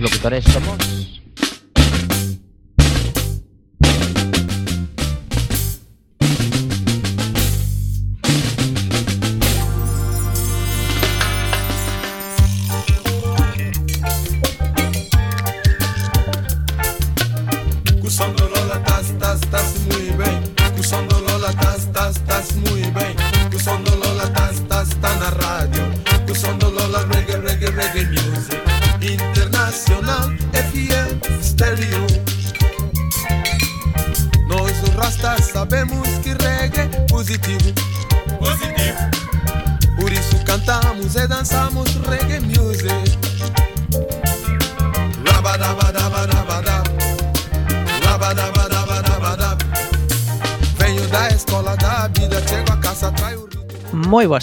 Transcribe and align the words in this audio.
Os 0.00 0.04
locutores 0.04 0.44
somos... 0.44 1.19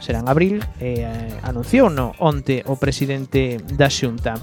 Será 0.00 0.18
en 0.20 0.28
abril, 0.28 0.60
eh, 0.84 1.08
anunciou 1.40 1.88
no 1.88 2.12
onte 2.20 2.60
o 2.68 2.76
presidente 2.76 3.56
da 3.72 3.88
Xunta. 3.88 4.36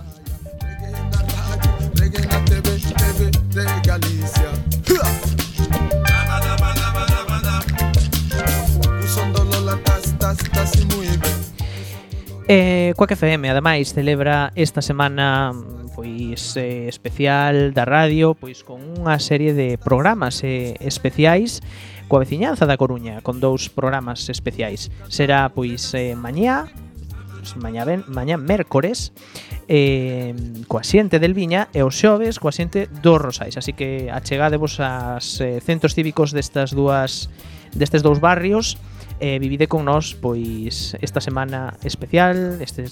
Eh, 12.49 12.97
Coac 12.97 13.11
FM, 13.13 13.53
ademais, 13.53 13.93
celebra 13.93 14.49
esta 14.57 14.81
semana 14.81 15.53
pois 16.01 16.57
eh, 16.57 16.87
especial 16.87 17.73
da 17.77 17.85
radio, 17.85 18.33
pois 18.33 18.65
con 18.65 18.81
unha 18.81 19.21
serie 19.21 19.53
de 19.53 19.77
programas 19.77 20.41
eh, 20.41 20.73
especiais 20.81 21.61
coa 22.09 22.25
veciñanza 22.25 22.65
da 22.65 22.73
Coruña, 22.73 23.21
con 23.21 23.37
dous 23.37 23.69
programas 23.69 24.25
especiais. 24.33 24.89
Será 25.13 25.53
pois 25.53 25.93
eh, 25.93 26.17
mañá, 26.17 26.73
pois, 27.37 27.53
mañá, 27.61 27.85
ben, 27.85 28.01
mañá 28.09 28.41
mércores 28.41 29.13
eh, 29.69 30.33
coa 30.65 30.81
xente 30.81 31.21
del 31.21 31.37
Viña 31.37 31.69
e 31.69 31.85
os 31.85 31.93
xoves 31.93 32.41
coa 32.41 32.49
xente 32.49 32.89
dos 32.89 33.21
Rosais 33.21 33.53
así 33.53 33.77
que 33.77 34.09
achegádevos 34.09 34.81
aos 34.81 35.37
eh, 35.37 35.61
centros 35.61 35.93
cívicos 35.93 36.33
destas 36.33 36.73
dúas 36.73 37.29
destes 37.77 38.01
dous 38.01 38.17
barrios 38.17 38.81
eh, 39.21 39.37
vivide 39.37 39.69
con 39.69 39.85
nós 39.85 40.17
pois 40.17 40.97
esta 40.97 41.21
semana 41.21 41.77
especial 41.85 42.57
este 42.57 42.89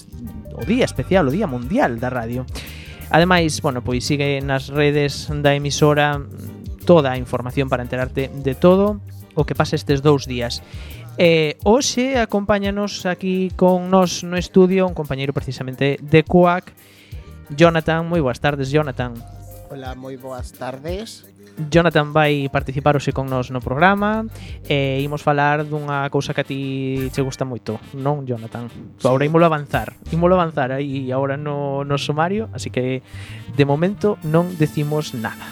o 0.54 0.64
día 0.64 0.86
especial, 0.86 1.26
o 1.28 1.34
día 1.34 1.50
mundial 1.50 1.98
da 1.98 2.14
radio 2.14 2.46
Ademais, 3.10 3.62
bueno, 3.62 3.82
pois 3.82 4.06
sigue 4.06 4.38
nas 4.46 4.70
redes 4.70 5.28
da 5.30 5.58
emisora 5.58 6.22
toda 6.86 7.14
a 7.14 7.18
información 7.18 7.70
para 7.70 7.82
enterarte 7.82 8.30
de 8.30 8.54
todo 8.54 9.02
o 9.34 9.46
que 9.46 9.58
pasa 9.58 9.74
estes 9.74 10.02
dous 10.02 10.30
días. 10.30 10.62
E 11.18 11.58
eh, 11.58 11.66
hoxe 11.66 12.22
acompáñanos 12.22 13.04
aquí 13.10 13.52
con 13.58 13.90
nos 13.90 14.24
no 14.24 14.38
estudio 14.38 14.86
un 14.86 14.94
compañeiro 14.94 15.34
precisamente 15.34 15.98
de 16.00 16.22
CUAC, 16.24 16.72
Jonathan. 17.58 18.06
Moi 18.06 18.22
boas 18.22 18.40
tardes, 18.40 18.70
Jonathan. 18.70 19.18
Ola, 19.70 19.94
moi 19.94 20.18
boas 20.18 20.50
tardes. 20.50 21.30
Jonathan 21.70 22.10
vai 22.10 22.50
participar 22.50 22.98
hoxe 22.98 23.14
con 23.14 23.30
nós 23.30 23.54
no 23.54 23.62
programa 23.62 24.26
e 24.66 24.98
imos 25.06 25.22
falar 25.22 25.62
dunha 25.62 26.10
cousa 26.10 26.34
que 26.34 26.42
a 26.42 26.48
ti 26.48 26.62
che 27.14 27.22
gusta 27.22 27.46
moito, 27.46 27.78
non, 27.94 28.26
Jonathan? 28.26 28.66
Sí. 28.98 29.06
Agora 29.06 29.30
imolo 29.30 29.46
avanzar, 29.46 29.94
imolo 30.10 30.42
avanzar 30.42 30.74
aí 30.74 31.12
agora 31.14 31.38
no, 31.38 31.86
no 31.86 32.02
sumario, 32.02 32.50
así 32.50 32.74
que 32.74 33.06
de 33.54 33.66
momento 33.68 34.18
non 34.26 34.58
decimos 34.58 35.14
nada. 35.14 35.46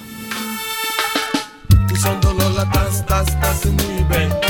Usándolo 1.93 2.41
Lola, 2.41 2.65
tas, 2.73 3.05
tas, 3.05 3.29
tas, 3.37 3.65
muy 3.69 4.01
bien. 4.09 4.46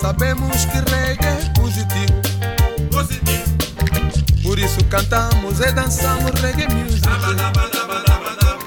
sabemos 0.00 0.64
que 0.66 0.80
reggae 0.90 1.28
é 1.28 1.60
positivo. 1.60 2.20
positivo. 2.90 3.50
Por 4.42 4.58
isso 4.58 4.82
cantamos 4.88 5.60
e 5.60 5.72
dançamos 5.72 6.32
reggae 6.40 6.66
music. 6.68 7.02
Daba, 7.02 7.34
daba, 7.34 7.68
daba, 7.68 8.02
daba, 8.06 8.30
daba. 8.40 8.58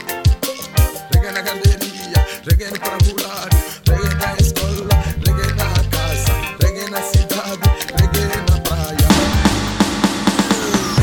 Reggae 1.11 1.31
na 1.31 1.41
galeria, 1.41 2.19
reggae 2.45 2.69
no 2.71 2.79
parabulário, 2.79 3.59
reggae 3.87 4.15
na 4.15 4.33
escola, 4.39 4.95
reggae 5.25 5.53
na 5.55 5.69
casa, 5.93 6.33
reggae 6.61 6.89
na 6.89 7.01
cidade, 7.01 7.69
reggae 7.99 8.25
na 8.49 8.57
praia. 8.61 9.07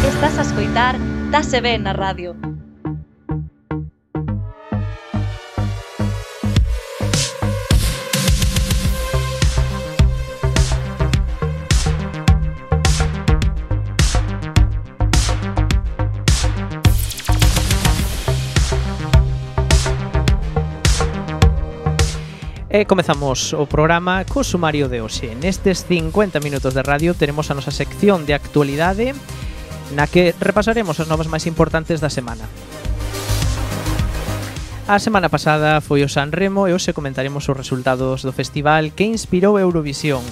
Estás 0.09 0.39
a 0.39 0.43
escoitar 0.43 0.97
Tase 1.33 1.61
Ben 1.61 1.83
na 1.83 1.93
radio. 1.93 2.50
E 22.81 22.89
comezamos 22.89 23.53
o 23.53 23.69
programa 23.69 24.25
co 24.25 24.41
sumario 24.41 24.89
de 24.89 25.05
hoxe. 25.05 25.37
Nestes 25.37 25.85
50 25.85 26.41
minutos 26.41 26.73
de 26.73 26.81
radio 26.81 27.13
teremos 27.13 27.53
a 27.53 27.55
nosa 27.55 27.69
sección 27.69 28.25
de 28.25 28.33
actualidade 28.33 29.13
na 29.93 30.09
que 30.09 30.33
repasaremos 30.41 30.97
as 30.97 31.05
novas 31.05 31.29
máis 31.29 31.45
importantes 31.45 32.01
da 32.01 32.09
semana. 32.09 32.49
A 34.89 34.97
semana 34.97 35.29
pasada 35.29 35.85
foi 35.85 36.01
o 36.01 36.09
San 36.09 36.33
Remo 36.33 36.65
e 36.65 36.73
hoxe 36.73 36.97
comentaremos 36.97 37.45
os 37.45 37.53
resultados 37.53 38.25
do 38.25 38.33
festival 38.33 38.89
que 38.97 39.05
inspirou 39.05 39.61
Eurovisión 39.61 40.25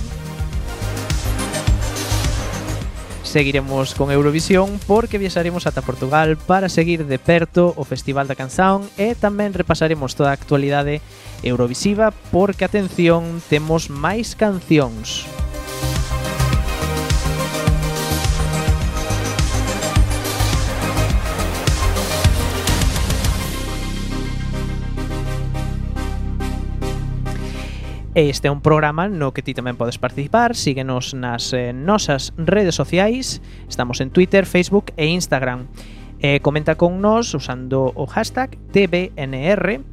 seguiremos 3.28 3.94
con 3.94 4.10
Eurovisión 4.10 4.80
porque 4.86 5.20
viaxaremos 5.20 5.68
ata 5.68 5.84
Portugal 5.84 6.40
para 6.40 6.72
seguir 6.72 7.04
de 7.04 7.20
perto 7.20 7.76
o 7.76 7.84
Festival 7.84 8.24
da 8.24 8.38
Canción 8.40 8.88
e 8.96 9.12
tamén 9.12 9.52
repasaremos 9.52 10.16
toda 10.16 10.32
a 10.32 10.38
actualidade 10.40 11.04
eurovisiva 11.44 12.16
porque, 12.32 12.64
atención, 12.64 13.44
temos 13.52 13.92
máis 13.92 14.32
cancións. 14.32 15.28
Música 15.28 15.47
E 28.14 28.30
este 28.32 28.48
é 28.48 28.50
un 28.50 28.62
programa 28.64 29.06
no 29.08 29.32
que 29.36 29.42
ti 29.44 29.52
tamén 29.52 29.76
podes 29.76 30.00
participar, 30.00 30.56
síguenos 30.56 31.12
nas 31.12 31.52
eh, 31.52 31.76
nosas 31.76 32.32
redes 32.40 32.72
sociais, 32.72 33.44
estamos 33.68 34.00
en 34.00 34.08
Twitter, 34.08 34.48
Facebook 34.48 34.96
e 34.96 35.12
Instagram. 35.12 35.68
Eh, 36.24 36.40
comenta 36.40 36.80
con 36.80 37.04
nós 37.04 37.36
usando 37.36 37.92
o 37.92 38.08
hashtag 38.08 38.56
TBNR. 38.72 39.84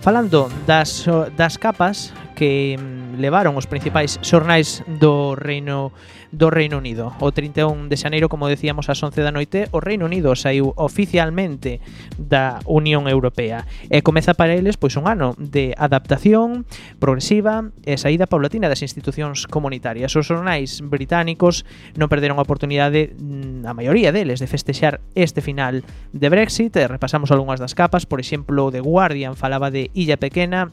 Falando 0.01 0.49
das, 0.67 1.07
das 1.37 1.59
capas 1.59 2.15
que 2.39 2.79
mm, 2.79 3.19
levaron 3.19 3.59
os 3.59 3.67
principais 3.67 4.23
xornais 4.23 4.87
do 4.87 5.35
Reino 5.35 5.91
do 6.31 6.51
Reino 6.51 6.79
Unido. 6.79 7.13
O 7.21 7.33
31 7.33 7.89
de 7.89 7.97
xaneiro, 7.97 8.29
como 8.29 8.49
decíamos, 8.49 8.89
ás 8.93 9.01
11 9.01 9.25
da 9.25 9.33
noite, 9.33 9.67
o 9.73 9.81
Reino 9.81 10.05
Unido 10.05 10.37
saiu 10.37 10.77
oficialmente 10.77 11.81
da 12.21 12.61
Unión 12.69 13.09
Europea 13.09 13.65
e 13.89 14.05
comeza 14.05 14.37
para 14.37 14.53
eles 14.53 14.77
pois 14.77 14.97
un 15.01 15.09
ano 15.09 15.33
de 15.41 15.73
adaptación 15.81 16.69
progresiva 17.01 17.73
e 17.89 17.97
saída 17.97 18.29
paulatina 18.29 18.69
das 18.69 18.85
institucións 18.85 19.49
comunitarias. 19.49 20.13
Os 20.15 20.29
xornais 20.29 20.85
británicos 20.85 21.65
non 21.97 22.13
perderon 22.13 22.37
a 22.37 22.45
oportunidade 22.45 23.17
mm, 23.17 23.65
a 23.65 23.73
maioría 23.73 24.13
deles 24.13 24.39
de 24.39 24.51
festexar 24.51 25.01
este 25.17 25.41
final 25.41 25.81
de 26.13 26.29
Brexit. 26.29 26.77
E 26.77 26.85
repasamos 26.85 27.33
algunhas 27.33 27.59
das 27.59 27.73
capas, 27.73 28.05
por 28.05 28.21
exemplo, 28.21 28.69
The 28.69 28.85
Guardian 28.85 29.33
falaba 29.33 29.73
de 29.73 29.88
Illa 29.95 30.17
Pequena 30.17 30.73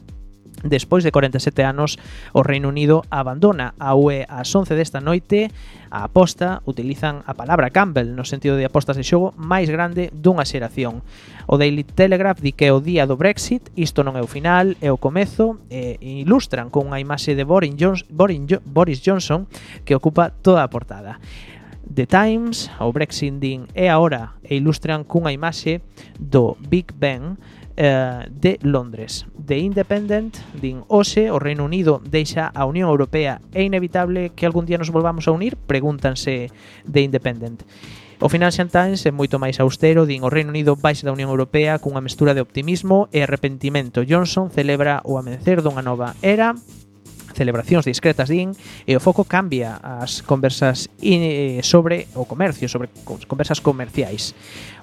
Despois 0.62 1.04
de 1.04 1.12
47 1.12 1.62
anos, 1.62 1.98
o 2.32 2.42
Reino 2.42 2.68
Unido 2.68 3.04
abandona 3.10 3.74
a 3.78 3.94
UE 3.94 4.24
ás 4.24 4.48
11 4.48 4.72
desta 4.72 5.04
noite. 5.04 5.52
A 5.92 6.08
aposta 6.08 6.64
utilizan 6.64 7.20
a 7.28 7.36
palabra 7.36 7.68
Campbell 7.68 8.16
no 8.16 8.24
sentido 8.24 8.56
de 8.56 8.64
apostas 8.64 8.96
de 8.96 9.04
xogo 9.04 9.36
máis 9.36 9.68
grande 9.68 10.08
dunha 10.16 10.48
xeración. 10.48 11.04
O 11.44 11.60
Daily 11.60 11.84
Telegraph 11.84 12.40
di 12.40 12.56
que 12.56 12.72
o 12.72 12.80
día 12.80 13.04
do 13.04 13.20
Brexit 13.20 13.68
isto 13.76 14.00
non 14.00 14.16
é 14.16 14.22
o 14.24 14.32
final, 14.32 14.74
é 14.80 14.88
o 14.88 14.98
comezo 14.98 15.60
e 15.68 16.00
ilustran 16.00 16.72
con 16.72 16.88
unha 16.88 17.04
imaxe 17.04 17.36
de 17.36 17.44
Boris 17.44 18.98
Johnson 19.04 19.44
que 19.84 19.92
ocupa 19.92 20.32
toda 20.32 20.64
a 20.64 20.72
portada. 20.72 21.20
The 21.86 22.08
Times, 22.08 22.72
o 22.80 22.90
Brexit 22.90 23.38
din 23.38 23.68
é 23.76 23.92
agora, 23.92 24.34
e 24.42 24.58
ilustran 24.58 25.04
cunha 25.04 25.30
imaxe 25.30 25.84
do 26.18 26.56
Big 26.64 26.90
Ben 26.96 27.38
eh, 27.76 28.26
de 28.30 28.58
Londres. 28.62 29.26
The 29.46 29.58
Independent 29.58 30.36
din 30.60 30.82
hoxe 30.88 31.30
o 31.30 31.38
Reino 31.38 31.64
Unido 31.64 32.02
deixa 32.02 32.48
a 32.48 32.64
Unión 32.64 32.88
Europea 32.88 33.40
é 33.52 33.62
inevitable 33.62 34.32
que 34.34 34.46
algún 34.46 34.66
día 34.66 34.78
nos 34.78 34.90
volvamos 34.90 35.28
a 35.28 35.32
unir? 35.32 35.56
Pregúntanse 35.56 36.50
The 36.90 37.00
Independent. 37.00 37.62
O 38.18 38.32
Financial 38.32 38.66
Times 38.68 39.04
é 39.04 39.12
moito 39.12 39.36
máis 39.36 39.60
austero, 39.60 40.08
din 40.08 40.24
o 40.24 40.32
Reino 40.32 40.48
Unido 40.48 40.72
baixa 40.72 41.04
da 41.04 41.12
Unión 41.12 41.28
Europea 41.28 41.76
cunha 41.76 42.00
mestura 42.00 42.32
de 42.32 42.40
optimismo 42.40 43.12
e 43.12 43.20
arrepentimento. 43.20 44.08
Johnson 44.08 44.48
celebra 44.48 45.04
o 45.04 45.20
amencer 45.20 45.60
dunha 45.60 45.84
nova 45.84 46.16
era 46.24 46.56
celebracións 47.36 47.84
discretas 47.84 48.32
din 48.32 48.56
e 48.88 48.96
o 48.96 49.00
foco 49.04 49.28
cambia 49.28 49.76
as 49.76 50.24
conversas 50.24 50.88
in, 51.04 51.60
sobre 51.60 52.08
o 52.16 52.24
comercio, 52.24 52.66
sobre 52.66 52.88
conversas 53.28 53.60
comerciais. 53.60 54.32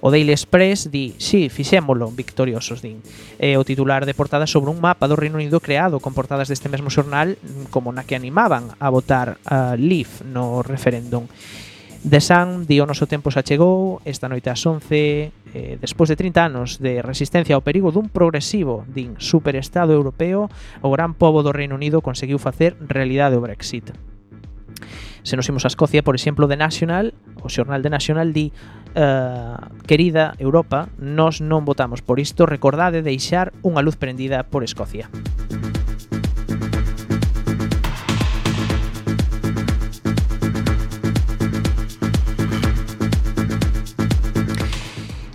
O 0.05 0.13
Daily 0.13 0.31
Express 0.31 0.94
di, 0.94 1.17
sí, 1.17 1.50
fixémolo, 1.50 2.13
victoriosos 2.13 2.85
din. 2.85 3.01
E 3.41 3.57
o 3.57 3.65
titular 3.65 4.05
de 4.05 4.13
portada 4.13 4.45
sobre 4.45 4.69
un 4.69 4.77
mapa 4.77 5.09
do 5.09 5.17
Reino 5.17 5.41
Unido 5.41 5.57
creado 5.57 5.97
con 5.97 6.13
portadas 6.13 6.47
deste 6.47 6.69
mesmo 6.69 6.94
xornal 6.94 7.35
como 7.73 7.89
na 7.89 8.05
que 8.05 8.13
animaban 8.13 8.69
a 8.77 8.88
votar 8.94 9.41
a 9.49 9.73
Leave 9.73 10.21
no 10.29 10.61
referéndum. 10.61 11.25
The 12.04 12.19
Sun 12.19 12.68
di 12.68 12.83
o 12.83 12.86
noso 12.86 13.07
tempo 13.07 13.31
xa 13.31 13.48
chegou 13.48 14.04
esta 14.04 14.28
noite 14.28 14.52
ás 14.52 14.60
11 14.60 14.83
eh, 14.92 15.31
despois 15.80 16.12
de 16.12 16.19
30 16.19 16.52
anos 16.52 16.69
de 16.83 17.00
resistencia 17.00 17.56
ao 17.56 17.64
perigo 17.64 17.95
dun 17.95 18.12
progresivo 18.12 18.83
din 18.92 19.16
superestado 19.24 19.95
europeo 19.95 20.52
o 20.83 20.90
gran 20.92 21.16
pobo 21.16 21.48
do 21.48 21.56
Reino 21.56 21.80
Unido 21.80 22.04
conseguiu 22.04 22.44
facer 22.44 22.76
realidade 22.92 23.40
o 23.40 23.45
Brexit 23.45 23.95
Se 25.24 25.40
nos 25.40 25.48
imos 25.48 25.64
a 25.64 25.72
Escocia, 25.72 26.04
por 26.04 26.19
exemplo, 26.19 26.52
de 26.52 26.60
National, 26.60 27.16
o 27.40 27.48
xornal 27.48 27.80
de 27.80 27.88
National 27.88 28.36
di 28.36 28.52
uh, 28.52 29.56
Querida 29.88 30.36
Europa, 30.36 30.92
nós 31.00 31.40
non 31.40 31.64
votamos 31.64 32.04
por 32.04 32.19
isto, 32.19 32.44
recordade 32.44 33.00
deixar 33.00 33.56
unha 33.64 33.80
luz 33.80 33.95
prendida 33.95 34.44
por 34.44 34.68
Escocia. 34.68 35.07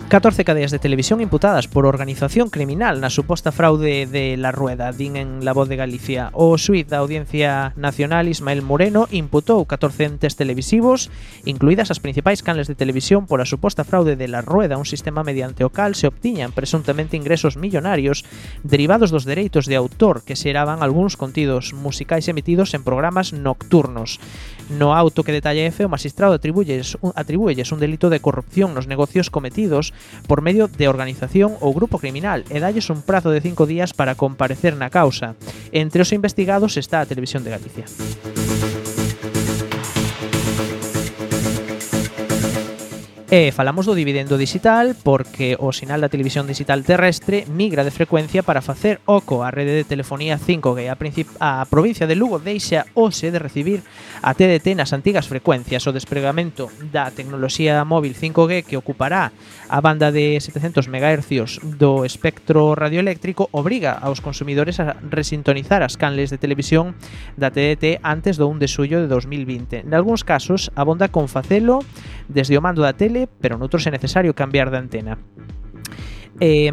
14 0.09 0.43
cadeas 0.43 0.71
de 0.71 0.79
televisión 0.79 1.21
imputadas 1.21 1.67
por 1.67 1.85
organización 1.85 2.49
criminal 2.49 2.97
na 2.97 3.13
suposta 3.13 3.53
fraude 3.53 4.09
de 4.09 4.41
La 4.41 4.49
Rueda, 4.49 4.89
din 4.89 5.13
en 5.13 5.45
La 5.45 5.53
Voz 5.53 5.69
de 5.69 5.77
Galicia. 5.77 6.33
O 6.33 6.57
suiz 6.57 6.89
da 6.89 6.97
Audiencia 6.97 7.77
Nacional 7.77 8.25
Ismael 8.25 8.65
Moreno 8.65 9.05
imputou 9.13 9.69
14 9.69 10.09
entes 10.09 10.33
televisivos, 10.33 11.13
incluídas 11.45 11.93
as 11.93 12.01
principais 12.01 12.41
canles 12.41 12.65
de 12.65 12.73
televisión 12.73 13.29
pola 13.29 13.45
suposta 13.45 13.85
fraude 13.85 14.17
de 14.17 14.25
La 14.25 14.41
Rueda, 14.41 14.81
un 14.81 14.89
sistema 14.89 15.21
mediante 15.21 15.61
o 15.61 15.69
cal 15.69 15.93
se 15.93 16.09
obtiñan 16.09 16.57
presuntamente 16.57 17.13
ingresos 17.13 17.53
millonarios 17.53 18.25
derivados 18.65 19.13
dos 19.13 19.29
dereitos 19.29 19.69
de 19.69 19.77
autor 19.77 20.25
que 20.25 20.33
xeraban 20.33 20.81
algúns 20.81 21.21
contidos 21.21 21.77
musicais 21.77 22.25
emitidos 22.25 22.73
en 22.73 22.81
programas 22.81 23.29
nocturnos. 23.29 24.17
No 24.73 24.97
auto 24.97 25.21
que 25.21 25.37
detalla 25.37 25.69
F, 25.69 25.85
o 25.85 25.89
magistrado 25.89 26.33
atribúyelles 26.33 26.97
un, 27.05 27.13
atribúyelles 27.13 27.69
un 27.69 27.77
delito 27.77 28.09
de 28.09 28.25
corrupción 28.25 28.73
nos 28.73 28.89
negocios 28.89 29.29
cometidos 29.29 29.93
por 30.27 30.41
medio 30.41 30.67
de 30.67 30.87
organización 30.87 31.55
ou 31.61 31.73
grupo 31.73 31.99
criminal 32.01 32.43
e 32.49 32.59
dalles 32.59 32.89
un 32.89 33.01
prazo 33.01 33.29
de 33.29 33.41
5 33.41 33.65
días 33.69 33.93
para 33.95 34.15
comparecer 34.15 34.75
na 34.75 34.91
causa. 34.91 35.35
Entre 35.71 36.01
os 36.01 36.11
investigados 36.11 36.77
está 36.77 37.01
a 37.01 37.09
Televisión 37.09 37.43
de 37.43 37.51
Galicia. 37.53 37.85
E 43.29 43.53
falamos 43.53 43.85
do 43.85 43.93
dividendo 43.93 44.41
digital 44.41 44.97
porque 45.05 45.53
o 45.61 45.69
sinal 45.69 46.01
da 46.01 46.09
televisión 46.09 46.49
digital 46.49 46.81
terrestre 46.81 47.45
migra 47.45 47.85
de 47.85 47.93
frecuencia 47.93 48.41
para 48.41 48.65
facer 48.65 49.05
oco 49.05 49.45
á 49.45 49.53
rede 49.53 49.77
de 49.77 49.85
telefonía 49.85 50.41
5G. 50.41 50.89
A, 50.89 51.61
a 51.61 51.65
provincia 51.69 52.09
de 52.09 52.17
Lugo 52.17 52.41
deixa 52.41 52.89
hoxe 52.97 53.29
de 53.29 53.37
recibir 53.37 53.85
a 54.25 54.33
TDT 54.33 54.73
nas 54.73 54.97
antigas 54.97 55.29
frecuencias. 55.29 55.85
O 55.85 55.93
despregamento 55.93 56.73
da 56.89 57.13
tecnoloxía 57.13 57.77
móvil 57.85 58.17
5G 58.17 58.65
que 58.65 58.81
ocupará 58.81 59.29
a 59.69 59.77
banda 59.77 60.09
de 60.09 60.41
700 60.41 60.89
MHz 60.89 61.61
do 61.77 62.09
espectro 62.09 62.73
radioeléctrico 62.73 63.45
obriga 63.53 63.93
aos 63.93 64.25
consumidores 64.25 64.81
a 64.81 64.97
resintonizar 65.05 65.85
as 65.85 66.01
canles 66.01 66.33
de 66.33 66.41
televisión 66.41 66.97
da 67.37 67.53
TDT 67.53 68.01
antes 68.01 68.41
do 68.41 68.49
1 68.49 68.57
de 68.57 68.65
xullo 68.65 68.97
de 68.97 69.05
2020. 69.05 69.85
En 69.85 69.93
algúns 69.93 70.25
casos, 70.25 70.73
abonda 70.73 71.13
con 71.13 71.29
facelo 71.29 71.85
desde 72.25 72.57
o 72.57 72.61
mando 72.65 72.81
da 72.81 72.97
tele 72.97 73.18
pero 73.27 73.55
en 73.55 73.61
otros 73.61 73.85
es 73.85 73.91
necesario 73.91 74.33
cambiar 74.33 74.71
de 74.71 74.77
antena. 74.77 75.17
Eh, 76.39 76.71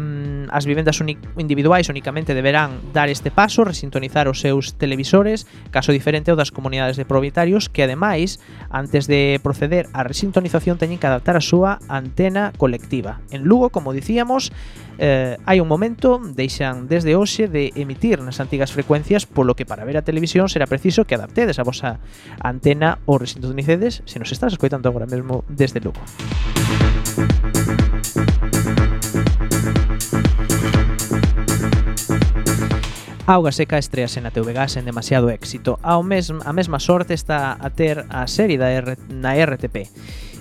as 0.49 0.65
vivendas 0.65 1.03
individuais 1.37 1.89
únicamente 1.89 2.33
deberán 2.33 2.79
dar 2.93 3.09
este 3.09 3.31
paso, 3.31 3.63
resintonizar 3.63 4.27
os 4.27 4.39
seus 4.39 4.79
televisores, 4.79 5.45
caso 5.71 5.91
diferente 5.91 6.31
ao 6.31 6.39
das 6.39 6.55
comunidades 6.55 6.95
de 6.95 7.03
propietarios 7.03 7.67
que 7.67 7.83
ademais, 7.83 8.39
antes 8.71 9.11
de 9.11 9.39
proceder 9.43 9.91
á 9.91 10.07
resintonización 10.07 10.79
teñen 10.79 10.99
que 10.99 11.07
adaptar 11.07 11.35
a 11.35 11.43
súa 11.43 11.83
antena 11.91 12.55
colectiva. 12.55 13.19
En 13.31 13.43
Lugo, 13.43 13.69
como 13.69 13.91
dicíamos, 13.91 14.55
eh, 14.97 15.35
hai 15.43 15.59
un 15.59 15.67
momento, 15.67 16.17
deixan 16.23 16.87
desde 16.87 17.19
hoxe 17.19 17.51
de 17.51 17.75
emitir 17.75 18.23
nas 18.23 18.39
antigas 18.39 18.71
frecuencias, 18.71 19.27
polo 19.27 19.53
que 19.53 19.67
para 19.67 19.83
ver 19.83 19.99
a 19.99 20.07
televisión 20.07 20.47
será 20.47 20.63
preciso 20.63 21.03
que 21.03 21.19
adaptedes 21.19 21.59
a 21.59 21.67
vosa 21.67 21.99
antena 22.39 23.03
ou 23.03 23.19
resintonicedes 23.19 24.01
se 24.07 24.17
nos 24.17 24.31
estás 24.31 24.55
escoitando 24.55 24.87
agora 24.87 25.05
mesmo 25.05 25.43
desde 25.51 25.83
Lugo. 25.83 25.99
Música 25.99 26.56
Auga 33.27 33.51
Seca 33.51 33.75
estrease 33.75 34.23
na 34.23 34.31
TVG 34.31 34.71
sen 34.71 34.87
demasiado 34.87 35.27
éxito. 35.27 35.83
Ao 35.83 35.99
mesmo, 35.99 36.39
a 36.47 36.55
mesma 36.55 36.79
sorte 36.79 37.11
está 37.11 37.59
a 37.59 37.67
ter 37.75 38.07
a 38.07 38.23
serie 38.23 38.55
da 38.55 38.71
R, 38.71 38.95
na 39.11 39.35
RTP. 39.35 39.91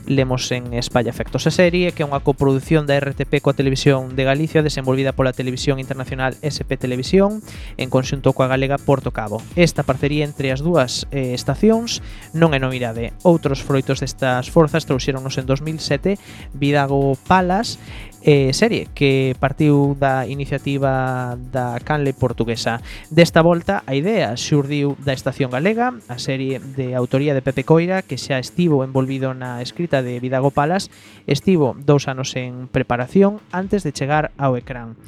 Lemos 0.07 0.47
en 0.53 0.73
España 0.73 1.11
Efectos 1.11 1.49
a 1.49 1.51
serie, 1.51 1.91
que 1.91 2.07
é 2.07 2.07
unha 2.07 2.23
coproducción 2.23 2.87
da 2.87 2.95
RTP 2.95 3.43
coa 3.43 3.59
Televisión 3.59 4.15
de 4.15 4.23
Galicia 4.23 4.63
desenvolvida 4.63 5.11
pola 5.19 5.35
Televisión 5.35 5.83
Internacional 5.83 6.39
SP 6.47 6.79
Televisión 6.79 7.43
en 7.75 7.91
conxunto 7.91 8.31
coa 8.31 8.47
galega 8.47 8.79
Porto 8.79 9.11
Cabo. 9.11 9.43
Esta 9.59 9.83
parcería 9.83 10.23
entre 10.23 10.55
as 10.55 10.63
dúas 10.63 11.11
eh, 11.11 11.35
estacións 11.35 12.07
non 12.39 12.55
é 12.55 12.63
novidade. 12.63 13.19
Outros 13.27 13.67
froitos 13.67 13.99
destas 13.99 14.47
forzas 14.47 14.87
trouxeronos 14.87 15.35
en 15.43 15.51
2007 15.51 16.23
Vidago 16.55 17.19
Palas 17.27 17.83
eh, 18.27 18.53
serie 18.53 18.89
que 18.91 19.39
partiu 19.39 19.95
da 19.95 20.27
iniciativa 20.27 21.39
da 21.39 21.79
canle 21.79 22.11
portuguesa. 22.11 22.83
Desta 23.09 23.41
volta, 23.41 23.87
a 23.87 23.95
idea 23.95 24.35
xurdiu 24.35 24.99
da 24.99 25.15
Estación 25.15 25.55
Galega, 25.55 25.95
a 26.11 26.19
serie 26.19 26.59
de 26.59 26.99
autoría 26.99 27.39
de 27.39 27.47
Pepe 27.47 27.63
Coira, 27.63 28.03
que 28.03 28.19
xa 28.19 28.43
estivo 28.43 28.83
envolvido 28.83 29.31
na 29.31 29.63
escrita 29.63 30.03
de 30.03 30.19
Vidago 30.19 30.51
Palas, 30.51 30.91
estivo 31.31 31.79
dous 31.79 32.11
anos 32.11 32.35
en 32.35 32.67
preparación 32.67 33.39
antes 33.55 33.87
de 33.87 33.95
chegar 33.95 34.35
ao 34.35 34.59
ecrán. 34.59 34.99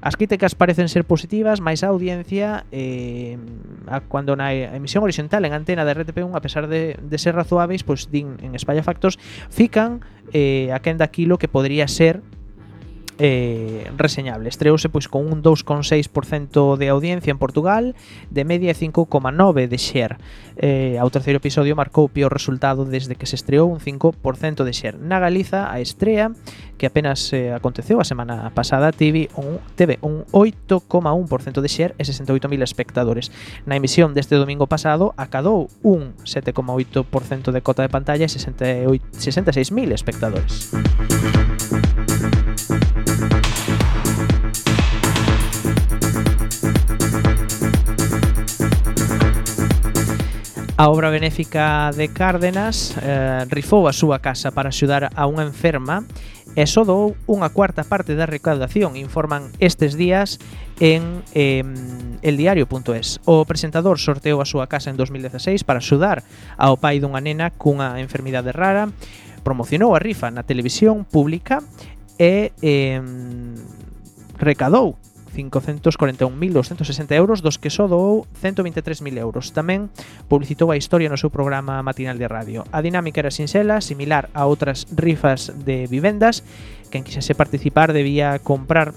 As 0.00 0.16
críticas 0.16 0.54
parecen 0.54 0.88
ser 0.88 1.04
positivas, 1.04 1.58
máis 1.58 1.82
a 1.82 1.90
audiencia 1.90 2.64
eh, 2.70 3.36
a 3.90 3.98
cando 4.00 4.32
na 4.38 4.54
emisión 4.54 5.02
horizontal 5.02 5.42
en 5.42 5.58
antena 5.58 5.82
da 5.82 5.92
RTP1, 5.92 6.38
a 6.38 6.40
pesar 6.40 6.70
de, 6.70 6.94
de 6.96 7.18
ser 7.18 7.34
razoáveis, 7.34 7.82
pois 7.82 8.08
din 8.14 8.38
en 8.40 8.54
España 8.54 8.86
Factos, 8.86 9.18
fican 9.50 10.06
eh, 10.30 10.70
a 10.70 10.78
quen 10.78 11.02
daquilo 11.02 11.36
que 11.36 11.50
podría 11.50 11.90
ser 11.90 12.22
eh, 13.20 13.90
reseñable. 13.96 14.48
Estreouse 14.48 14.88
pois 14.88 15.06
con 15.06 15.28
un 15.28 15.42
2,6% 15.42 16.76
de 16.76 16.88
audiencia 16.88 17.30
en 17.30 17.38
Portugal, 17.38 17.94
de 18.30 18.44
media 18.44 18.72
5,9 18.74 19.68
de 19.68 19.76
share. 19.76 20.16
Eh, 20.56 20.96
ao 20.96 21.12
terceiro 21.12 21.36
episodio 21.36 21.76
marcou 21.76 22.08
o 22.08 22.12
peor 22.12 22.32
resultado 22.32 22.88
desde 22.88 23.14
que 23.20 23.28
se 23.28 23.36
estreou 23.36 23.68
un 23.68 23.78
5% 23.78 24.64
de 24.64 24.72
share. 24.72 24.96
Na 24.96 25.20
Galiza, 25.20 25.68
a 25.68 25.84
estrea 25.84 26.32
que 26.80 26.88
apenas 26.88 27.28
eh, 27.36 27.52
aconteceu 27.52 28.00
a 28.00 28.08
semana 28.08 28.48
pasada 28.56 28.88
TV 28.88 29.28
un, 29.36 29.60
TV 29.76 30.00
un 30.00 30.24
8,1% 30.32 31.60
de 31.60 31.68
share 31.68 31.92
e 32.00 32.08
68.000 32.08 32.64
espectadores. 32.64 33.28
Na 33.68 33.76
emisión 33.76 34.16
deste 34.16 34.40
domingo 34.40 34.64
pasado 34.64 35.12
acadou 35.20 35.68
un 35.84 36.16
7,8% 36.24 37.52
de 37.52 37.60
cota 37.60 37.84
de 37.84 37.92
pantalla 37.92 38.24
e 38.24 38.32
68, 38.32 39.12
66.000 39.12 39.92
espectadores. 39.92 40.72
A 50.80 50.88
obra 50.88 51.10
benéfica 51.10 51.92
de 51.92 52.08
Cárdenas 52.08 52.96
eh, 53.02 53.44
rifou 53.52 53.84
a 53.84 53.92
súa 53.92 54.24
casa 54.24 54.48
para 54.48 54.72
axudar 54.72 55.12
a 55.12 55.28
unha 55.28 55.44
enferma 55.44 56.08
e 56.56 56.64
só 56.64 56.88
dou 56.88 57.20
unha 57.28 57.52
cuarta 57.52 57.84
parte 57.84 58.16
da 58.16 58.24
recaudación, 58.24 58.96
informan 58.96 59.52
estes 59.60 59.92
días 59.92 60.40
en 60.80 61.20
eh, 61.36 61.60
eldiario.es. 62.24 63.20
O 63.28 63.44
presentador 63.44 64.00
sorteou 64.00 64.40
a 64.40 64.48
súa 64.48 64.72
casa 64.72 64.88
en 64.88 64.96
2016 64.96 65.68
para 65.68 65.84
axudar 65.84 66.24
ao 66.56 66.80
pai 66.80 66.96
dunha 66.96 67.20
nena 67.20 67.52
cunha 67.52 68.00
enfermidade 68.00 68.48
rara, 68.48 68.88
promocionou 69.44 69.92
a 69.92 70.00
rifa 70.00 70.32
na 70.32 70.48
televisión 70.48 71.04
pública 71.04 71.60
e 72.16 72.56
eh, 72.64 73.04
recadou 74.40 74.96
541.260 75.30 77.14
euros, 77.14 77.40
dos 77.40 77.56
que 77.56 77.70
só 77.70 77.86
doou 77.86 78.26
123.000 78.42 79.16
euros. 79.18 79.54
Tamén 79.54 79.88
publicitou 80.26 80.70
a 80.70 80.78
historia 80.78 81.08
no 81.08 81.18
seu 81.18 81.30
programa 81.30 81.82
matinal 81.82 82.18
de 82.18 82.26
radio. 82.26 82.66
A 82.74 82.82
dinámica 82.82 83.22
era 83.22 83.32
sinxela, 83.32 83.80
similar 83.80 84.28
a 84.34 84.44
outras 84.44 84.86
rifas 84.92 85.50
de 85.54 85.86
vivendas. 85.86 86.42
Quen 86.90 87.06
quixese 87.06 87.38
participar 87.38 87.94
debía 87.94 88.38
comprar 88.42 88.90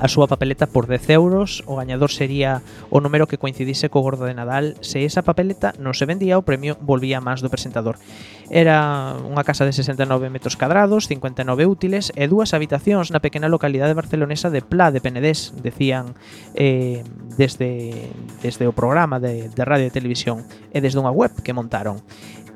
a 0.00 0.08
súa 0.08 0.24
papeleta 0.24 0.64
por 0.64 0.88
10 0.88 1.12
euros, 1.12 1.60
o 1.68 1.76
gañador 1.76 2.08
sería 2.08 2.64
o 2.88 3.04
número 3.04 3.28
que 3.28 3.36
coincidise 3.36 3.92
co 3.92 4.00
gordo 4.00 4.24
de 4.24 4.32
Nadal. 4.32 4.80
Se 4.80 5.04
esa 5.04 5.20
papeleta 5.20 5.76
non 5.76 5.92
se 5.92 6.08
vendía, 6.08 6.40
o 6.40 6.46
premio 6.46 6.80
volvía 6.80 7.20
máis 7.20 7.44
do 7.44 7.52
presentador. 7.52 8.00
Era 8.48 9.14
unha 9.20 9.44
casa 9.44 9.68
de 9.68 9.76
69 9.76 10.32
metros 10.32 10.56
cadrados, 10.56 11.04
59 11.06 11.68
útiles 11.68 12.16
e 12.16 12.24
dúas 12.26 12.56
habitacións 12.56 13.12
na 13.12 13.20
pequena 13.20 13.52
localidade 13.52 13.92
barcelonesa 13.92 14.48
de 14.48 14.64
Pla 14.64 14.88
de 14.88 15.04
Penedés, 15.04 15.52
decían 15.60 16.16
eh, 16.56 17.04
desde, 17.36 18.08
desde 18.40 18.64
o 18.66 18.72
programa 18.72 19.20
de, 19.20 19.52
de 19.52 19.62
radio 19.68 19.86
e 19.86 19.94
televisión 19.94 20.48
e 20.72 20.80
desde 20.80 20.96
unha 20.96 21.12
web 21.12 21.30
que 21.44 21.52
montaron. 21.52 22.00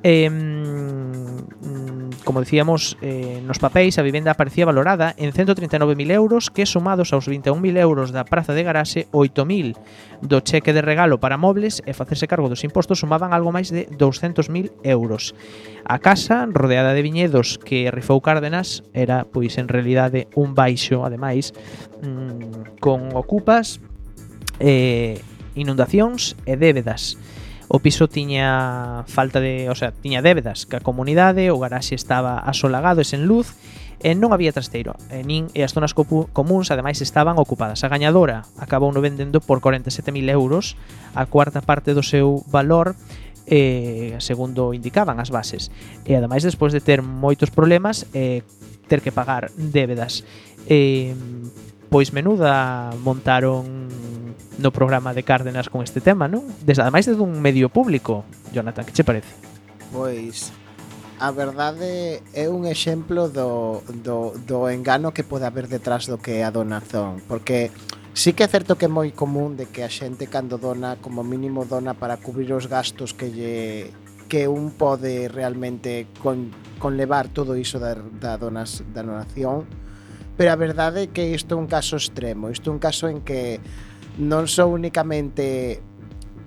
Eh, 0.04 0.28
como 2.24 2.40
decíamos, 2.40 2.96
eh, 3.00 3.42
nos 3.44 3.58
papéis 3.58 3.98
a 3.98 4.02
vivenda 4.02 4.32
aparecía 4.32 4.64
valorada 4.64 5.14
en 5.16 5.32
139.000 5.32 6.10
euros 6.10 6.50
que 6.50 6.66
sumados 6.66 7.12
aos 7.12 7.28
21.000 7.28 7.78
euros 7.78 8.12
da 8.12 8.24
praza 8.24 8.56
de 8.56 8.64
garaxe, 8.64 9.06
8.000 9.12 9.76
do 10.24 10.40
cheque 10.40 10.72
de 10.72 10.80
regalo 10.80 11.20
para 11.20 11.36
mobles 11.36 11.84
e 11.84 11.92
facerse 11.92 12.28
cargo 12.28 12.48
dos 12.48 12.64
impostos 12.64 13.00
sumaban 13.00 13.36
algo 13.36 13.52
máis 13.52 13.68
de 13.68 13.88
200.000 13.92 14.72
euros. 14.84 15.36
A 15.84 16.00
casa, 16.00 16.48
rodeada 16.48 16.96
de 16.96 17.04
viñedos 17.04 17.60
que 17.60 17.92
rifou 17.92 18.24
Cárdenas, 18.24 18.84
era 18.96 19.28
pois 19.28 19.60
en 19.60 19.68
realidade 19.68 20.28
un 20.32 20.56
baixo, 20.56 21.04
ademais, 21.04 21.52
mmm, 22.00 22.80
con 22.80 23.12
ocupas, 23.12 23.84
eh, 24.60 25.20
inundacións 25.54 26.36
e 26.48 26.56
débedas. 26.56 27.20
O 27.68 27.80
piso 27.80 28.08
tiña 28.08 29.04
falta 29.08 29.40
de, 29.40 29.70
o 29.70 29.74
sea, 29.74 29.92
tiña 29.92 30.20
débedas 30.20 30.66
ca 30.66 30.84
comunidade, 30.84 31.48
o 31.50 31.58
garaxe 31.58 31.96
estaba 31.96 32.38
asolagado 32.38 33.00
e 33.00 33.08
sen 33.08 33.24
luz, 33.24 33.56
e 34.04 34.12
non 34.12 34.36
había 34.36 34.52
trasteiro, 34.52 35.00
e 35.08 35.24
nin 35.24 35.48
e 35.56 35.64
as 35.64 35.72
zonas 35.72 35.96
comuns 35.96 36.68
ademais 36.68 37.00
estaban 37.00 37.40
ocupadas. 37.40 37.80
A 37.82 37.88
gañadora 37.88 38.44
acabou 38.60 38.92
no 38.92 39.00
vendendo 39.00 39.40
por 39.40 39.64
47.000 39.64 40.12
euros, 40.28 40.76
a 41.16 41.24
cuarta 41.24 41.64
parte 41.64 41.96
do 41.96 42.04
seu 42.04 42.44
valor, 42.52 43.00
eh, 43.48 44.12
segundo 44.20 44.76
indicaban 44.76 45.16
as 45.16 45.32
bases. 45.32 45.72
E 46.04 46.12
ademais, 46.12 46.44
despois 46.44 46.76
de 46.76 46.84
ter 46.84 47.00
moitos 47.00 47.48
problemas, 47.48 48.04
eh, 48.12 48.44
ter 48.92 49.00
que 49.00 49.08
pagar 49.08 49.48
débedas. 49.56 50.20
Eh, 50.68 51.16
pois 51.88 52.12
menuda 52.12 52.92
montaron 53.00 53.88
no 54.58 54.70
programa 54.70 55.14
de 55.14 55.22
Cárdenas 55.22 55.68
con 55.68 55.82
este 55.82 56.00
tema, 56.00 56.28
non? 56.28 56.46
Desde 56.62 56.82
ademais 56.82 57.06
desde 57.06 57.22
un 57.22 57.42
medio 57.42 57.68
público, 57.68 58.24
Jonathan, 58.52 58.84
que 58.84 58.92
che 58.92 59.04
parece? 59.04 59.30
Pois 59.90 60.52
a 61.18 61.30
verdade 61.30 62.22
é 62.34 62.50
un 62.50 62.66
exemplo 62.66 63.30
do, 63.30 63.82
do, 64.02 64.34
do 64.46 64.68
engano 64.68 65.14
que 65.14 65.22
pode 65.22 65.46
haber 65.46 65.70
detrás 65.70 66.06
do 66.10 66.18
que 66.18 66.42
é 66.42 66.44
a 66.44 66.50
donación, 66.50 67.22
porque 67.26 67.70
Sí 68.14 68.32
que 68.32 68.44
é 68.44 68.48
certo 68.48 68.78
que 68.78 68.86
é 68.86 68.88
moi 68.88 69.10
común 69.10 69.58
de 69.58 69.66
que 69.66 69.82
a 69.82 69.90
xente 69.90 70.30
cando 70.30 70.54
dona, 70.54 71.02
como 71.02 71.26
mínimo 71.26 71.66
dona 71.66 71.98
para 71.98 72.22
cubrir 72.22 72.54
os 72.54 72.70
gastos 72.70 73.10
que 73.10 73.26
lle 73.26 73.90
que 74.30 74.46
un 74.46 74.70
pode 74.70 75.26
realmente 75.26 76.06
con, 76.22 76.54
conlevar 76.78 77.26
todo 77.26 77.58
iso 77.58 77.82
da, 77.82 77.98
da, 77.98 78.38
donas, 78.38 78.86
da 78.94 79.02
donación, 79.02 79.66
pero 80.38 80.54
a 80.54 80.56
verdade 80.56 81.06
é 81.06 81.10
que 81.10 81.34
isto 81.34 81.54
é 81.54 81.58
un 81.58 81.66
caso 81.66 81.98
extremo, 81.98 82.54
isto 82.54 82.70
é 82.70 82.72
un 82.72 82.78
caso 82.78 83.10
en 83.10 83.18
que 83.26 83.58
non 84.18 84.46
só 84.46 84.66
únicamente 84.70 85.82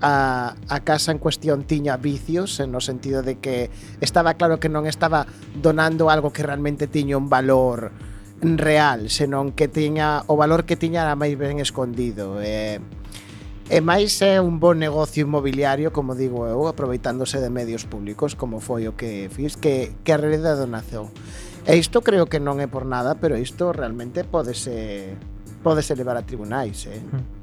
a, 0.02 0.56
a 0.70 0.78
casa 0.86 1.12
en 1.12 1.18
cuestión 1.18 1.66
tiña 1.66 1.98
vicios 1.98 2.60
en 2.60 2.72
no 2.72 2.82
sentido 2.82 3.24
de 3.24 3.42
que 3.42 3.70
estaba 4.00 4.36
claro 4.36 4.62
que 4.62 4.70
non 4.70 4.86
estaba 4.86 5.26
donando 5.58 6.14
algo 6.14 6.32
que 6.32 6.46
realmente 6.46 6.86
tiña 6.86 7.18
un 7.18 7.28
valor 7.28 7.92
real, 8.42 9.10
senón 9.10 9.52
que 9.52 9.68
tiña 9.68 10.22
o 10.30 10.38
valor 10.38 10.70
que 10.70 10.78
tiña 10.78 11.02
era 11.02 11.18
máis 11.18 11.36
ben 11.36 11.60
escondido. 11.60 12.40
Eh, 12.42 12.80
E 13.68 13.84
máis 13.84 14.16
é 14.24 14.40
un 14.40 14.64
bon 14.64 14.80
negocio 14.80 15.28
inmobiliario, 15.28 15.92
como 15.92 16.16
digo 16.16 16.48
eu, 16.48 16.72
aproveitándose 16.72 17.44
de 17.44 17.52
medios 17.52 17.84
públicos, 17.84 18.32
como 18.32 18.64
foi 18.64 18.88
o 18.88 18.96
que 18.96 19.28
fiz, 19.28 19.60
que, 19.60 19.92
que 20.08 20.16
a 20.16 20.20
realidade 20.24 20.64
donación 20.64 21.12
E 21.68 21.76
isto 21.76 22.00
creo 22.00 22.32
que 22.32 22.40
non 22.40 22.64
é 22.64 22.72
por 22.72 22.88
nada, 22.88 23.20
pero 23.20 23.36
isto 23.36 23.76
realmente 23.76 24.24
podese, 24.24 25.20
podese 25.68 26.00
levar 26.00 26.16
a 26.16 26.24
tribunais, 26.24 26.88
eh? 26.88 27.04
Mm 27.04 27.37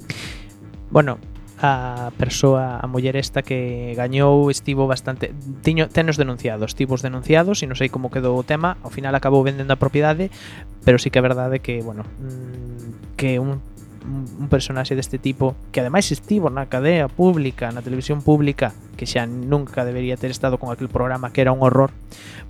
bueno, 0.90 1.18
a 1.60 2.10
persoa, 2.18 2.80
a 2.82 2.86
muller 2.86 3.16
esta 3.16 3.42
que 3.42 3.94
gañou 3.96 4.50
estivo 4.50 4.90
bastante 4.90 5.32
tiño 5.62 5.88
tenos 5.88 6.18
denunciados, 6.18 6.74
tivos 6.74 7.00
denunciados 7.00 7.62
e 7.62 7.70
non 7.70 7.78
sei 7.78 7.88
como 7.88 8.10
quedou 8.10 8.34
o 8.34 8.44
tema, 8.44 8.76
ao 8.82 8.90
final 8.90 9.14
acabou 9.14 9.46
vendendo 9.46 9.72
a 9.72 9.80
propiedade, 9.80 10.34
pero 10.82 10.98
sí 10.98 11.08
que 11.08 11.22
é 11.22 11.24
verdade 11.24 11.62
que, 11.62 11.80
bueno, 11.80 12.02
mm, 12.20 13.16
que 13.16 13.38
un 13.38 13.62
un 14.04 14.48
personaxe 14.48 14.94
deste 14.94 15.18
tipo 15.18 15.56
que 15.72 15.80
ademais 15.80 16.12
estivo 16.12 16.52
na 16.52 16.68
cadea 16.68 17.08
pública, 17.08 17.72
na 17.72 17.80
televisión 17.80 18.20
pública, 18.20 18.76
que 19.00 19.08
xa 19.08 19.24
nunca 19.24 19.88
debería 19.88 20.20
ter 20.20 20.28
estado 20.28 20.60
con 20.60 20.68
aquel 20.68 20.92
programa 20.92 21.32
que 21.32 21.40
era 21.40 21.56
un 21.56 21.64
horror, 21.64 21.88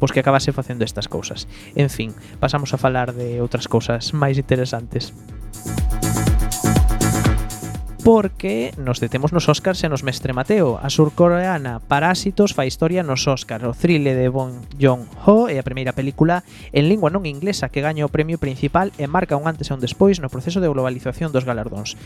pois 0.03 0.11
que 0.11 0.19
acabase 0.19 0.51
facendo 0.51 0.83
estas 0.83 1.07
cousas. 1.07 1.47
En 1.79 1.95
fin, 1.95 2.11
pasamos 2.43 2.75
a 2.75 2.81
falar 2.81 3.15
de 3.15 3.39
outras 3.39 3.71
cousas 3.71 4.11
máis 4.11 4.35
interesantes. 4.35 5.15
Música 5.15 6.24
porque 8.05 8.75
nos 8.77 9.01
detemos 9.01 9.33
nos 9.33 9.49
Óscar 9.49 9.73
e 9.81 9.89
nos 9.89 10.05
mestre 10.05 10.37
Mateo. 10.37 10.77
A 10.77 10.93
surcoreana 10.93 11.81
Parásitos 11.81 12.53
fa 12.53 12.69
historia 12.69 13.01
nos 13.01 13.25
Óscar, 13.25 13.65
o 13.65 13.73
thriller 13.73 14.13
de 14.13 14.29
Bong 14.29 14.61
Joon-ho 14.77 15.49
é 15.49 15.57
a 15.57 15.65
primeira 15.65 15.97
película 15.97 16.45
en 16.77 16.93
lingua 16.93 17.09
non 17.09 17.25
inglesa 17.25 17.73
que 17.73 17.81
gaña 17.81 18.05
o 18.05 18.13
premio 18.13 18.37
principal 18.37 18.93
e 19.01 19.09
marca 19.09 19.41
un 19.41 19.49
antes 19.49 19.73
e 19.73 19.75
un 19.75 19.81
despois 19.81 20.21
no 20.21 20.29
proceso 20.29 20.61
de 20.61 20.69
globalización 20.69 21.33
dos 21.33 21.49
galardóns. 21.49 21.97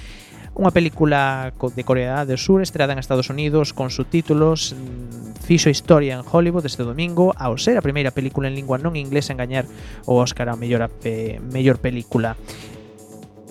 Unha 0.55 0.71
película 0.71 1.51
de 1.51 1.83
Corea 1.83 2.23
do 2.23 2.39
Sur 2.39 2.63
estreada 2.63 2.95
en 2.95 3.03
Estados 3.03 3.27
Unidos 3.27 3.75
con 3.75 3.91
subtítulos 3.91 4.79
mm, 4.79 5.43
fixo 5.43 5.67
historia 5.67 6.15
en 6.15 6.23
Hollywood 6.23 6.63
este 6.63 6.87
domingo 6.87 7.35
ao 7.35 7.59
ser 7.59 7.75
a 7.75 7.83
primeira 7.83 8.15
película 8.15 8.47
en 8.47 8.55
lingua 8.55 8.79
non 8.79 8.95
inglesa 8.95 9.35
en 9.35 9.43
gañar 9.43 9.67
o 10.07 10.23
Óscar 10.23 10.47
a 10.47 10.55
mellor, 10.55 10.87
a 10.87 10.89
pe, 10.95 11.11
eh, 11.11 11.43
mellor 11.43 11.83
película. 11.83 12.39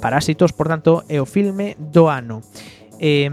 Parásitos, 0.01 0.53
por 0.53 0.67
tanto, 0.67 1.03
é 1.09 1.21
o 1.21 1.25
filme 1.25 1.75
do 1.79 2.07
ano. 2.07 2.41
Eh, 2.99 3.29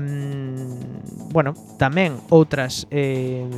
bueno, 1.33 1.57
tamén 1.81 2.21
outras 2.29 2.85
eh, 2.93 3.49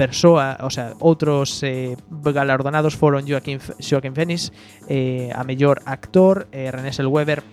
o 0.00 0.70
sea, 0.70 0.96
outros 1.00 1.60
eh, 1.62 1.96
galardonados 2.08 2.96
foron 2.96 3.28
Joaquín, 3.28 3.60
Joaquín 3.80 4.14
Phoenix, 4.14 4.52
eh, 4.88 5.28
a 5.34 5.44
mellor 5.44 5.82
actor, 5.84 6.48
eh, 6.52 6.72
René 6.72 6.92
Zellweger, 6.92 7.44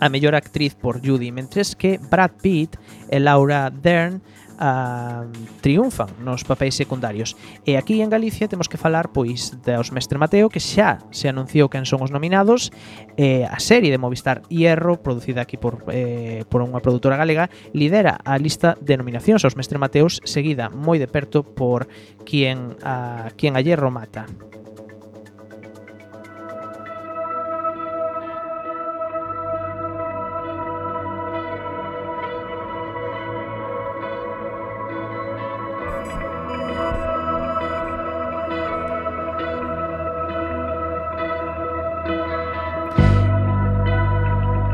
a 0.00 0.08
mellor 0.08 0.34
actriz 0.34 0.74
por 0.74 1.00
Judy, 1.00 1.32
mentres 1.32 1.76
que 1.76 1.96
Brad 1.96 2.32
Pitt 2.42 2.76
e 3.08 3.20
Laura 3.20 3.70
Dern 3.70 4.20
a, 4.60 5.24
triunfan 5.60 6.12
nos 6.20 6.44
papéis 6.44 6.76
secundarios. 6.76 7.34
E 7.64 7.80
aquí 7.80 7.98
en 8.04 8.12
Galicia 8.12 8.46
temos 8.46 8.68
que 8.68 8.76
falar 8.76 9.10
pois 9.10 9.56
dos 9.64 9.90
Mestre 9.90 10.20
Mateo, 10.20 10.52
que 10.52 10.60
xa 10.60 11.00
se 11.10 11.26
anunciou 11.32 11.72
quen 11.72 11.88
son 11.88 12.04
os 12.04 12.12
nominados, 12.12 12.70
eh, 13.16 13.48
a 13.48 13.58
serie 13.58 13.90
de 13.90 13.98
Movistar 13.98 14.44
Hierro, 14.52 15.00
producida 15.00 15.42
aquí 15.42 15.56
por, 15.56 15.88
eh, 15.88 16.44
por 16.46 16.60
unha 16.60 16.84
produtora 16.84 17.16
galega, 17.16 17.48
lidera 17.72 18.20
a 18.20 18.36
lista 18.36 18.76
de 18.78 19.00
nominacións 19.00 19.42
aos 19.42 19.56
Mestre 19.56 19.80
Mateos, 19.80 20.20
seguida 20.28 20.68
moi 20.68 21.00
de 21.00 21.08
perto 21.08 21.42
por 21.42 21.88
Quien 22.28 22.76
a, 22.84 23.32
quien 23.34 23.56
a 23.56 23.64
Hierro 23.64 23.90
Mata. 23.90 24.28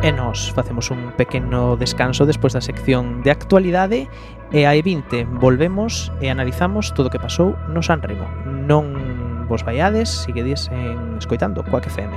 E 0.07 0.13
nos 0.13 0.55
facemos 0.55 0.95
un 0.95 1.11
pequeno 1.19 1.75
descanso 1.75 2.31
despois 2.31 2.55
da 2.55 2.63
sección 2.63 3.27
de 3.27 3.35
actualidade 3.35 4.07
e 4.55 4.63
a 4.63 4.71
E20 4.79 5.27
volvemos 5.43 6.15
e 6.23 6.31
analizamos 6.31 6.95
todo 6.95 7.11
o 7.11 7.13
que 7.13 7.19
pasou 7.19 7.59
no 7.67 7.83
San 7.83 7.99
Remo. 7.99 8.31
Non 8.47 8.87
vos 9.51 9.67
vaiades, 9.67 10.07
seguides 10.07 10.71
en 10.71 11.19
escoitando 11.19 11.67
Coac 11.67 11.91
FM. 11.91 12.15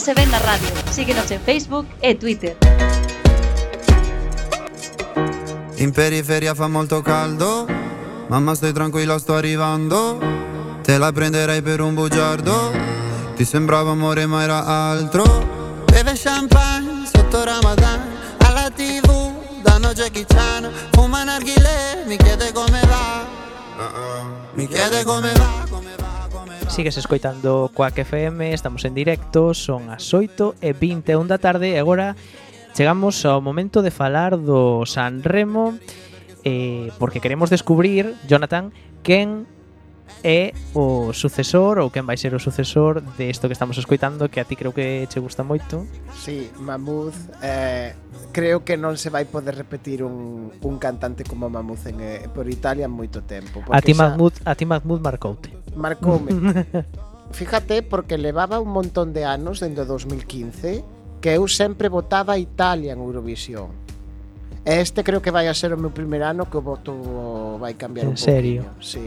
É 0.00 0.14
Tase 0.14 0.14
Ben 0.14 0.30
na 0.30 0.38
Radio. 0.38 0.68
Síguenos 0.90 1.30
en 1.30 1.40
Facebook 1.40 1.86
e 2.00 2.14
Twitter. 2.14 2.56
In 5.76 5.92
periferia 5.92 6.54
fa 6.54 6.68
molto 6.68 7.02
caldo, 7.02 7.66
mamma 8.28 8.54
stai 8.54 8.72
tranquilla 8.72 9.18
sto 9.18 9.34
arrivando, 9.34 10.18
te 10.82 10.96
la 10.96 11.12
prenderei 11.12 11.60
per 11.60 11.80
un 11.80 11.94
bugiardo, 11.94 12.72
ti 13.36 13.44
sembrava 13.44 13.90
amore 13.90 14.24
ma 14.26 14.42
era 14.42 14.64
altro. 14.64 15.24
Beve 15.84 16.14
champagne 16.14 17.06
sotto 17.06 17.44
Ramadan, 17.44 18.00
alla 18.38 18.70
tv 18.70 19.32
danno 19.62 19.92
Jackie 19.92 20.24
Chan, 20.24 20.70
fuma 20.92 21.24
narghile, 21.24 22.04
mi 22.06 22.16
chiede 22.16 22.52
come 22.52 22.80
va, 22.86 23.26
mi 24.54 24.66
chiede 24.66 25.04
come 25.04 25.32
va, 25.32 25.66
come 25.68 25.94
va. 25.96 26.09
Sigues 26.70 26.96
escoitando 26.96 27.68
Coac 27.74 27.98
FM, 27.98 28.54
estamos 28.54 28.84
en 28.84 28.94
directo, 28.94 29.54
son 29.54 29.90
as 29.90 30.14
8 30.14 30.54
e 30.62 30.70
21 30.70 31.26
da 31.26 31.42
tarde 31.42 31.74
e 31.74 31.82
agora 31.82 32.14
chegamos 32.78 33.26
ao 33.26 33.42
momento 33.42 33.82
de 33.82 33.90
falar 33.90 34.38
do 34.38 34.86
San 34.86 35.18
Remo 35.26 35.74
eh, 36.46 36.94
porque 37.02 37.18
queremos 37.18 37.50
descubrir, 37.50 38.14
Jonathan, 38.30 38.70
quen 39.02 39.50
é 40.22 40.52
o 40.74 41.12
sucesor 41.12 41.78
ou 41.78 41.90
quen 41.90 42.04
vai 42.04 42.14
ser 42.14 42.34
o 42.34 42.40
sucesor 42.40 43.02
de 43.16 43.30
isto 43.30 43.48
que 43.48 43.56
estamos 43.56 43.78
escoitando 43.78 44.28
que 44.28 44.40
a 44.40 44.44
ti 44.44 44.54
creo 44.54 44.70
que 44.70 45.10
che 45.10 45.18
gusta 45.18 45.42
moito. 45.42 45.86
Si, 46.14 46.46
sí, 46.46 46.50
Mamuz 46.60 47.14
eh, 47.42 47.94
creo 48.32 48.62
que 48.64 48.76
non 48.76 48.94
se 49.00 49.08
vai 49.08 49.24
poder 49.24 49.56
repetir 49.56 50.04
un, 50.04 50.52
un 50.60 50.76
cantante 50.78 51.24
como 51.24 51.48
Mamuz 51.48 51.86
en, 51.88 51.98
eh, 51.98 52.28
por 52.30 52.46
Italia 52.46 52.86
en 52.86 52.94
moito 52.94 53.24
tempo 53.24 53.64
a 53.70 53.80
ti, 53.80 53.96
xa... 53.96 54.12
Mahmoud, 54.12 54.34
a 54.44 54.54
ti 54.54 54.64
Mahmoud 54.68 55.00
marcoute. 55.00 55.50
Marcoume. 55.76 56.30
Fíjate, 57.32 57.82
porque 57.82 58.18
levaba 58.18 58.58
un 58.58 58.70
montón 58.70 59.12
de 59.12 59.24
anos 59.24 59.60
dende 59.60 59.84
2015 59.84 60.84
que 61.20 61.36
eu 61.36 61.46
sempre 61.46 61.88
votaba 61.88 62.34
a 62.34 62.38
Italia 62.38 62.92
en 62.92 63.00
Eurovisión. 63.00 63.70
E 64.64 64.80
este 64.80 65.04
creo 65.04 65.22
que 65.22 65.30
vai 65.30 65.48
a 65.48 65.54
ser 65.54 65.72
o 65.72 65.78
meu 65.80 65.92
primeiro 65.94 66.26
ano 66.26 66.48
que 66.50 66.58
o 66.58 66.64
voto 66.64 67.56
vai 67.56 67.78
cambiar 67.78 68.08
en 68.08 68.12
un 68.12 68.20
serio? 68.20 68.66
Poquinho. 68.66 68.82
Sí. 68.82 69.06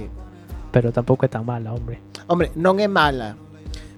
Pero 0.73 0.89
tampouco 0.89 1.25
é 1.25 1.29
tan 1.29 1.45
mala, 1.45 1.73
hombre. 1.73 2.01
Hombre, 2.25 2.49
non 2.57 2.81
é 2.81 2.89
mala. 2.89 3.37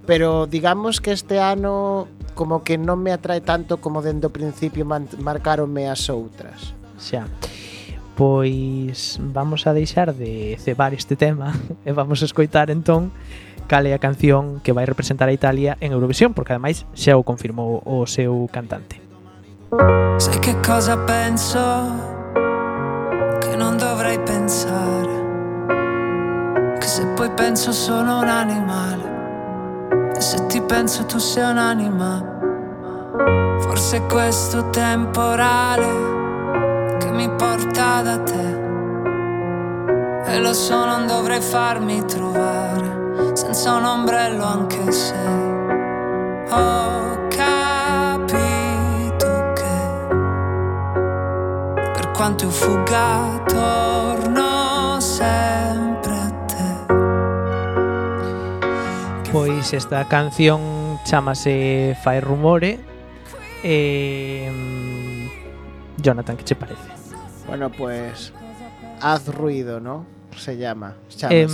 Pero 0.03 0.45
digamos 0.49 0.99
que 0.99 1.15
este 1.15 1.39
ano 1.39 2.07
como 2.35 2.67
que 2.67 2.75
non 2.75 2.99
me 2.99 3.15
atrae 3.15 3.39
tanto 3.39 3.79
como 3.79 4.03
dende 4.03 4.27
o 4.27 4.33
principio 4.35 4.83
marcaronme 4.83 5.87
as 5.87 6.11
outras. 6.11 6.75
Xa. 6.99 7.29
Pois 8.15 9.19
vamos 9.21 9.67
a 9.67 9.73
deixar 9.73 10.13
de 10.13 10.55
cebar 10.59 10.93
este 10.93 11.15
tema 11.15 11.53
e 11.85 11.91
vamos 11.91 12.21
a 12.23 12.25
escoitar 12.25 12.71
entón 12.71 13.11
cal 13.67 13.85
é 13.85 13.93
a 13.93 13.99
canción 13.99 14.61
que 14.63 14.71
vai 14.71 14.85
representar 14.85 15.27
a 15.27 15.33
Italia 15.33 15.75
en 15.81 15.91
Eurovisión, 15.91 16.33
porque 16.33 16.53
ademais 16.53 16.85
xa 16.93 17.17
o 17.17 17.27
confirmou 17.27 17.81
o 17.83 18.05
seu 18.05 18.47
cantante. 18.53 19.01
Sai 20.17 20.39
che 20.39 20.55
cosa 20.61 20.95
penso? 21.03 21.59
Che 23.41 23.55
non 23.57 23.75
dovrei 23.77 24.19
pensare. 24.19 25.15
Che 26.79 26.87
se 26.87 27.03
poi 27.17 27.29
penso 27.35 27.73
sono 27.73 28.21
un 28.21 28.29
animale. 28.29 30.13
E 30.15 30.21
se 30.21 30.45
ti 30.47 30.61
penso 30.61 31.05
tu 31.05 31.17
sei 31.17 31.51
un'anima. 31.51 32.23
Forse 33.59 34.01
questo 34.07 34.69
temporale 34.69 36.34
che 37.05 37.11
mi 37.11 37.29
porta 37.29 38.01
da 38.01 38.17
te. 38.19 38.63
E 40.27 40.39
lo 40.39 40.53
so, 40.53 40.85
non 40.85 41.05
dovrei 41.05 41.39
farmi 41.39 42.03
trovare 42.05 43.33
senza 43.33 43.73
un 43.75 43.85
ombrello 43.85 44.43
anche 44.43 44.91
se 44.91 45.13
ho 46.49 47.27
capito 47.27 48.33
che 49.53 50.07
per 51.93 52.11
quanto 52.11 52.45
io 52.45 52.49
fugga 52.49 53.43
torno 53.45 54.99
sempre 54.99 56.11
a 56.11 56.31
te. 56.47 56.63
Pois 59.31 59.73
esta 59.73 60.05
canción 60.07 60.99
chamase 61.05 61.95
Fai 62.01 62.19
Rumore 62.19 62.79
e 63.61 64.47
mm, 64.49 65.27
Jonathan, 65.97 66.35
que 66.35 66.43
che 66.43 66.55
parece? 66.55 66.94
Bueno, 67.47 67.71
pues 67.71 68.33
haz 69.01 69.27
ruido, 69.27 69.79
¿no? 69.79 70.05
Se 70.35 70.57
llama. 70.57 70.95
Eh, 71.29 71.47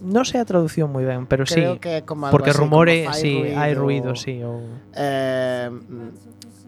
no 0.00 0.24
se 0.24 0.38
ha 0.38 0.44
traducido 0.44 0.88
muy 0.88 1.04
bien, 1.04 1.26
pero 1.26 1.44
Creo 1.44 1.74
sí. 1.74 1.78
Que 1.80 2.02
como 2.02 2.26
algo 2.26 2.32
porque 2.32 2.50
así, 2.50 2.58
rumore, 2.58 3.04
como 3.04 3.14
sí, 3.16 3.40
ruido, 3.40 3.60
hai 3.60 3.74
ruido, 3.74 4.16
sí. 4.16 4.42
Ou... 4.42 4.64
Eh, 4.96 5.68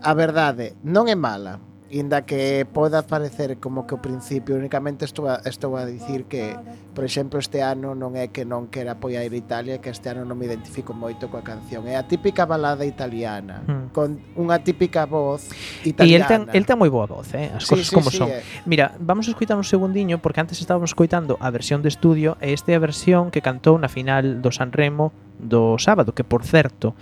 a 0.02 0.12
verdade 0.18 0.74
non 0.82 1.08
é 1.08 1.16
mala, 1.16 1.56
inda 1.92 2.22
que 2.22 2.66
poda 2.72 3.04
parecer 3.04 3.60
como 3.60 3.86
que 3.86 3.92
ao 3.92 4.00
principio 4.00 4.56
únicamente 4.56 5.04
estou 5.04 5.28
a, 5.28 5.44
estou 5.44 5.76
a 5.76 5.84
dicir 5.84 6.24
que 6.24 6.56
por 6.96 7.04
exemplo 7.04 7.36
este 7.36 7.60
ano 7.60 7.92
non 7.92 8.16
é 8.16 8.32
que 8.32 8.48
non 8.48 8.72
quera 8.72 8.96
apoiar 8.96 9.28
Italia 9.28 9.76
que 9.76 9.92
este 9.92 10.08
ano 10.08 10.24
non 10.24 10.40
me 10.40 10.48
identifico 10.48 10.96
moito 10.96 11.28
coa 11.28 11.44
canción 11.44 11.84
é 11.84 12.00
a 12.00 12.08
típica 12.08 12.48
balada 12.48 12.88
italiana 12.88 13.60
mm. 13.60 13.92
con 13.92 14.16
unha 14.40 14.64
típica 14.64 15.04
voz 15.04 15.52
italiana 15.84 16.08
e 16.08 16.16
el 16.16 16.24
ten, 16.24 16.40
el 16.56 16.64
ten 16.64 16.80
moi 16.80 16.88
boa 16.88 17.04
voz 17.04 17.28
eh? 17.36 17.52
as 17.52 17.68
sí, 17.68 17.76
cosas 17.76 17.88
sí, 17.92 17.94
como 17.94 18.08
sí, 18.08 18.16
son 18.24 18.32
eh. 18.32 18.40
mira, 18.64 18.96
vamos 18.96 19.28
a 19.28 19.36
escutar 19.36 19.60
un 19.60 19.68
segundiño 19.68 20.16
porque 20.24 20.40
antes 20.40 20.64
estábamos 20.64 20.96
escuitando 20.96 21.36
a 21.44 21.52
versión 21.52 21.84
de 21.84 21.92
estudio 21.92 22.40
e 22.40 22.56
esta 22.56 22.72
é 22.72 22.76
a 22.76 22.82
versión 22.82 23.28
que 23.28 23.44
cantou 23.44 23.76
na 23.76 23.92
final 23.92 24.40
do 24.40 24.48
Sanremo 24.48 25.12
do 25.36 25.76
sábado 25.76 26.16
que 26.16 26.24
por 26.24 26.40
certo 26.40 26.96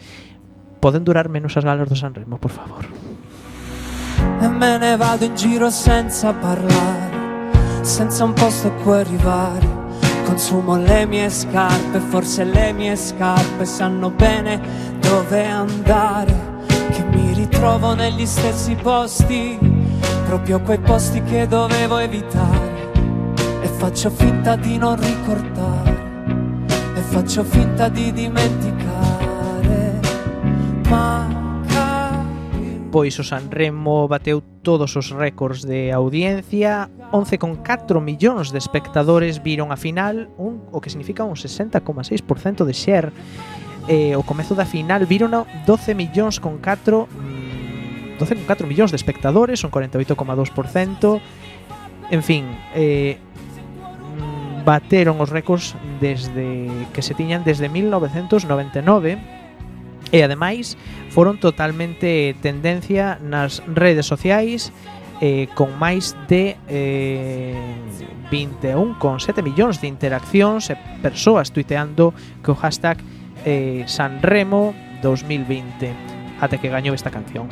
poden 0.83 1.07
durar 1.07 1.31
menos 1.31 1.55
as 1.55 1.63
galas 1.63 1.87
do 1.87 1.95
Sanremo 1.95 2.43
por 2.43 2.51
favor 2.51 2.91
E 4.41 4.49
me 4.49 4.79
ne 4.79 4.97
vado 4.97 5.25
in 5.25 5.35
giro 5.35 5.71
senza 5.71 6.33
parlare, 6.33 7.11
senza 7.83 8.25
un 8.25 8.33
posto 8.33 8.69
a 8.69 8.73
cui 8.83 8.99
arrivare. 8.99 9.79
Consumo 10.25 10.77
le 10.77 11.07
mie 11.07 11.29
scarpe, 11.29 11.99
forse 11.99 12.45
le 12.45 12.73
mie 12.73 12.97
scarpe 12.97 13.65
sanno 13.65 14.11
bene 14.11 14.61
dove 15.01 15.47
andare. 15.47 16.49
Che 16.91 17.05
mi 17.05 17.33
ritrovo 17.33 17.95
negli 17.95 18.27
stessi 18.27 18.75
posti, 18.75 19.59
proprio 20.27 20.61
quei 20.61 20.79
posti 20.79 21.23
che 21.23 21.47
dovevo 21.47 21.99
evitare. 21.99 22.93
E 23.63 23.67
faccio 23.67 24.11
finta 24.11 24.57
di 24.57 24.79
non 24.79 24.97
ricordare, 24.97 26.65
e 26.95 27.01
faccio 27.01 27.43
finta 27.43 27.89
di 27.89 28.13
dimenticare. 28.13 30.01
Ma 30.89 31.40
Pois 32.91 33.15
o 33.23 33.25
Sanremo 33.25 34.11
bateu 34.11 34.43
todos 34.67 34.99
os 34.99 35.15
récords 35.15 35.63
de 35.63 35.95
audiencia, 35.95 36.91
11,4 37.15 38.03
millóns 38.03 38.51
de 38.51 38.59
espectadores 38.59 39.39
viron 39.39 39.71
a 39.71 39.79
final, 39.79 40.27
un, 40.35 40.67
o 40.75 40.83
que 40.83 40.91
significa 40.91 41.23
un 41.23 41.39
60,6% 41.39 42.67
de 42.67 42.75
share. 42.75 43.15
Eh, 43.87 44.19
o 44.19 44.27
comezo 44.27 44.59
da 44.59 44.67
final 44.67 45.07
viron 45.07 45.31
12 45.39 45.95
millóns 45.95 46.43
con 46.43 46.59
4 46.59 47.07
12,4 48.19 48.43
mm, 48.43 48.67
millóns 48.67 48.91
de 48.91 48.99
espectadores, 48.99 49.63
un 49.63 49.71
48,2%. 49.71 51.23
En 52.11 52.23
fin, 52.27 52.43
eh, 52.75 53.23
mm, 54.19 54.67
bateron 54.67 55.23
os 55.23 55.31
récords 55.31 55.79
desde 56.03 56.67
que 56.91 57.07
se 57.07 57.15
tiñan 57.15 57.47
desde 57.47 57.71
1999 57.71 59.40
E 60.11 60.27
ademais 60.27 60.75
foron 61.15 61.39
totalmente 61.39 62.35
tendencia 62.43 63.23
nas 63.23 63.63
redes 63.71 64.11
sociais 64.11 64.75
eh, 65.23 65.47
con 65.55 65.79
máis 65.79 66.19
de 66.27 66.59
eh, 66.67 67.55
21,7 68.31 69.43
millóns 69.43 69.79
de 69.79 69.87
interaccións 69.87 70.71
e 70.71 70.75
persoas 70.99 71.55
tuiteando 71.55 72.11
co 72.43 72.59
hashtag 72.59 72.99
eh, 73.47 73.87
Sanremo 73.87 74.75
2020 75.03 76.43
ata 76.43 76.59
que 76.59 76.73
gañou 76.73 76.97
esta 76.97 77.13
canción. 77.13 77.47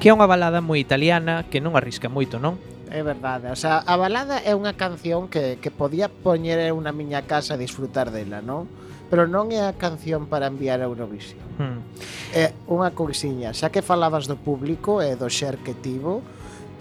Que 0.00 0.08
é 0.08 0.16
unha 0.16 0.24
balada 0.24 0.64
moi 0.64 0.80
italiana 0.80 1.44
que 1.46 1.60
non 1.60 1.76
arrisca 1.76 2.08
moito, 2.08 2.40
non? 2.40 2.56
É 2.90 3.02
verdade, 3.02 3.50
o 3.50 3.56
sea, 3.56 3.78
a 3.86 3.94
balada 3.94 4.42
é 4.42 4.50
unha 4.50 4.74
canción 4.74 5.30
que, 5.30 5.62
que 5.62 5.70
podía 5.70 6.10
poñer 6.10 6.58
en 6.58 6.74
unha 6.74 6.90
miña 6.90 7.22
casa 7.22 7.54
a 7.54 7.60
disfrutar 7.60 8.10
dela, 8.10 8.42
non? 8.42 8.66
Pero 9.06 9.30
non 9.30 9.54
é 9.54 9.62
a 9.62 9.78
canción 9.78 10.26
para 10.26 10.50
enviar 10.50 10.82
a 10.82 10.90
Eurovisión. 10.90 11.38
Hmm. 11.54 11.86
É 12.34 12.50
unha 12.66 12.90
cousiña, 12.90 13.54
xa 13.54 13.70
que 13.70 13.78
falabas 13.78 14.26
do 14.26 14.34
público 14.34 14.98
e 14.98 15.14
do 15.14 15.30
xer 15.30 15.62
que 15.62 15.70
tivo, 15.70 16.26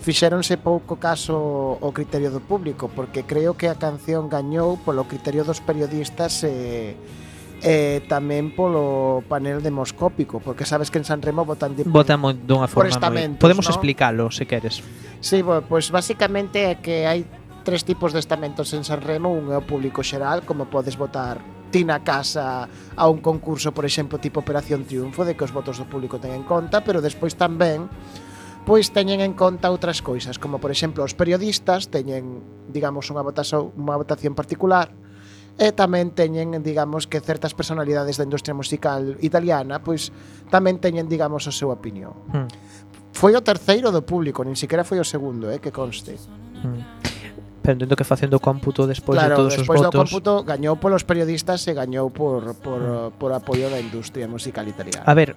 fixéronse 0.02 0.58
pouco 0.58 0.98
caso 0.98 1.38
o 1.78 1.90
criterio 1.94 2.34
do 2.34 2.42
público, 2.42 2.90
porque 2.90 3.22
creo 3.22 3.54
que 3.54 3.70
a 3.70 3.78
canción 3.78 4.34
gañou 4.34 4.82
polo 4.82 5.06
criterio 5.06 5.46
dos 5.46 5.62
periodistas 5.62 6.42
e... 6.42 6.98
Eh, 6.98 7.28
e 7.60 8.00
tamén 8.08 8.56
polo 8.56 9.20
panel 9.28 9.60
demoscópico, 9.60 10.40
porque 10.40 10.64
sabes 10.64 10.88
que 10.88 11.00
en 11.00 11.06
San 11.06 11.20
Remo 11.20 11.44
votan 11.44 11.76
de, 11.76 11.84
votan 11.84 12.24
dunha 12.48 12.72
forma 12.72 12.96
moi... 13.12 13.36
Podemos 13.36 13.68
¿no? 13.68 13.74
explicalo, 13.76 14.32
se 14.32 14.48
queres. 14.48 14.80
Sí, 15.20 15.44
pois 15.44 15.64
pues 15.68 15.86
basicamente 15.92 16.72
é 16.72 16.80
que 16.80 17.04
hai 17.04 17.28
tres 17.68 17.84
tipos 17.84 18.16
de 18.16 18.24
estamentos 18.24 18.72
en 18.72 18.88
San 18.88 19.04
Remo, 19.04 19.30
un 19.36 19.52
é 19.52 19.58
o 19.60 19.66
público 19.66 20.00
xeral, 20.02 20.48
como 20.48 20.72
podes 20.72 20.96
votar 20.96 21.44
ti 21.70 21.86
na 21.86 22.02
casa 22.02 22.66
a 22.96 23.06
un 23.12 23.22
concurso, 23.22 23.76
por 23.76 23.86
exemplo, 23.86 24.18
tipo 24.18 24.42
Operación 24.42 24.88
Triunfo, 24.88 25.28
de 25.28 25.36
que 25.36 25.44
os 25.46 25.54
votos 25.54 25.78
do 25.78 25.86
público 25.86 26.18
ten 26.18 26.34
en 26.34 26.44
conta, 26.48 26.82
pero 26.82 27.04
despois 27.04 27.36
tamén 27.36 27.92
pois 28.64 28.92
teñen 28.92 29.22
en 29.22 29.34
conta 29.34 29.72
outras 29.72 30.02
cousas, 30.04 30.38
como 30.38 30.60
por 30.62 30.70
exemplo 30.70 31.04
os 31.04 31.18
periodistas 31.18 31.90
teñen, 31.90 32.44
digamos, 32.70 33.08
unha 33.10 33.24
votación, 33.24 33.74
unha 33.78 33.98
votación 33.98 34.34
particular, 34.38 34.94
e 35.60 35.76
tamén 35.76 36.16
teñen, 36.16 36.56
digamos, 36.64 37.04
que 37.06 37.20
certas 37.20 37.52
personalidades 37.52 38.16
da 38.16 38.24
industria 38.24 38.56
musical 38.56 39.20
italiana, 39.20 39.84
pois 39.84 40.10
tamén 40.48 40.80
teñen, 40.80 41.12
digamos, 41.12 41.44
a 41.46 41.54
súa 41.54 41.76
opinión. 41.76 42.16
Hmm. 42.32 42.48
Foi 43.12 43.36
o 43.36 43.44
terceiro 43.44 43.92
do 43.92 44.08
público, 44.08 44.48
nin 44.48 44.56
siquiera 44.56 44.88
foi 44.88 45.04
o 45.04 45.06
segundo, 45.06 45.52
eh, 45.52 45.60
que 45.60 45.76
conste. 45.76 46.16
Mm. 46.64 47.20
Pero 47.60 47.76
entendo 47.76 48.00
que 48.00 48.08
facendo 48.08 48.40
cómputo 48.40 48.88
despois 48.88 49.20
claro, 49.20 49.36
de 49.36 49.36
todos 49.36 49.54
os 49.60 49.68
votos... 49.68 49.68
Claro, 49.68 49.92
despois 49.92 49.92
do 49.92 49.92
cómputo 49.92 50.32
gañou 50.48 50.80
polos 50.80 51.04
periodistas 51.04 51.60
e 51.68 51.76
gañou 51.76 52.08
por, 52.10 52.56
por, 52.64 53.12
por 53.20 53.36
apoio 53.36 53.68
da 53.68 53.84
industria 53.84 54.32
musical 54.32 54.64
italiana. 54.72 55.04
A 55.04 55.12
ver, 55.12 55.36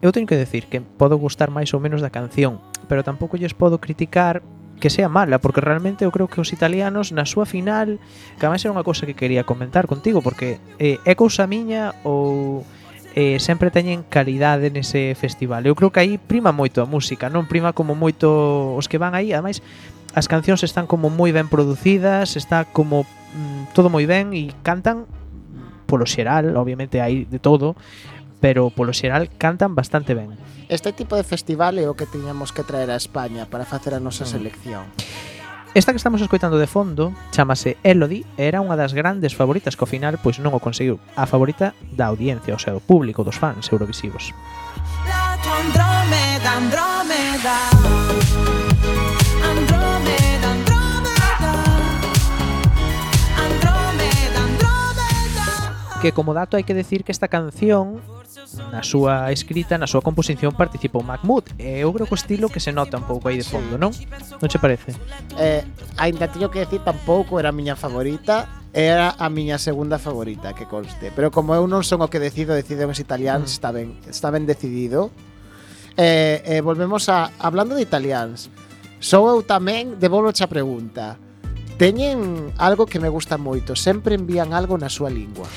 eu 0.00 0.08
teño 0.16 0.24
que 0.24 0.40
decir 0.40 0.72
que 0.72 0.80
podo 0.80 1.20
gustar 1.20 1.52
máis 1.52 1.76
ou 1.76 1.80
menos 1.84 2.00
da 2.00 2.08
canción, 2.08 2.64
pero 2.88 3.04
tampouco 3.04 3.36
lles 3.36 3.52
podo 3.52 3.76
criticar 3.76 4.40
que 4.80 4.90
sea 4.90 5.08
mala, 5.08 5.38
porque 5.40 5.60
realmente 5.60 6.04
eu 6.04 6.12
creo 6.12 6.28
que 6.28 6.40
os 6.40 6.52
italianos 6.52 7.12
na 7.12 7.24
súa 7.24 7.48
final, 7.48 7.96
que 8.36 8.44
además 8.44 8.64
era 8.64 8.76
unha 8.76 8.84
cousa 8.84 9.08
que 9.08 9.16
quería 9.16 9.48
comentar 9.48 9.88
contigo, 9.88 10.20
porque 10.20 10.60
eh, 10.76 11.00
é 11.02 11.14
cousa 11.16 11.48
miña 11.48 11.96
ou 12.04 12.64
eh, 13.16 13.40
sempre 13.40 13.72
teñen 13.72 14.04
calidade 14.04 14.68
nese 14.68 15.16
festival. 15.16 15.64
Eu 15.64 15.72
creo 15.72 15.88
que 15.88 16.04
aí 16.04 16.20
prima 16.20 16.52
moito 16.52 16.84
a 16.84 16.86
música, 16.86 17.32
non 17.32 17.48
prima 17.48 17.72
como 17.72 17.96
moito 17.96 18.28
os 18.76 18.86
que 18.86 19.00
van 19.00 19.16
aí, 19.16 19.32
ademais 19.32 19.64
as 20.12 20.28
cancións 20.28 20.60
están 20.60 20.84
como 20.84 21.08
moi 21.08 21.32
ben 21.32 21.48
producidas, 21.48 22.36
está 22.36 22.68
como 22.68 23.08
mm, 23.08 23.72
todo 23.72 23.88
moi 23.88 24.04
ben 24.04 24.36
e 24.36 24.52
cantan 24.60 25.08
polo 25.88 26.04
xeral, 26.04 26.52
obviamente 26.60 27.00
hai 27.00 27.24
de 27.24 27.40
todo, 27.40 27.78
pero 28.40 28.70
polo 28.70 28.92
xeral 28.92 29.30
cantan 29.38 29.74
bastante 29.74 30.14
ben. 30.14 30.34
Este 30.68 30.92
tipo 30.92 31.14
de 31.14 31.22
festival 31.22 31.78
é 31.78 31.86
o 31.86 31.94
que 31.94 32.10
tiñamos 32.10 32.50
que 32.50 32.66
traer 32.66 32.90
a 32.90 32.98
España 32.98 33.46
para 33.46 33.64
facer 33.64 33.94
a 33.94 34.02
nosa 34.02 34.24
mm. 34.24 34.30
selección. 34.30 34.84
Esta 35.76 35.92
que 35.92 36.00
estamos 36.00 36.22
escoitando 36.22 36.56
de 36.56 36.66
fondo 36.66 37.12
chamase 37.32 37.76
Elodie 37.84 38.24
e 38.40 38.48
era 38.48 38.64
unha 38.64 38.80
das 38.80 38.96
grandes 38.96 39.36
favoritas 39.36 39.76
que 39.76 39.84
ao 39.84 39.92
final 39.92 40.16
pois 40.16 40.40
non 40.40 40.56
o 40.56 40.64
conseguiu. 40.64 40.96
A 41.14 41.28
favorita 41.28 41.76
da 41.92 42.08
audiencia, 42.08 42.56
o 42.56 42.60
sea, 42.60 42.72
do 42.72 42.80
público, 42.80 43.28
dos 43.28 43.36
fans 43.36 43.68
eurovisivos. 43.68 44.32
La 45.04 45.36
Andrómeda, 45.36 46.48
Andrómeda. 46.56 48.64
que 56.06 56.14
como 56.14 56.38
dato 56.38 56.54
hai 56.54 56.62
que 56.62 56.70
decir 56.70 57.02
que 57.02 57.10
esta 57.10 57.26
canción 57.26 57.98
na 58.70 58.86
súa 58.86 59.34
escrita, 59.34 59.74
na 59.74 59.90
súa 59.90 60.06
composición 60.06 60.54
participou 60.54 61.02
Mahmoud 61.02 61.58
e 61.58 61.82
eu 61.82 61.90
creo 61.90 62.06
que 62.06 62.14
o 62.14 62.20
estilo 62.20 62.46
que 62.46 62.62
se 62.62 62.70
nota 62.70 62.94
un 62.94 63.10
pouco 63.10 63.26
aí 63.26 63.34
de 63.34 63.42
fondo, 63.42 63.74
non? 63.74 63.90
Non 64.38 64.46
che 64.46 64.62
parece? 64.62 64.94
Eh, 65.34 65.66
ainda 65.98 66.30
teño 66.30 66.46
que 66.46 66.62
decir 66.62 66.78
tampouco 66.86 67.42
era 67.42 67.50
a 67.50 67.56
miña 67.56 67.74
favorita 67.74 68.46
era 68.70 69.18
a 69.18 69.26
miña 69.26 69.58
segunda 69.58 69.98
favorita, 69.98 70.54
que 70.54 70.70
conste. 70.70 71.10
Pero 71.10 71.34
como 71.34 71.58
eu 71.58 71.66
non 71.66 71.82
son 71.82 72.04
o 72.04 72.12
que 72.12 72.22
decido, 72.22 72.54
deciden 72.54 72.86
os 72.86 73.02
italians, 73.02 73.50
mm. 73.50 73.56
está 73.56 73.68
ben, 73.74 73.88
está 74.06 74.28
ben 74.30 74.46
decidido. 74.46 75.10
Eh, 75.96 76.38
eh, 76.44 76.60
volvemos 76.62 77.08
a... 77.08 77.34
Hablando 77.40 77.74
de 77.74 77.82
italians, 77.82 78.52
sou 79.02 79.26
eu 79.26 79.42
tamén, 79.42 79.98
devolvo 79.98 80.30
a 80.30 80.46
pregunta. 80.46 81.18
Teñen 81.80 82.52
algo 82.60 82.84
que 82.84 83.00
me 83.00 83.08
gusta 83.08 83.40
moito, 83.40 83.74
sempre 83.74 84.14
envían 84.14 84.52
algo 84.52 84.76
na 84.76 84.92
súa 84.92 85.08
lingua. 85.08 85.48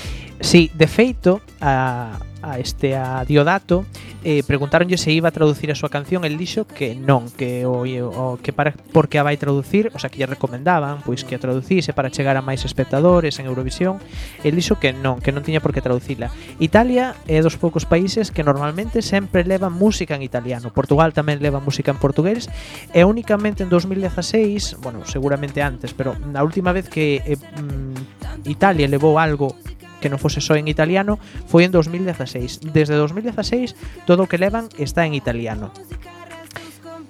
Sí, 0.41 0.71
de 0.73 0.87
feito, 0.87 1.41
a, 1.59 2.19
a 2.41 2.59
este 2.59 2.95
a 2.95 3.23
Diodato 3.25 3.85
eh, 4.23 4.43
preguntaronlle 4.43 4.97
se 4.97 5.11
iba 5.11 5.29
a 5.29 5.31
traducir 5.31 5.71
a 5.71 5.75
súa 5.75 5.91
canción 5.91 6.23
el 6.23 6.39
dixo 6.39 6.67
que 6.67 6.95
non 6.95 7.27
que 7.27 7.67
o, 7.67 7.83
o 7.83 8.39
que 8.39 8.51
para 8.55 8.71
porque 8.95 9.19
a 9.19 9.23
vai 9.23 9.35
traducir 9.35 9.91
o 9.91 9.99
sea 9.99 10.07
que 10.07 10.19
lle 10.19 10.27
recomendaban 10.27 11.03
pois 11.03 11.27
que 11.27 11.35
a 11.35 11.41
traducise 11.41 11.91
para 11.91 12.11
chegar 12.11 12.39
a 12.39 12.43
máis 12.43 12.63
espectadores 12.63 13.39
en 13.39 13.47
Eurovisión 13.47 13.99
el 14.43 14.55
dixo 14.55 14.79
que 14.79 14.95
non 14.95 15.19
que 15.19 15.35
non 15.35 15.43
tiña 15.43 15.59
por 15.59 15.75
que 15.75 15.83
traducila. 15.83 16.31
Italia 16.59 17.15
é 17.27 17.39
dos 17.43 17.59
poucos 17.59 17.83
países 17.83 18.31
que 18.31 18.43
normalmente 18.43 19.03
sempre 19.03 19.43
leva 19.43 19.67
música 19.67 20.15
en 20.15 20.23
italiano. 20.23 20.71
Portugal 20.71 21.11
tamén 21.11 21.43
leva 21.43 21.59
música 21.59 21.91
en 21.91 21.99
portugués 21.99 22.47
e 22.95 23.03
únicamente 23.03 23.63
en 23.63 23.69
2016 23.71 24.79
bueno 24.79 25.03
seguramente 25.03 25.59
antes 25.59 25.91
pero 25.91 26.15
na 26.15 26.43
última 26.43 26.71
vez 26.71 26.87
que 26.87 27.19
eh, 27.23 27.35
mm, 27.35 28.47
Italia 28.47 28.87
levou 28.87 29.19
algo 29.19 29.55
que 29.99 30.09
non 30.09 30.17
fose 30.17 30.39
só 30.39 30.55
en 30.55 30.71
italiano, 30.71 31.19
foi 31.47 31.67
en 31.67 31.71
2016. 31.71 32.73
Desde 32.73 32.95
2016, 32.95 33.75
todo 34.07 34.25
o 34.25 34.29
que 34.31 34.41
levan 34.41 34.71
está 34.79 35.05
en 35.05 35.13
italiano. 35.13 35.71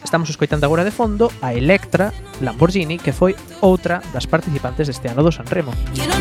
Estamos 0.04 0.30
escoitando 0.30 0.66
agora 0.66 0.84
de 0.84 0.92
fondo 0.92 1.32
a 1.42 1.54
Electra 1.54 2.14
Lamborghini, 2.42 2.98
que 2.98 3.14
foi 3.14 3.36
outra 3.62 4.02
das 4.16 4.28
participantes 4.28 4.88
deste 4.88 5.12
ano 5.12 5.24
do 5.24 5.32
Sanremo. 5.32 5.76
Quiero 5.94 6.16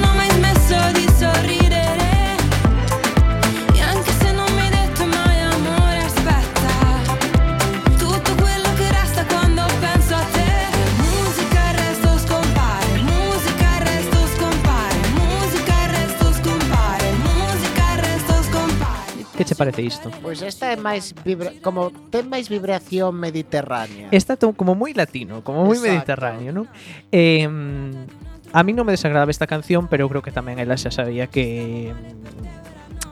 Que 19.39 19.47
che 19.47 19.55
parece 19.55 19.83
isto? 19.87 20.11
Pois 20.19 20.43
esta 20.43 20.75
é 20.75 20.77
máis 20.77 21.15
vibra... 21.23 21.55
como 21.63 21.95
ten 22.11 22.27
máis 22.27 22.51
vibración 22.51 23.15
mediterránea. 23.15 24.11
Esta 24.11 24.35
como 24.35 24.75
moi 24.75 24.91
latino, 24.99 25.47
como 25.47 25.63
moi 25.63 25.79
mediterráneo, 25.79 26.51
non? 26.51 26.67
Eh, 27.15 27.47
a 27.47 28.61
mí 28.67 28.75
non 28.75 28.83
me 28.83 28.99
desagradaba 28.99 29.31
esta 29.31 29.47
canción, 29.47 29.87
pero 29.87 30.03
eu 30.03 30.11
creo 30.11 30.27
que 30.27 30.35
tamén 30.35 30.59
ela 30.59 30.75
xa 30.75 30.91
sabía 30.91 31.31
que 31.31 31.95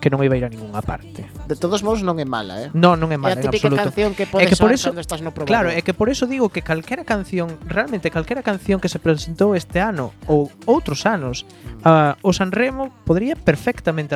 que 0.07 0.11
non 0.14 0.23
iba 0.23 0.38
a 0.38 0.38
ir 0.38 0.47
a 0.47 0.53
ninguna 0.55 0.87
parte. 0.87 1.27
De 1.51 1.59
todos 1.59 1.83
modos 1.83 2.07
non 2.07 2.23
é 2.23 2.27
mala, 2.27 2.62
eh? 2.62 2.71
Non, 2.71 2.95
non 2.95 3.11
é 3.11 3.19
mala, 3.19 3.35
é 3.35 3.42
a 3.42 3.51
típica 3.51 3.66
en 3.66 3.75
absoluto. 3.75 3.90
canción 3.90 4.11
que 4.14 4.31
podes 4.31 4.47
é 4.47 4.55
que 4.55 4.55
por 4.55 4.71
eso, 4.71 4.95
cando 4.95 5.03
estás 5.03 5.19
no 5.19 5.35
programa. 5.35 5.51
Claro, 5.51 5.69
é 5.75 5.83
que 5.83 5.90
por 5.90 6.07
eso 6.07 6.31
digo 6.31 6.47
que 6.47 6.62
calquera 6.62 7.03
canción, 7.03 7.59
realmente 7.66 8.07
calquera 8.14 8.47
canción 8.47 8.79
que 8.79 8.87
se 8.87 9.03
presentou 9.03 9.59
este 9.59 9.83
ano 9.83 10.14
ou 10.31 10.47
outros 10.62 11.11
anos, 11.11 11.42
uh, 11.83 12.14
o 12.23 12.31
Sanremo 12.31 12.95
podría 13.03 13.35
perfectamente 13.35 14.14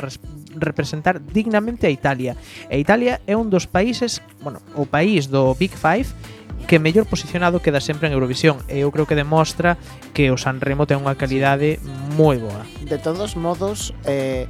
representar 0.54 1.18
dignamente 1.18 1.90
a 1.90 1.90
Italia. 1.90 2.38
E 2.70 2.78
Italia 2.78 3.18
é 3.26 3.34
un 3.34 3.50
dos 3.50 3.66
países, 3.66 4.22
bueno, 4.46 4.62
o 4.78 4.86
país 4.86 5.26
do 5.26 5.58
Big 5.58 5.74
Five 5.74 6.06
que 6.70 6.78
mellor 6.78 7.10
posicionado 7.10 7.58
queda 7.58 7.82
sempre 7.82 8.06
en 8.06 8.14
Eurovisión 8.14 8.62
e 8.70 8.86
eu 8.86 8.94
creo 8.94 9.10
que 9.10 9.18
demostra 9.18 9.74
que 10.14 10.30
o 10.30 10.38
Sanremo 10.38 10.86
ten 10.86 11.02
unha 11.02 11.18
calidade 11.18 11.82
moi 12.14 12.38
boa. 12.38 12.62
De 12.86 12.94
todos 12.94 13.34
modos, 13.34 13.90
eh, 14.06 14.46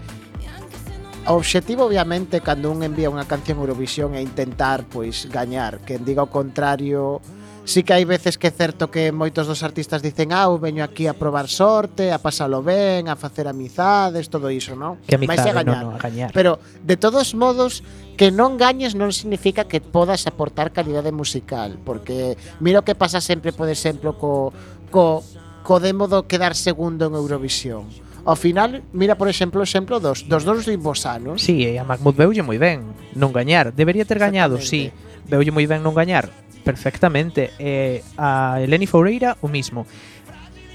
O 1.31 1.39
obxectivo 1.39 1.85
obviamente 1.85 2.41
cando 2.43 2.75
un 2.75 2.83
envía 2.83 3.07
unha 3.07 3.23
canción 3.23 3.63
Eurovisión 3.63 4.19
é 4.19 4.21
intentar 4.21 4.83
pois 4.91 5.31
gañar, 5.31 5.79
que 5.87 6.03
diga 6.03 6.27
o 6.27 6.31
contrario 6.31 7.23
sí 7.63 7.87
que 7.87 7.95
hai 7.95 8.03
veces 8.03 8.35
que 8.35 8.51
é 8.51 8.55
certo 8.55 8.91
que 8.91 9.15
moitos 9.15 9.47
dos 9.47 9.63
artistas 9.63 10.03
dicen 10.03 10.35
ah, 10.35 10.51
eu 10.51 10.59
veño 10.59 10.83
aquí 10.83 11.07
a 11.07 11.15
probar 11.15 11.47
sorte, 11.47 12.11
a 12.11 12.19
pasalo 12.19 12.67
ben, 12.67 13.07
a 13.07 13.15
facer 13.15 13.47
amizades, 13.47 14.27
todo 14.27 14.51
iso, 14.51 14.75
non? 14.75 14.99
Que 15.07 15.15
amizade, 15.15 15.39
Mais 15.39 15.47
a 15.47 15.55
gañar. 15.55 15.85
A 15.87 16.03
gañar. 16.03 16.31
Pero, 16.35 16.59
de 16.83 16.99
todos 16.99 17.31
modos, 17.39 17.87
que 18.19 18.35
non 18.35 18.59
gañes 18.59 18.99
non 18.99 19.15
significa 19.15 19.71
que 19.71 19.79
podas 19.79 20.27
aportar 20.27 20.75
calidade 20.75 21.15
musical, 21.15 21.79
porque 21.87 22.35
mira 22.59 22.83
o 22.83 22.87
que 22.87 22.99
pasa 22.99 23.23
sempre, 23.23 23.55
por 23.55 23.71
exemplo, 23.71 24.19
co, 24.19 24.51
co, 24.91 25.23
co 25.63 25.79
demo 25.79 26.11
do 26.11 26.27
quedar 26.27 26.59
segundo 26.59 27.07
en 27.07 27.15
Eurovisión 27.15 28.10
Ao 28.25 28.37
final, 28.37 28.85
mira, 28.93 29.17
por 29.17 29.29
exemplo, 29.29 29.61
o 29.61 29.65
exemplo 29.65 30.01
dos, 30.01 30.29
dos 30.29 30.45
dos 30.45 30.67
últimos 30.67 31.07
anos. 31.07 31.41
Sí, 31.43 31.65
e 31.65 31.81
a 31.81 31.85
Mahmoud 31.85 32.17
veulle 32.17 32.45
moi 32.45 32.61
ben 32.61 32.85
non 33.17 33.33
gañar. 33.33 33.73
Debería 33.73 34.05
ter 34.05 34.21
gañado, 34.21 34.61
sí. 34.61 34.93
Veulle 35.25 35.51
moi 35.53 35.65
ben 35.65 35.81
non 35.81 35.97
gañar. 35.97 36.29
Perfectamente. 36.61 37.57
E 37.57 38.05
a 38.21 38.61
Eleni 38.61 38.85
Foureira 38.85 39.41
o 39.41 39.49
mismo. 39.49 39.89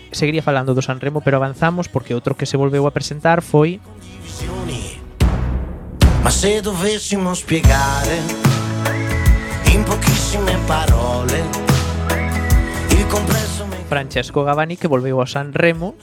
Seguiría 0.10 0.42
falando 0.42 0.74
do 0.74 0.82
Sanremo, 0.82 1.22
pero 1.22 1.38
avanzamos 1.38 1.86
porque 1.92 2.18
outro 2.18 2.34
que 2.34 2.50
se 2.50 2.58
volveu 2.58 2.90
a 2.90 2.96
presentar 2.96 3.46
foi 3.46 3.78
Ma 6.26 6.32
se 6.32 6.62
dovessimo 6.62 7.36
spiegare 7.36 8.18
in 9.70 9.84
pochissime 9.84 10.58
parole 10.66 11.44
il 12.90 13.06
complesso 13.06 13.66
Francesco 13.88 14.44
Gavani 14.44 14.76
que 14.76 14.88
volveu 14.88 15.22
ao 15.22 15.28
Sanremo 15.28 15.94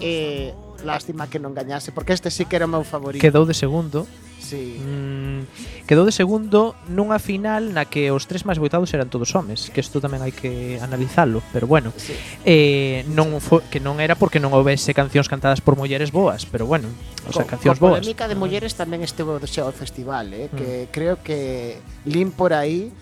e 0.00 0.52
lástima 0.84 1.28
que 1.28 1.40
non 1.40 1.56
gañase, 1.56 1.92
porque 1.92 2.12
este 2.12 2.28
sí 2.28 2.44
que 2.44 2.56
era 2.56 2.68
o 2.68 2.70
meu 2.70 2.84
favorito. 2.84 3.22
Quedou 3.22 3.48
de 3.48 3.56
segundo. 3.56 4.04
Sí. 4.36 4.78
Mm, 4.78 5.42
quedou 5.88 6.06
de 6.06 6.14
segundo 6.14 6.76
nunha 6.86 7.18
final 7.18 7.74
na 7.74 7.88
que 7.88 8.12
os 8.14 8.28
tres 8.30 8.46
máis 8.46 8.60
votados 8.60 8.92
eran 8.94 9.08
todos 9.10 9.32
homes, 9.34 9.72
que 9.72 9.82
isto 9.82 9.98
tamén 9.98 10.22
hai 10.22 10.30
que 10.30 10.78
analizalo, 10.78 11.42
pero 11.50 11.66
bueno. 11.66 11.90
Sí. 11.96 12.14
Eh, 12.44 13.02
non 13.10 13.40
fo, 13.42 13.64
que 13.66 13.82
non 13.82 13.98
era 13.98 14.14
porque 14.14 14.38
non 14.38 14.54
houvese 14.54 14.94
cancións 14.94 15.26
cantadas 15.26 15.58
por 15.64 15.74
mulleres 15.74 16.12
boas, 16.14 16.46
pero 16.46 16.68
bueno, 16.68 16.86
o 17.26 17.32
sea, 17.32 17.48
cancións 17.48 17.80
boas. 17.80 17.98
A 17.98 18.04
polémica 18.04 18.30
de 18.30 18.36
mulleres 18.38 18.76
tamén 18.78 19.02
este 19.02 19.24
o 19.26 19.40
festival, 19.74 20.30
eh, 20.30 20.52
que 20.52 20.86
mm. 20.86 20.90
creo 20.92 21.14
que 21.24 21.80
Lim 22.06 22.30
por 22.30 22.54
aí 22.54 22.92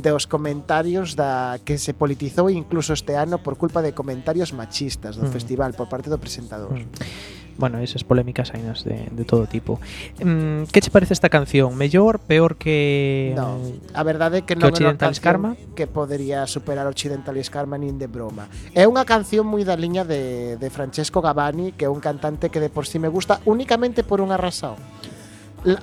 dos 0.00 0.24
comentarios 0.24 1.12
da 1.12 1.60
que 1.60 1.76
se 1.76 1.92
politizou 1.92 2.48
incluso 2.48 2.96
este 2.96 3.12
ano 3.20 3.44
por 3.44 3.60
culpa 3.60 3.84
de 3.84 3.92
comentarios 3.92 4.56
machistas 4.56 5.20
do 5.20 5.28
mm. 5.28 5.32
festival 5.36 5.70
por 5.76 5.92
parte 5.92 6.08
do 6.08 6.16
presentador. 6.16 6.72
Mm 6.72 7.42
bueno, 7.58 7.78
esas 7.78 8.04
polémicas 8.04 8.52
hai 8.54 8.62
nas 8.64 8.84
de, 8.84 9.08
de 9.12 9.24
todo 9.24 9.44
tipo. 9.46 9.76
Mm, 10.20 10.68
que 10.72 10.80
che 10.80 10.90
parece 10.90 11.12
esta 11.12 11.28
canción? 11.28 11.76
Mellor, 11.76 12.18
peor 12.18 12.56
que 12.56 13.32
No, 13.36 13.58
mm, 13.58 13.94
a 13.94 14.02
verdade 14.02 14.40
é 14.40 14.42
que, 14.42 14.56
que 14.56 14.60
non 14.60 14.72
é 14.72 14.82
unha 14.82 14.96
canción 14.96 15.24
Karma? 15.24 15.50
que 15.76 15.84
podería 15.86 16.48
superar 16.48 16.88
Occidentalis 16.88 17.52
Karma 17.52 17.76
nin 17.76 18.00
de 18.00 18.08
broma. 18.08 18.48
É 18.72 18.88
unha 18.88 19.04
canción 19.04 19.44
moi 19.44 19.62
da 19.62 19.76
liña 19.76 20.08
de, 20.08 20.56
de 20.56 20.68
Francesco 20.72 21.20
Gavani, 21.20 21.76
que 21.76 21.84
é 21.84 21.90
un 21.92 22.00
cantante 22.00 22.48
que 22.48 22.60
de 22.60 22.72
por 22.72 22.88
si 22.88 22.96
sí 22.96 23.02
me 23.02 23.12
gusta 23.12 23.44
únicamente 23.44 24.00
por 24.02 24.24
unha 24.24 24.40
razón. 24.40 24.80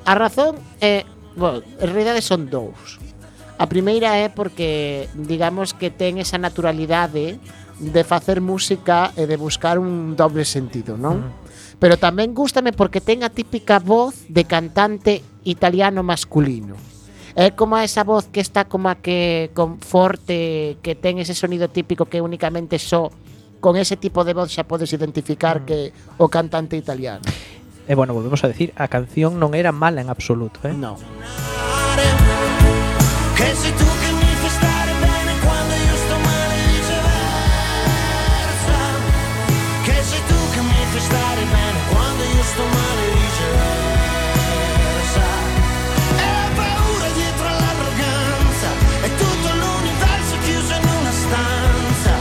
A 0.04 0.14
razón 0.18 0.58
é, 0.82 1.06
bueno, 1.38 1.62
en 1.64 1.88
realidade 1.88 2.20
son 2.26 2.50
dous 2.50 2.98
A 3.60 3.68
primeira 3.68 4.16
é 4.16 4.32
porque 4.32 5.12
digamos 5.20 5.76
que 5.76 5.92
ten 5.92 6.16
esa 6.16 6.40
naturalidade 6.40 7.44
de 7.76 8.04
facer 8.08 8.40
música 8.40 9.12
e 9.20 9.28
de 9.28 9.36
buscar 9.36 9.76
un 9.76 10.16
doble 10.16 10.48
sentido, 10.48 10.96
non? 10.96 11.28
Mm. 11.28 11.30
Pero 11.76 12.00
tamén 12.00 12.32
gústame 12.32 12.72
porque 12.72 13.04
ten 13.04 13.20
a 13.28 13.28
típica 13.28 13.84
voz 13.84 14.16
de 14.32 14.48
cantante 14.48 15.28
italiano 15.44 16.08
masculino. 16.08 16.80
É 17.36 17.52
como 17.52 17.76
esa 17.76 18.08
voz 18.08 18.32
que 18.32 18.40
está 18.40 18.64
como 18.64 18.88
a 18.88 19.04
que 19.04 19.52
con 19.52 19.84
forte, 19.84 20.80
que 20.80 20.96
ten 20.96 21.20
ese 21.20 21.36
sonido 21.36 21.68
típico 21.68 22.08
que 22.08 22.24
únicamente 22.24 22.80
só 22.80 23.12
con 23.60 23.76
ese 23.76 24.00
tipo 24.00 24.24
de 24.24 24.40
voz 24.40 24.56
xa 24.56 24.64
podes 24.64 24.96
identificar 24.96 25.60
mm. 25.60 25.66
que 25.68 25.80
o 26.16 26.32
cantante 26.32 26.80
italiano. 26.80 27.28
E 27.84 27.92
bueno, 27.92 28.16
volvemos 28.16 28.40
a 28.44 28.48
decir, 28.48 28.72
a 28.80 28.88
canción 28.88 29.36
non 29.36 29.52
era 29.52 29.76
mala 29.76 30.00
en 30.00 30.08
absoluto, 30.08 30.64
eh? 30.64 30.72
No. 30.72 30.96
Che 33.40 33.56
sei 33.56 33.72
tu 33.74 33.86
che 34.02 34.12
mi 34.12 34.36
fai 34.42 34.50
stare 34.50 34.92
bene 35.00 35.40
quando 35.40 35.74
io 35.74 35.96
sto 35.96 36.18
male 36.28 36.56
e 36.60 36.68
viceversa 36.76 38.78
Che 39.86 39.98
sei 40.10 40.24
tu 40.28 40.36
che 40.54 40.60
mi 40.60 40.84
fai 40.92 41.00
stare 41.00 41.44
bene 41.56 41.80
quando 41.88 42.24
io 42.36 42.44
sto 42.52 42.66
male 42.78 43.00
e 43.00 43.12
viceversa 43.16 45.28
E 46.20 46.26
la 46.36 46.48
paura 46.60 47.08
dietro 47.20 47.46
all'arroganza 47.48 48.70
È 49.08 49.10
tutto 49.24 49.48
l'universo 49.62 50.36
chiuso 50.44 50.74
in 50.74 50.84
una 51.00 51.14
stanza 51.24 52.14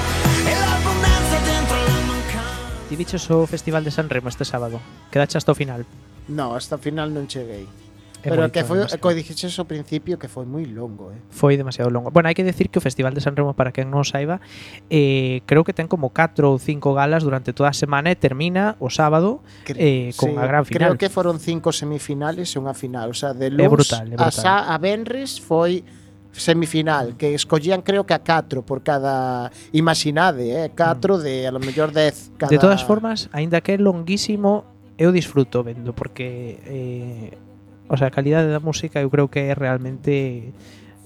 E 0.46 0.52
l'abbondanza 0.54 1.36
dentro 1.50 1.76
la 1.82 1.98
mancanza 2.06 2.86
Ti 2.88 2.94
biches 2.94 3.26
o 3.30 3.44
Festival 3.46 3.82
de 3.82 3.90
San 3.90 4.08
Remo 4.08 4.28
este 4.28 4.44
sábado. 4.44 4.80
Quedache 5.10 5.36
hasta 5.36 5.50
o 5.50 5.54
final. 5.54 5.84
No, 6.26 6.54
hasta 6.54 6.76
o 6.76 6.78
final 6.78 7.10
non 7.10 7.26
cheguei. 7.26 7.87
É 8.22 8.30
Pero 8.30 8.50
que 8.50 8.64
foi, 8.64 8.82
demasiado. 8.82 8.98
co 8.98 9.14
dixeches 9.14 9.54
ao 9.62 9.66
principio 9.70 10.18
que 10.18 10.26
foi 10.26 10.42
moi 10.42 10.66
longo, 10.66 11.14
eh. 11.14 11.22
Foi 11.30 11.54
demasiado 11.54 11.86
longo. 11.86 12.10
Bueno, 12.10 12.26
hai 12.26 12.34
que 12.34 12.42
decir 12.42 12.66
que 12.66 12.78
o 12.78 12.82
Festival 12.82 13.14
de 13.14 13.22
San 13.22 13.38
Remo, 13.38 13.54
para 13.54 13.70
quen 13.70 13.94
non 13.94 14.02
saiba, 14.02 14.42
eh, 14.90 15.46
creo 15.46 15.62
que 15.62 15.70
ten 15.70 15.86
como 15.86 16.10
4 16.10 16.50
ou 16.50 16.58
5 16.58 16.98
galas 16.98 17.22
durante 17.22 17.54
toda 17.54 17.70
a 17.70 17.76
semana 17.76 18.10
e 18.10 18.18
termina 18.18 18.74
o 18.82 18.90
sábado 18.90 19.38
eh, 19.70 20.10
con 20.18 20.34
sí, 20.34 20.38
a 20.38 20.44
gran 20.50 20.66
final. 20.66 20.94
Creo 20.94 20.94
que 20.98 21.06
foron 21.06 21.38
5 21.38 21.70
semifinales 21.70 22.50
e 22.50 22.58
unha 22.58 22.74
final. 22.74 23.14
O 23.14 23.16
sea, 23.16 23.30
de 23.30 23.54
luz 23.54 23.62
é 23.62 23.70
brutal, 23.70 24.04
é 24.10 24.18
brutal. 24.18 24.26
a, 24.26 24.34
Sa, 24.34 24.54
a 24.66 24.76
Benres 24.82 25.38
foi 25.38 25.86
semifinal 26.34 27.14
que 27.14 27.34
escollían 27.34 27.82
creo 27.82 28.02
que 28.02 28.14
a 28.14 28.20
4 28.20 28.66
por 28.66 28.82
cada 28.82 29.50
imaginade, 29.70 30.50
eh, 30.50 30.70
4 30.74 30.74
mm. 30.74 31.22
de 31.22 31.34
a 31.46 31.50
lo 31.54 31.60
mellor 31.62 31.94
10 31.94 32.34
cada 32.34 32.50
De 32.50 32.58
todas 32.58 32.82
formas, 32.82 33.30
aínda 33.30 33.62
que 33.62 33.74
é 33.74 33.78
longuísimo, 33.78 34.66
eu 34.98 35.14
disfruto 35.14 35.62
vendo 35.62 35.94
porque 35.94 36.58
eh, 36.66 37.47
O 37.88 37.96
sea, 37.96 38.08
a 38.08 38.14
calidade 38.14 38.52
da 38.52 38.60
música 38.60 39.00
eu 39.00 39.08
creo 39.08 39.32
que 39.32 39.48
é 39.48 39.54
realmente 39.56 40.52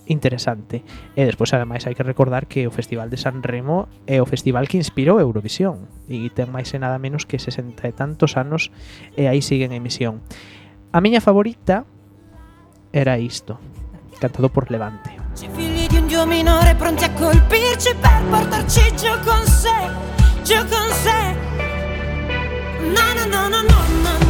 interesante. 0.06 0.82
Eh, 1.16 1.22
e 1.22 1.26
despois, 1.26 1.52
ademais, 1.54 1.86
hai 1.86 1.94
que 1.94 2.02
recordar 2.02 2.46
que 2.46 2.66
o 2.66 2.72
Festival 2.74 3.08
de 3.08 3.18
San 3.18 3.42
Remo 3.42 3.88
é 4.06 4.18
o 4.18 4.26
festival 4.26 4.66
que 4.66 4.78
inspirou 4.78 5.22
Eurovisión 5.22 5.86
e 6.10 6.30
ten 6.34 6.50
máis 6.50 6.70
e 6.74 6.78
nada 6.78 6.98
menos 6.98 7.24
que 7.26 7.38
60 7.38 7.86
e 7.86 7.92
tantos 7.94 8.34
anos 8.34 8.74
e 9.14 9.30
aí 9.30 9.40
siguen 9.40 9.70
en 9.70 9.82
emisión. 9.82 10.22
A 10.90 10.98
miña 11.00 11.22
favorita 11.22 11.86
era 12.92 13.16
isto, 13.16 13.56
cantado 14.20 14.50
por 14.50 14.70
Levante. 14.70 15.14
Ci 15.34 15.48
figli 15.48 15.88
di 15.88 15.96
un 15.96 16.06
dio 16.06 16.26
minore 16.26 16.74
pronti 16.74 17.04
a 17.04 17.10
colpirci 17.14 17.94
per 17.96 18.20
portarci 18.28 18.92
giù 18.98 19.14
con 19.24 19.42
sé, 19.46 19.78
giù 20.44 20.58
con 20.68 20.88
sé. 20.92 21.20
No, 22.92 23.06
no, 23.16 23.24
no, 23.30 23.48
no, 23.48 23.60
no, 23.62 23.80
no. 24.02 24.21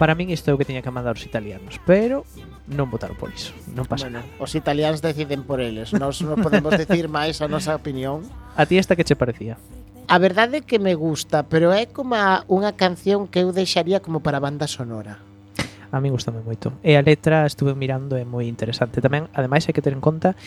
Para 0.00 0.16
min 0.16 0.32
isto 0.32 0.48
é 0.48 0.56
o 0.56 0.58
que 0.58 0.64
tiña 0.64 0.80
que 0.80 0.88
mandar 0.88 1.12
os 1.12 1.28
italianos, 1.28 1.76
pero 1.84 2.24
non 2.64 2.88
votaron 2.88 3.20
por 3.20 3.28
iso, 3.28 3.52
non 3.76 3.84
pasa 3.84 4.08
Bueno, 4.08 4.24
nada. 4.24 4.40
os 4.40 4.56
italianos 4.56 5.04
deciden 5.04 5.44
por 5.44 5.60
eles, 5.60 5.92
nós 5.92 6.24
non 6.24 6.40
podemos 6.40 6.72
decir 6.72 7.04
máis 7.12 7.44
a 7.44 7.52
nosa 7.52 7.76
opinión. 7.76 8.24
A 8.56 8.64
ti 8.64 8.80
esta 8.80 8.96
que 8.96 9.04
che 9.04 9.12
parecía? 9.12 9.60
A 10.08 10.16
verdade 10.16 10.64
é 10.64 10.64
que 10.64 10.80
me 10.80 10.96
gusta, 10.96 11.44
pero 11.44 11.68
é 11.76 11.84
como 11.84 12.16
unha 12.48 12.72
canción 12.80 13.28
que 13.28 13.44
eu 13.44 13.52
deixaría 13.52 14.00
como 14.00 14.24
para 14.24 14.40
banda 14.40 14.64
sonora. 14.64 15.20
a 15.92 16.00
mí 16.00 16.10
gustame 16.10 16.40
moito. 16.42 16.72
E 16.82 16.94
a 16.94 17.02
letra 17.02 17.46
estuve 17.46 17.74
mirando 17.74 18.14
é 18.14 18.24
moi 18.24 18.46
interesante 18.46 19.02
tamén. 19.02 19.26
Ademais 19.34 19.66
hai 19.66 19.74
que 19.74 19.82
ter 19.82 19.92
en 19.92 20.02
conta 20.02 20.38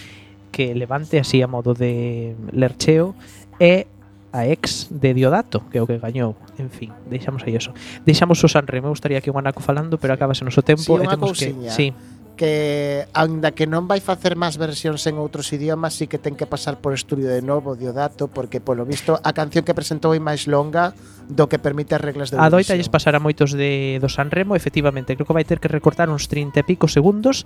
que 0.54 0.72
Levante 0.78 1.20
así 1.20 1.42
a 1.42 1.50
modo 1.50 1.74
de 1.74 2.38
lercheo 2.54 3.16
é 3.60 3.86
a 4.34 4.50
ex 4.50 4.90
de 4.90 5.14
Diodato, 5.14 5.62
que 5.70 5.78
é 5.78 5.82
o 5.82 5.86
que 5.86 6.02
gañou. 6.02 6.34
En 6.58 6.74
fin, 6.74 6.90
deixamos 7.06 7.46
aí 7.46 7.54
eso. 7.54 7.70
Deixamos 8.02 8.42
o 8.42 8.48
Sanremo, 8.50 8.90
me 8.90 8.96
gustaría 8.96 9.22
que 9.22 9.30
un 9.30 9.38
anaco 9.38 9.62
falando, 9.62 10.02
pero 10.02 10.14
acabase 10.18 10.42
noso 10.42 10.66
tempo 10.66 10.98
sí, 10.98 11.04
e 11.04 11.06
temos 11.06 11.38
que... 11.38 11.50
Sí, 11.70 11.94
que 12.36 13.06
aínda 13.14 13.54
que 13.54 13.70
non 13.70 13.86
vai 13.86 14.02
facer 14.02 14.34
máis 14.34 14.58
versións 14.58 15.06
en 15.06 15.22
outros 15.22 15.54
idiomas, 15.54 15.94
sí 15.94 16.10
que 16.10 16.18
ten 16.18 16.34
que 16.34 16.50
pasar 16.50 16.82
por 16.82 16.92
estudio 16.98 17.30
de 17.30 17.46
novo 17.46 17.78
Diodato, 17.78 18.28
porque 18.28 18.58
polo 18.58 18.84
visto 18.84 19.22
a 19.22 19.32
canción 19.38 19.62
que 19.62 19.78
presentou 19.78 20.18
é 20.18 20.22
máis 20.22 20.50
longa 20.50 20.98
do 21.30 21.46
que 21.46 21.62
permite 21.62 21.94
as 21.94 22.02
reglas 22.02 22.34
de 22.34 22.42
A 22.42 22.50
doita 22.50 22.74
lles 22.74 22.90
pasará 22.90 23.22
moitos 23.22 23.54
de 23.54 24.02
do 24.02 24.10
Sanremo, 24.10 24.58
efectivamente, 24.58 25.14
creo 25.14 25.30
que 25.30 25.38
vai 25.38 25.46
ter 25.46 25.62
que 25.62 25.70
recortar 25.70 26.10
uns 26.10 26.26
30 26.26 26.60
e 26.60 26.64
pico 26.66 26.90
segundos. 26.90 27.46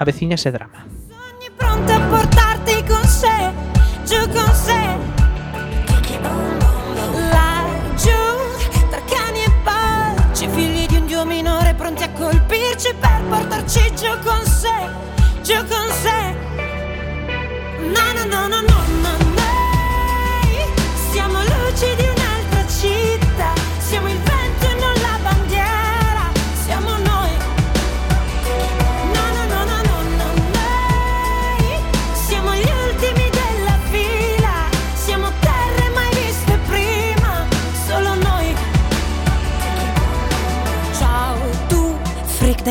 A 0.00 0.04
veciña 0.04 0.40
ese 0.40 0.48
drama. 0.48 0.84
Soñi 1.08 1.48
pronta 1.56 1.96
a 1.96 2.00
portarti 2.08 2.76
con 2.88 3.04
sé 3.04 3.39
colpirci 12.80 12.94
per 12.94 13.22
portarci 13.28 13.94
giù 13.94 14.08
con 14.24 14.44
sé, 14.46 14.88
giù 15.42 15.56
con 15.68 15.90
sé. 16.02 16.34
No, 17.78 18.12
no, 18.14 18.24
no, 18.24 18.48
no, 18.48 18.60
no, 18.60 18.99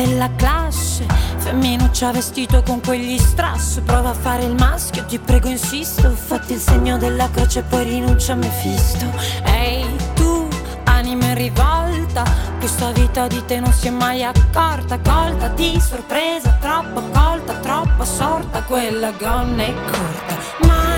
della 0.04 0.30
classe, 0.34 1.04
femminuccia 1.36 2.10
vestito 2.10 2.62
con 2.62 2.80
quegli 2.80 3.18
strass, 3.18 3.80
prova 3.80 4.10
a 4.10 4.14
fare 4.14 4.44
il 4.44 4.54
maschio, 4.54 5.04
ti 5.04 5.18
prego 5.18 5.48
insisto, 5.48 6.08
fatti 6.10 6.54
il 6.54 6.58
segno 6.58 6.96
della 6.96 7.28
croce 7.30 7.62
poi 7.62 7.84
rinuncia 7.84 8.32
a 8.32 8.36
Mefisto. 8.36 9.04
Ehi 9.44 9.84
tu, 10.14 10.48
anima 10.84 11.26
in 11.26 11.34
rivolta, 11.34 12.24
questa 12.58 12.92
vita 12.92 13.26
di 13.26 13.44
te 13.44 13.60
non 13.60 13.72
si 13.72 13.88
è 13.88 13.90
mai 13.90 14.24
accorta, 14.24 14.98
colta 15.00 15.48
di 15.48 15.78
sorpresa, 15.78 16.56
troppo 16.60 17.02
colta, 17.12 17.54
troppo 17.56 18.04
sorta, 18.04 18.62
quella 18.62 19.10
gonna 19.10 19.64
è 19.64 19.74
corta. 19.74 20.66
Mai 20.66 20.89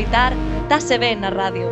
escoitar 0.00 0.32
Tase 0.68 0.96
Ben 0.96 1.20
na 1.20 1.28
radio. 1.28 1.68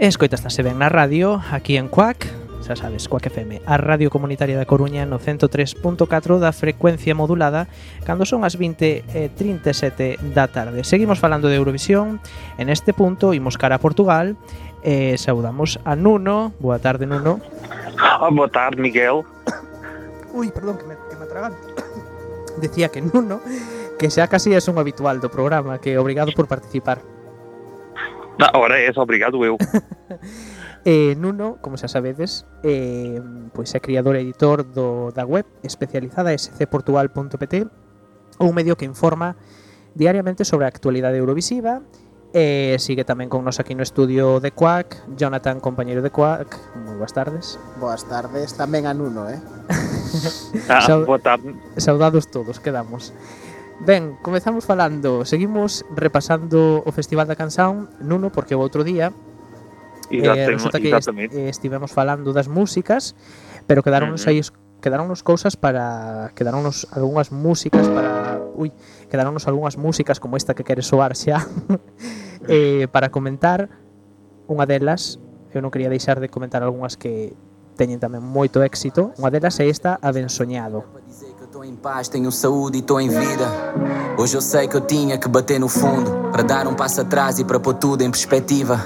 E 0.00 0.08
escoitastase 0.08 0.64
ben 0.64 0.80
na 0.80 0.88
radio, 0.88 1.44
aquí 1.52 1.76
en 1.76 1.86
Cuac, 1.86 2.24
xa 2.70 2.86
sabes, 2.86 3.10
coa 3.10 3.18
FM, 3.18 3.66
a 3.66 3.74
Radio 3.82 4.14
Comunitaria 4.14 4.54
da 4.54 4.62
Coruña 4.62 5.02
no 5.02 5.18
103.4 5.18 6.38
da 6.38 6.54
frecuencia 6.54 7.18
modulada 7.18 7.66
cando 8.06 8.22
son 8.22 8.46
as 8.46 8.54
20.37 8.54 10.22
da 10.30 10.46
tarde. 10.46 10.86
Seguimos 10.86 11.18
falando 11.18 11.50
de 11.50 11.58
Eurovisión, 11.58 12.22
en 12.62 12.70
este 12.70 12.94
punto 12.94 13.34
imos 13.34 13.58
cara 13.58 13.82
a 13.82 13.82
Portugal 13.82 14.38
e 14.86 15.18
saudamos 15.18 15.82
a 15.82 15.98
Nuno. 15.98 16.54
Boa 16.62 16.78
tarde, 16.78 17.10
Nuno. 17.10 17.42
Oh, 18.22 18.30
boa 18.30 18.46
tarde, 18.46 18.78
Miguel. 18.78 19.26
Ui, 20.30 20.54
perdón, 20.54 20.78
que 20.78 20.86
me, 20.86 20.94
que 21.10 21.16
me 21.18 21.26
atraganto. 21.26 21.58
Decía 22.62 22.86
que 22.94 23.02
Nuno, 23.02 23.42
que 23.98 24.14
xa 24.14 24.30
casi 24.30 24.54
é 24.54 24.62
un 24.70 24.78
habitual 24.78 25.18
do 25.18 25.26
programa, 25.26 25.82
que 25.82 25.98
obrigado 25.98 26.30
por 26.38 26.46
participar. 26.46 27.02
Ah, 28.38 28.54
ora 28.54 28.78
é, 28.78 28.94
obrigado 28.94 29.42
eu. 29.42 29.58
Eh, 30.84 31.12
Nuno, 31.20 31.60
como 31.60 31.76
xa 31.76 31.92
sabedes, 31.92 32.48
eh, 32.64 33.20
pois 33.52 33.68
é 33.76 33.84
criador 33.84 34.16
e 34.16 34.24
editor 34.24 34.64
do, 34.64 35.12
da 35.12 35.28
web 35.28 35.44
especializada 35.60 36.32
scportugal.pt 36.32 37.68
un 38.40 38.54
medio 38.56 38.76
que 38.80 38.88
informa 38.88 39.36
diariamente 39.94 40.48
sobre 40.48 40.64
a 40.64 40.72
actualidade 40.72 41.20
eurovisiva 41.20 41.84
e 42.32 42.72
eh, 42.72 42.76
sigue 42.78 43.02
tamén 43.02 43.26
con 43.26 43.42
nos 43.42 43.58
aquí 43.58 43.74
no 43.74 43.82
estudio 43.82 44.38
de 44.38 44.54
Quack 44.54 45.18
Jonathan, 45.18 45.58
compañeiro 45.58 45.98
de 45.98 46.14
Quack. 46.14 46.78
Moi 46.86 46.94
boas 46.94 47.10
tardes. 47.10 47.58
Boas 47.82 48.06
tardes, 48.06 48.54
tamén 48.54 48.86
a 48.86 48.94
Nuno, 48.94 49.26
eh? 49.26 49.36
ah, 50.70 50.80
Sau 50.80 51.02
Saudados 51.74 52.30
todos, 52.30 52.62
quedamos. 52.62 53.10
Ben, 53.82 54.14
comezamos 54.22 54.62
falando, 54.62 55.26
seguimos 55.26 55.82
repasando 55.90 56.86
o 56.86 56.90
Festival 56.94 57.26
da 57.26 57.34
Canción 57.34 57.90
Nuno, 57.98 58.30
porque 58.30 58.54
o 58.54 58.62
outro 58.62 58.86
día 58.86 59.10
Exactamente, 60.10 60.42
eh, 60.42 60.50
resulta 60.50 60.80
que. 60.80 60.90
Est 60.90 61.08
eh, 61.08 61.48
estivemos 61.48 61.92
falando 61.92 62.32
das 62.32 62.48
músicas, 62.48 63.14
pero 63.66 63.82
quedáronnos 63.82 64.26
uh 64.26 64.30
-huh. 64.30 64.34
quedaron 64.34 64.70
quedáronnos 64.80 65.22
cousas 65.22 65.56
para 65.56 66.32
quedáronnos 66.34 66.88
algunhas 66.90 67.30
músicas 67.30 67.86
para 67.88 68.40
ui, 68.56 68.72
quedáronnos 69.10 69.46
algunhas 69.46 69.76
músicas 69.76 70.18
como 70.18 70.36
esta 70.36 70.54
que 70.54 70.64
queres 70.64 70.86
soar 70.88 71.14
xa 71.14 71.46
eh, 72.48 72.88
para 72.90 73.12
comentar 73.12 73.68
unha 74.48 74.64
delas 74.64 75.20
eu 75.52 75.60
non 75.60 75.70
quería 75.70 75.92
deixar 75.92 76.18
de 76.18 76.32
comentar 76.32 76.64
algunhas 76.64 76.96
que 76.96 77.36
teñen 77.76 78.00
tamén 78.00 78.24
moito 78.24 78.64
éxito 78.64 79.12
unha 79.20 79.30
delas 79.30 79.60
é 79.60 79.68
esta 79.68 80.00
Abensoñado 80.00 80.88
Tô 81.52 81.64
em 81.64 81.74
paz, 81.74 82.08
tenho 82.08 82.30
saúde 82.30 82.78
e 82.78 82.82
tô 82.82 83.00
em 83.00 83.08
vida. 83.08 83.46
Hoje 84.16 84.36
eu 84.36 84.40
sei 84.40 84.68
que 84.68 84.76
eu 84.76 84.80
tinha 84.80 85.18
que 85.18 85.28
bater 85.28 85.58
no 85.58 85.68
fundo 85.68 86.30
para 86.30 86.44
dar 86.44 86.68
um 86.68 86.74
passo 86.74 87.00
atrás 87.00 87.40
e 87.40 87.44
para 87.44 87.58
pôr 87.58 87.74
tudo 87.74 88.04
em 88.04 88.10
perspectiva. 88.10 88.76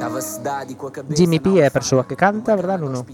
Tava 0.00 0.22
cidade 0.22 0.74
com 0.74 0.86
a 0.86 0.90
cabeça 0.90 1.16
Jimmy 1.16 1.38
P 1.38 1.60
é 1.60 1.66
a 1.66 1.70
persoa 1.70 2.04
que 2.04 2.16
canta, 2.16 2.56
verdad, 2.56 2.80
Nuno? 2.80 3.04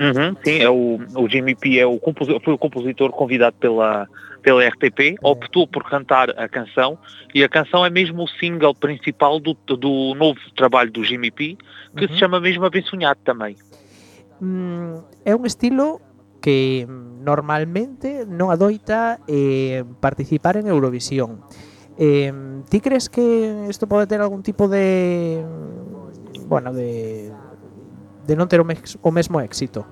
Uhum, 0.00 0.36
sim, 0.42 0.60
é 0.60 0.70
o, 0.70 0.98
o 1.14 1.28
Jimmy 1.28 1.54
P 1.54 1.78
é 1.78 1.86
o 1.86 2.00
foi 2.42 2.54
o 2.54 2.58
compositor 2.58 3.10
convidado 3.10 3.56
pela, 3.60 4.08
pela 4.40 4.66
RTP, 4.66 5.16
optou 5.22 5.68
por 5.68 5.84
cantar 5.84 6.30
a 6.30 6.48
canção 6.48 6.98
e 7.34 7.44
a 7.44 7.48
canção 7.50 7.84
é 7.84 7.90
mesmo 7.90 8.24
o 8.24 8.28
single 8.28 8.74
principal 8.74 9.38
do, 9.40 9.54
do 9.76 10.14
novo 10.14 10.40
trabalho 10.56 10.90
do 10.90 11.04
Jimmy 11.04 11.30
P, 11.30 11.58
que 11.94 12.08
se 12.08 12.16
chama 12.16 12.40
mesmo 12.40 12.64
Abençonhado 12.64 13.20
também. 13.24 13.56
Mm, 14.40 14.96
é 15.24 15.36
un 15.36 15.46
estilo 15.46 16.00
que 16.42 16.84
normalmente 17.22 18.26
non 18.26 18.50
adoita 18.50 19.22
eh, 19.30 19.86
participar 20.02 20.58
en 20.58 20.66
Eurovisión. 20.66 21.46
Eh, 21.96 22.34
ti 22.68 22.82
crees 22.82 23.06
que 23.06 23.22
isto 23.70 23.86
pode 23.86 24.10
ter 24.10 24.18
algún 24.18 24.42
tipo 24.42 24.66
de 24.66 25.40
bueno, 26.50 26.74
de 26.74 27.30
de 28.26 28.34
non 28.36 28.46
ter 28.46 28.62
o, 28.62 28.66
mex, 28.66 28.98
o 29.02 29.10
mesmo 29.10 29.40
éxito? 29.40 29.86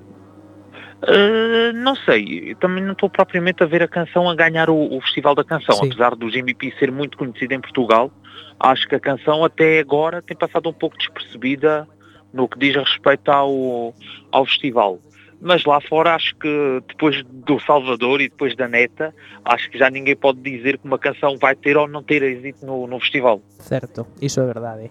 Uh, 1.01 1.73
não 1.73 1.97
sei, 1.97 2.55
também 2.61 2.85
não 2.85 2.93
estou 2.93 3.09
propriamente 3.09 3.63
a 3.63 3.67
ver 3.67 3.83
a 3.83 3.89
canção 3.89 4.29
a 4.29 4.35
ganhar 4.35 4.69
o, 4.69 4.77
o 4.77 5.01
Festival 5.01 5.35
da 5.35 5.43
Canção, 5.43 5.75
Sim. 5.77 5.87
apesar 5.87 6.15
do 6.15 6.29
Jimmy 6.29 6.53
P 6.53 6.71
ser 6.79 6.93
muito 6.93 7.17
conhecido 7.17 7.55
em 7.55 7.61
Portugal, 7.61 8.13
acho 8.61 8.87
que 8.87 8.95
a 8.95 9.01
canção 9.01 9.43
até 9.43 9.81
agora 9.81 10.21
tem 10.21 10.37
passado 10.37 10.69
um 10.69 10.73
pouco 10.73 10.99
despercebida 10.99 11.89
no 12.33 12.47
que 12.47 12.59
diz 12.59 12.77
respeito 12.77 13.31
ao, 13.31 13.95
ao 14.31 14.45
festival. 14.45 15.01
Mas 15.41 15.65
lá 15.65 15.81
fora 15.81 16.15
acho 16.15 16.37
que 16.37 16.83
depois 16.87 17.25
do 17.25 17.59
Salvador 17.61 18.21
e 18.21 18.29
depois 18.29 18.55
da 18.55 18.69
Neta, 18.69 19.15
acho 19.45 19.71
que 19.71 19.79
já 19.79 19.89
ninguém 19.89 20.15
pode 20.15 20.41
dizer 20.41 20.79
que 20.79 20.87
uma 20.87 20.99
canção 20.99 21.37
vai 21.41 21.57
ter 21.57 21.77
ou 21.77 21.89
não 21.89 22.03
ter 22.03 22.23
êxito 22.23 22.67
no, 22.67 22.87
no 22.87 23.01
festival. 23.01 23.41
Certo, 23.59 24.07
iso 24.21 24.41
é 24.43 24.47
verdade. 24.47 24.91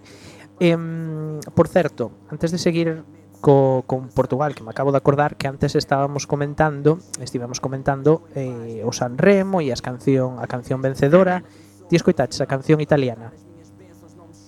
Por 1.56 1.68
certo, 1.68 2.12
antes 2.32 2.52
de 2.52 2.58
seguir 2.58 3.04
co, 3.42 3.84
con 3.88 4.10
Portugal, 4.10 4.54
que 4.54 4.64
me 4.64 4.72
acabo 4.72 4.92
de 4.92 4.98
acordar 4.98 5.36
que 5.36 5.48
antes 5.48 5.76
estábamos 5.76 6.28
comentando, 6.28 7.00
estivemos 7.22 7.60
comentando 7.60 8.28
eh, 8.36 8.84
o 8.84 8.92
San 8.92 9.18
Remo 9.18 9.62
e 9.62 9.72
as 9.72 9.82
canción, 9.82 10.40
a 10.40 10.48
canción 10.48 10.82
vencedora. 10.82 11.44
Ti 11.90 11.96
escoitaches 11.96 12.42
a 12.42 12.46
canción 12.46 12.82
italiana? 12.82 13.32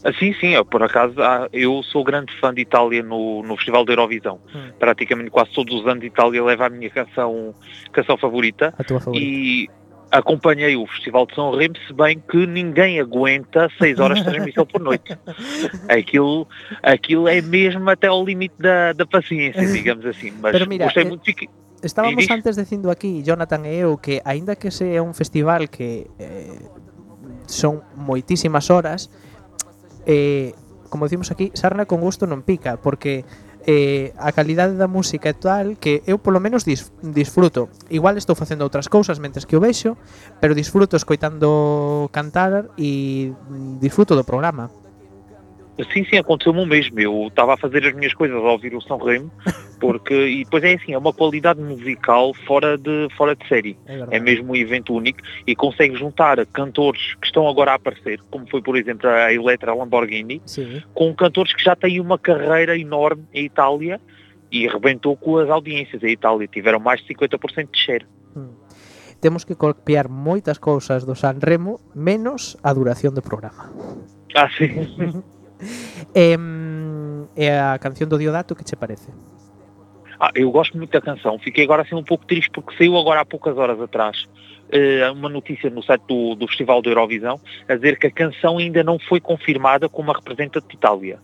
Ah, 0.03 0.13
Sim, 0.13 0.33
sim, 0.39 0.49
eu, 0.49 0.65
por 0.65 0.81
acaso 0.83 1.21
ah, 1.21 1.47
eu 1.53 1.81
sou 1.83 2.03
grande 2.03 2.33
fã 2.39 2.53
de 2.53 2.61
Itália 2.61 3.03
no, 3.03 3.43
no 3.43 3.55
Festival 3.55 3.85
da 3.85 3.93
Eurovisão. 3.93 4.39
Hum. 4.53 4.71
Praticamente 4.79 5.29
quase 5.29 5.51
todos 5.51 5.73
os 5.73 5.87
anos 5.87 6.03
Itália 6.03 6.43
leva 6.43 6.65
a 6.65 6.69
minha 6.69 6.89
canção, 6.89 7.53
canção 7.91 8.17
favorita 8.17 8.73
A 8.77 8.83
tua 8.83 8.99
favorita? 8.99 9.25
e 9.25 9.69
acompanhei 10.11 10.75
o 10.75 10.85
Festival 10.87 11.25
de 11.25 11.35
São 11.35 11.55
Remo, 11.55 11.75
se 11.87 11.93
bem 11.93 12.21
que 12.29 12.45
ninguém 12.45 12.99
aguenta 12.99 13.69
6 13.77 13.99
horas 13.99 14.19
de 14.19 14.25
transmissão 14.25 14.65
por 14.65 14.81
noite. 14.81 15.17
Aquilo, 15.87 16.47
aquilo 16.83 17.27
é 17.27 17.41
mesmo 17.41 17.89
até 17.89 18.07
ao 18.07 18.23
limite 18.23 18.55
da, 18.59 18.91
da 18.93 19.05
paciência, 19.05 19.65
digamos 19.65 20.05
assim. 20.05 20.33
Mas 20.41 20.51
Pero 20.51 20.67
mira, 20.67 20.85
gostei 20.85 21.03
eh, 21.03 21.07
muito. 21.07 21.23
Fiquei, 21.23 21.49
Estábamos 21.81 22.29
antes 22.29 22.55
dicindo 22.57 22.91
aquí, 22.91 23.23
Jonathan 23.23 23.65
e 23.65 23.79
eu, 23.79 23.97
que 23.97 24.21
aínda 24.23 24.55
que 24.55 24.69
sea 24.69 25.01
un 25.01 25.15
festival 25.15 25.67
que 25.67 26.05
eh, 26.19 26.59
son 27.47 27.81
moitísimas 27.95 28.69
horas, 28.69 29.09
eh, 30.05 30.53
como 30.89 31.05
dicimos 31.05 31.31
aquí, 31.31 31.51
sarna 31.53 31.87
con 31.87 32.03
gusto 32.03 32.27
non 32.27 32.43
pica, 32.43 32.75
porque 32.75 33.23
eh, 33.65 34.11
a 34.17 34.33
calidade 34.33 34.73
da 34.75 34.89
música 34.89 35.29
é 35.29 35.37
tal 35.37 35.77
que 35.77 36.01
eu 36.09 36.17
polo 36.17 36.41
menos 36.41 36.65
dis, 36.65 36.89
disfruto. 36.99 37.69
Igual 37.93 38.17
estou 38.17 38.35
facendo 38.35 38.65
outras 38.65 38.89
cousas 38.89 39.21
mentres 39.21 39.45
que 39.45 39.55
o 39.55 39.61
vexo, 39.61 39.95
pero 40.41 40.57
disfruto 40.57 40.97
escoitando 40.97 42.09
cantar 42.11 42.73
e 42.75 43.31
disfruto 43.79 44.17
do 44.17 44.25
programa. 44.25 44.73
Sim, 45.93 46.05
sim, 46.05 46.17
aconteceu-me 46.17 46.61
o 46.61 46.65
mesmo. 46.65 46.99
Eu 46.99 47.27
estava 47.27 47.53
a 47.53 47.57
fazer 47.57 47.85
as 47.85 47.93
minhas 47.93 48.13
coisas 48.13 48.37
ao 48.37 48.51
ouvir 48.51 48.73
o 48.75 48.81
São 48.81 48.97
Remo, 48.97 49.31
porque, 49.79 50.13
e 50.13 50.43
depois 50.43 50.63
é 50.63 50.73
assim, 50.73 50.93
é 50.93 50.97
uma 50.97 51.13
qualidade 51.13 51.61
musical 51.61 52.33
fora 52.45 52.77
de, 52.77 53.07
fora 53.17 53.35
de 53.35 53.47
série. 53.47 53.77
É. 53.85 54.17
É 54.17 54.19
mesmo 54.19 54.53
um 54.53 54.55
evento 54.55 54.93
único 54.93 55.19
e 55.45 55.55
consegue 55.55 55.95
juntar 55.95 56.45
cantores 56.47 57.15
que 57.15 57.25
estão 57.25 57.47
agora 57.47 57.71
a 57.71 57.75
aparecer, 57.75 58.19
como 58.29 58.47
foi, 58.49 58.61
por 58.61 58.77
exemplo, 58.77 59.09
a 59.09 59.33
Eletra 59.33 59.73
Lamborghini, 59.73 60.41
Sim. 60.45 60.81
com 60.93 61.13
cantores 61.15 61.53
que 61.53 61.63
já 61.63 61.75
têm 61.75 61.99
uma 61.99 62.17
carreira 62.17 62.77
enorme 62.77 63.23
em 63.33 63.45
Itália 63.45 63.99
e 64.51 64.67
arrebentou 64.67 65.15
com 65.15 65.37
as 65.37 65.49
audiências 65.49 66.03
em 66.03 66.09
Itália. 66.09 66.47
Tiveram 66.47 66.79
mais 66.79 67.01
de 67.01 67.13
50% 67.13 67.69
de 67.71 67.79
share. 67.79 68.05
Mm. 68.35 68.49
Temos 69.21 69.43
que 69.43 69.55
copiar 69.55 70.09
moitas 70.09 70.57
cousas 70.57 71.05
do 71.05 71.15
San 71.15 71.37
Remo, 71.39 71.79
menos 71.93 72.57
a 72.63 72.73
duración 72.73 73.13
do 73.13 73.21
programa. 73.21 73.71
Ah, 74.35 74.49
sim. 74.57 75.23
E 76.13 77.47
a 77.47 77.77
canción 77.79 78.09
do 78.09 78.17
Diodato 78.17 78.55
que 78.55 78.63
che 78.63 78.75
parece? 78.75 79.11
Ah, 80.19 80.31
eu 80.35 80.51
gosto 80.51 80.77
muito 80.77 80.91
da 80.91 81.01
canção. 81.01 81.39
Fiquei 81.39 81.63
agora 81.63 81.81
assim 81.81 81.95
um 81.95 82.03
pouco 82.03 82.25
triste 82.25 82.51
porque 82.51 82.75
saiu 82.77 82.97
agora 82.97 83.21
há 83.21 83.25
poucas 83.25 83.57
horas 83.57 83.79
atrás 83.81 84.27
eh, 84.71 85.09
uma 85.11 85.29
notícia 85.29 85.69
no 85.69 85.81
site 85.81 86.03
do, 86.07 86.35
do 86.35 86.47
Festival 86.47 86.81
da 86.81 86.89
Eurovisão 86.89 87.39
a 87.67 87.75
dizer 87.75 87.97
que 87.97 88.07
a 88.07 88.11
canção 88.11 88.57
ainda 88.57 88.83
não 88.83 88.99
foi 88.99 89.19
confirmada 89.19 89.89
como 89.89 90.11
a 90.11 90.15
representante 90.15 90.67
de 90.67 90.75
Itália. 90.75 91.19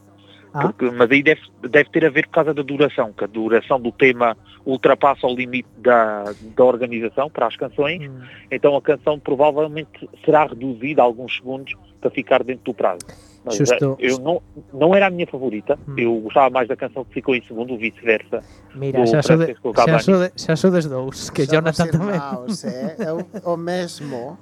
Ah. 0.54 0.62
Porque, 0.62 0.90
mas 0.90 1.12
aí 1.12 1.22
deve, 1.22 1.42
deve 1.62 1.90
ter 1.92 2.06
a 2.06 2.10
ver 2.10 2.26
por 2.28 2.34
causa 2.34 2.54
da 2.54 2.64
duração, 2.64 3.14
que 3.14 3.24
a 3.24 3.28
duração 3.28 3.80
do 3.80 3.92
tema 3.92 4.36
ultrapassa 4.66 5.28
o 5.28 5.36
limite 5.36 5.70
da, 5.78 6.24
da 6.56 6.64
organização 6.64 7.30
para 7.30 7.48
as 7.48 7.56
canções, 7.56 8.10
Hum. 8.10 8.22
então 8.50 8.76
a 8.76 8.82
canção 8.82 9.20
provavelmente 9.20 10.10
será 10.26 10.46
reduzida 10.46 11.02
a 11.02 11.06
alguns 11.06 11.36
segundos 11.36 11.74
para 12.02 12.10
ficar 12.10 12.44
dentro 12.44 12.64
do 12.66 12.74
prazo. 12.74 13.06
Justo. 13.52 13.96
Eu 14.00 14.20
não, 14.20 14.42
não 14.74 14.96
era 14.96 15.08
a 15.08 15.10
minha 15.10 15.28
favorita. 15.28 15.78
Hum. 15.88 15.96
Eu 15.98 16.16
gostava 16.22 16.50
mais 16.50 16.68
da 16.68 16.76
canção 16.76 17.04
que 17.06 17.14
ficou 17.14 17.36
em 17.36 17.42
segundo, 17.44 17.74
o 17.74 17.78
vice-versa. 17.78 18.42
Mira, 18.76 19.06
xa 19.06 19.22
sodes 19.22 19.58
xa 19.58 20.00
sode, 20.00 20.32
xa 20.36 20.56
sodes 20.56 20.86
dous, 20.86 21.30
que 21.30 21.46
Somos 21.46 21.54
Jonathan 21.54 21.88
tamén. 21.88 22.16
Irmãos, 22.16 22.64
é, 22.66 22.96
é 23.08 23.14
o, 23.14 23.54
o 23.54 23.58
mesmo. 23.58 24.38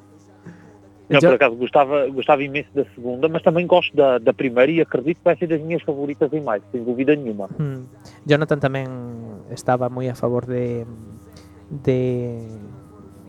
Eu, 1.08 1.20
por 1.22 1.34
acaso, 1.34 1.56
gostava, 1.56 2.08
gostava 2.10 2.41
imenso 2.41 2.70
da 2.74 2.84
segunda, 2.95 3.30
mas 3.30 3.43
também 3.43 3.68
gosto 3.68 3.95
da, 3.95 4.18
da 4.18 4.34
primeira 4.34 4.72
e 4.72 4.82
acredito 4.82 5.18
que 5.18 5.24
vai 5.24 5.38
ser 5.38 5.45
das 5.45 5.62
minhas 5.62 5.84
favoritas 5.84 6.34
em 6.34 6.41
mais, 6.41 6.64
sem 6.72 6.84
dúvida 6.84 7.16
nenhuma. 7.16 7.47
Hum. 7.60 7.86
Jonathan 8.26 8.58
tamén 8.58 8.89
estaba 9.53 9.86
moi 9.86 10.10
a 10.10 10.16
favor 10.18 10.49
de 10.49 10.82
de 11.70 12.41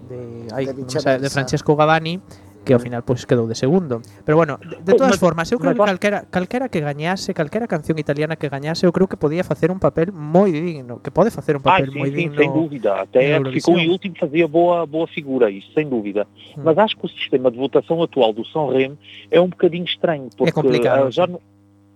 de, 0.08 0.46
ai, 0.54 0.66
de, 0.66 0.72
no 0.72 0.86
de 0.86 1.30
Francesco 1.30 1.76
Gavani, 1.76 2.22
que 2.66 2.74
ao 2.74 2.80
final 2.82 3.00
pois 3.06 3.22
quedou 3.24 3.46
de 3.46 3.54
segundo. 3.54 4.02
Pero 4.26 4.36
bueno, 4.36 4.58
de, 4.58 4.82
de 4.82 4.92
todas 4.98 5.14
Mas- 5.14 5.22
formas, 5.22 5.46
eu 5.54 5.58
creo 5.62 5.72
que 5.72 5.78
calquera 5.86 6.26
calquera 6.26 6.66
que 6.68 6.80
gañase, 6.82 7.30
calquera 7.32 7.70
canción 7.70 7.96
italiana 8.02 8.34
que 8.34 8.48
gañase, 8.50 8.84
eu 8.84 8.92
creo 8.92 9.06
que 9.06 9.16
podía 9.16 9.44
facer 9.46 9.70
un 9.70 9.78
papel 9.78 10.10
moi 10.10 10.50
digno, 10.50 10.98
que 10.98 11.14
pode 11.14 11.30
facer 11.30 11.54
un 11.54 11.62
Ah, 11.62 11.78
papel 11.78 11.94
sim, 11.94 11.98
moi 12.02 12.10
sim, 12.10 12.26
digno. 12.26 12.36
sem 12.36 12.50
dúvida. 12.50 13.06
Até 13.06 13.38
ficou 13.54 13.78
em 13.78 13.88
último 13.88 14.18
fazia 14.18 14.48
boa, 14.50 14.82
boa 14.84 15.06
figura, 15.06 15.46
isso, 15.48 15.70
sem 15.72 15.86
dúvida. 15.88 16.26
Hum. 16.58 16.62
Mas 16.66 16.76
acho 16.76 16.98
que 16.98 17.06
o 17.06 17.08
sistema 17.08 17.48
de 17.50 17.56
votação 17.56 18.02
atual 18.02 18.32
do 18.34 18.44
São 18.50 18.66
Remo 18.68 18.98
é 19.30 19.40
um 19.40 19.48
bocadinho 19.48 19.84
estranho. 19.86 20.28
Porque, 20.36 20.50
complicado, 20.50 21.06
ah, 21.06 21.10
já 21.10 21.26
no, 21.26 21.40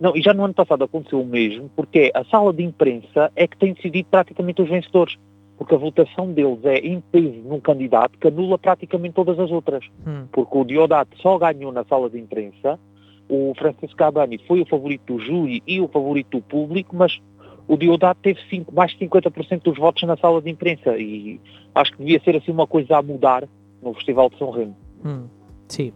não, 0.01 0.17
e 0.17 0.23
já 0.23 0.33
no 0.33 0.45
ano 0.45 0.55
passado 0.55 0.85
aconteceu 0.85 1.21
o 1.21 1.27
mesmo, 1.27 1.69
porque 1.75 2.11
a 2.15 2.23
sala 2.25 2.53
de 2.55 2.63
imprensa 2.63 3.31
é 3.35 3.47
que 3.47 3.57
tem 3.59 3.75
decidido 3.75 4.09
praticamente 4.11 4.63
os 4.63 4.69
vencedores. 4.71 5.19
Porque 5.61 5.75
a 5.75 5.79
votação 5.79 6.33
deles 6.33 6.65
é 6.65 6.79
em 6.79 7.03
peso 7.03 7.43
num 7.45 7.61
candidato 7.61 8.19
que 8.19 8.29
anula 8.29 8.57
praticamente 8.57 9.15
todas 9.15 9.39
as 9.39 9.51
outras. 9.51 9.85
Mm. 10.07 10.25
porque 10.33 10.57
o 10.57 10.65
Diodato 10.65 11.15
só 11.19 11.37
ganhou 11.37 11.71
na 11.71 11.85
sala 11.85 12.09
de 12.09 12.19
imprensa, 12.19 12.81
o 13.29 13.53
Francisco 13.59 13.95
Cabani 13.95 14.41
foi 14.49 14.63
o 14.63 14.67
favorito 14.67 15.15
do 15.15 15.23
júri 15.23 15.63
e 15.67 15.79
o 15.79 15.87
favorito 15.87 16.39
do 16.39 16.43
público, 16.43 16.97
mas 16.97 17.21
o 17.69 17.77
Diodato 17.77 18.21
teve 18.23 18.41
cinco, 18.49 18.75
mais 18.75 18.91
de 18.93 19.07
50% 19.07 19.63
dos 19.63 19.77
votos 19.77 20.03
na 20.05 20.17
sala 20.17 20.41
de 20.41 20.49
imprensa 20.49 20.97
e 20.97 21.39
acho 21.75 21.93
que 21.93 21.99
devia 21.99 22.21
ser 22.25 22.37
assim 22.37 22.51
uma 22.51 22.67
coisa 22.67 22.97
a 22.97 23.03
mudar 23.03 23.47
no 23.83 23.93
Festival 23.93 24.31
de 24.31 24.39
São 24.39 24.51
Remo. 24.51 24.75
Mm, 25.05 25.27
sí. 25.69 25.93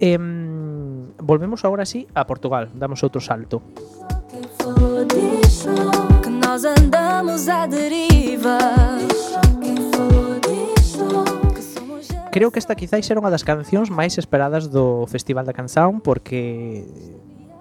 Em, 0.00 0.18
volvemos 1.20 1.62
agora 1.62 1.84
sí 1.84 2.08
a 2.14 2.24
Portugal, 2.24 2.68
damos 2.74 3.02
outro 3.02 3.20
salto. 3.20 3.60
nós 6.58 6.64
andamos 6.64 7.48
à 7.48 7.68
deriva. 7.68 8.58
Creo 12.32 12.50
que 12.50 12.58
esta 12.58 12.74
quizáis 12.74 13.06
era 13.06 13.22
unha 13.22 13.30
das 13.30 13.46
cancións 13.46 13.94
máis 13.94 14.18
esperadas 14.18 14.66
do 14.66 15.06
Festival 15.06 15.46
da 15.46 15.54
Canción 15.54 16.02
porque, 16.02 16.82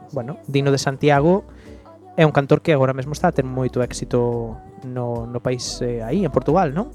bueno, 0.10 0.42
Dino 0.50 0.74
de 0.74 0.82
Santiago 0.82 1.46
é 2.18 2.26
un 2.26 2.34
cantor 2.34 2.66
que 2.66 2.74
agora 2.74 2.98
mesmo 2.98 3.14
está 3.14 3.30
a 3.30 3.34
ter 3.38 3.46
moito 3.46 3.86
éxito 3.86 4.58
no, 4.82 5.30
no 5.30 5.40
país 5.46 5.78
eh, 5.86 6.02
aí, 6.02 6.26
en 6.26 6.34
Portugal, 6.34 6.74
non? 6.74 6.90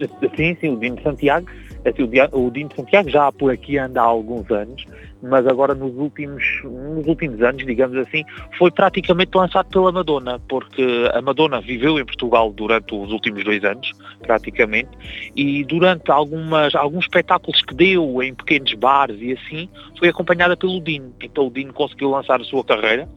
Sí, 0.00 0.56
sí, 0.56 0.66
o 0.72 0.80
Dino 0.80 1.04
Santiago 1.04 1.44
assim, 1.84 2.02
o, 2.32 2.50
Dino 2.50 2.68
de 2.68 2.76
Santiago 2.76 3.08
já 3.08 3.30
por 3.32 3.50
aqui 3.50 3.78
anda 3.78 4.00
há 4.00 4.04
alguns 4.04 4.50
anos, 4.50 4.84
mas 5.22 5.46
agora 5.46 5.74
nos 5.74 5.94
últimos, 5.96 6.42
nos 6.64 7.06
últimos 7.06 7.40
anos, 7.42 7.64
digamos 7.64 7.96
assim, 7.96 8.24
foi 8.58 8.70
praticamente 8.70 9.30
lançado 9.34 9.68
pela 9.68 9.92
Madonna, 9.92 10.40
porque 10.48 11.10
a 11.12 11.20
Madonna 11.22 11.60
viveu 11.60 11.98
em 11.98 12.04
Portugal 12.04 12.52
durante 12.52 12.94
os 12.94 13.10
últimos 13.12 13.44
dois 13.44 13.64
anos, 13.64 13.92
praticamente, 14.20 14.90
e 15.36 15.64
durante 15.64 16.10
algumas, 16.10 16.74
alguns 16.74 17.04
espetáculos 17.04 17.62
que 17.62 17.74
deu 17.74 18.22
em 18.22 18.34
pequenos 18.34 18.74
bares 18.74 19.20
e 19.20 19.32
assim, 19.32 19.68
foi 19.98 20.08
acompanhada 20.08 20.56
pelo 20.56 20.80
Dino. 20.80 21.12
Então 21.22 21.46
o 21.46 21.50
Dino 21.50 21.72
conseguiu 21.72 22.10
lançar 22.10 22.40
a 22.40 22.44
sua 22.44 22.64
carreira, 22.64 23.08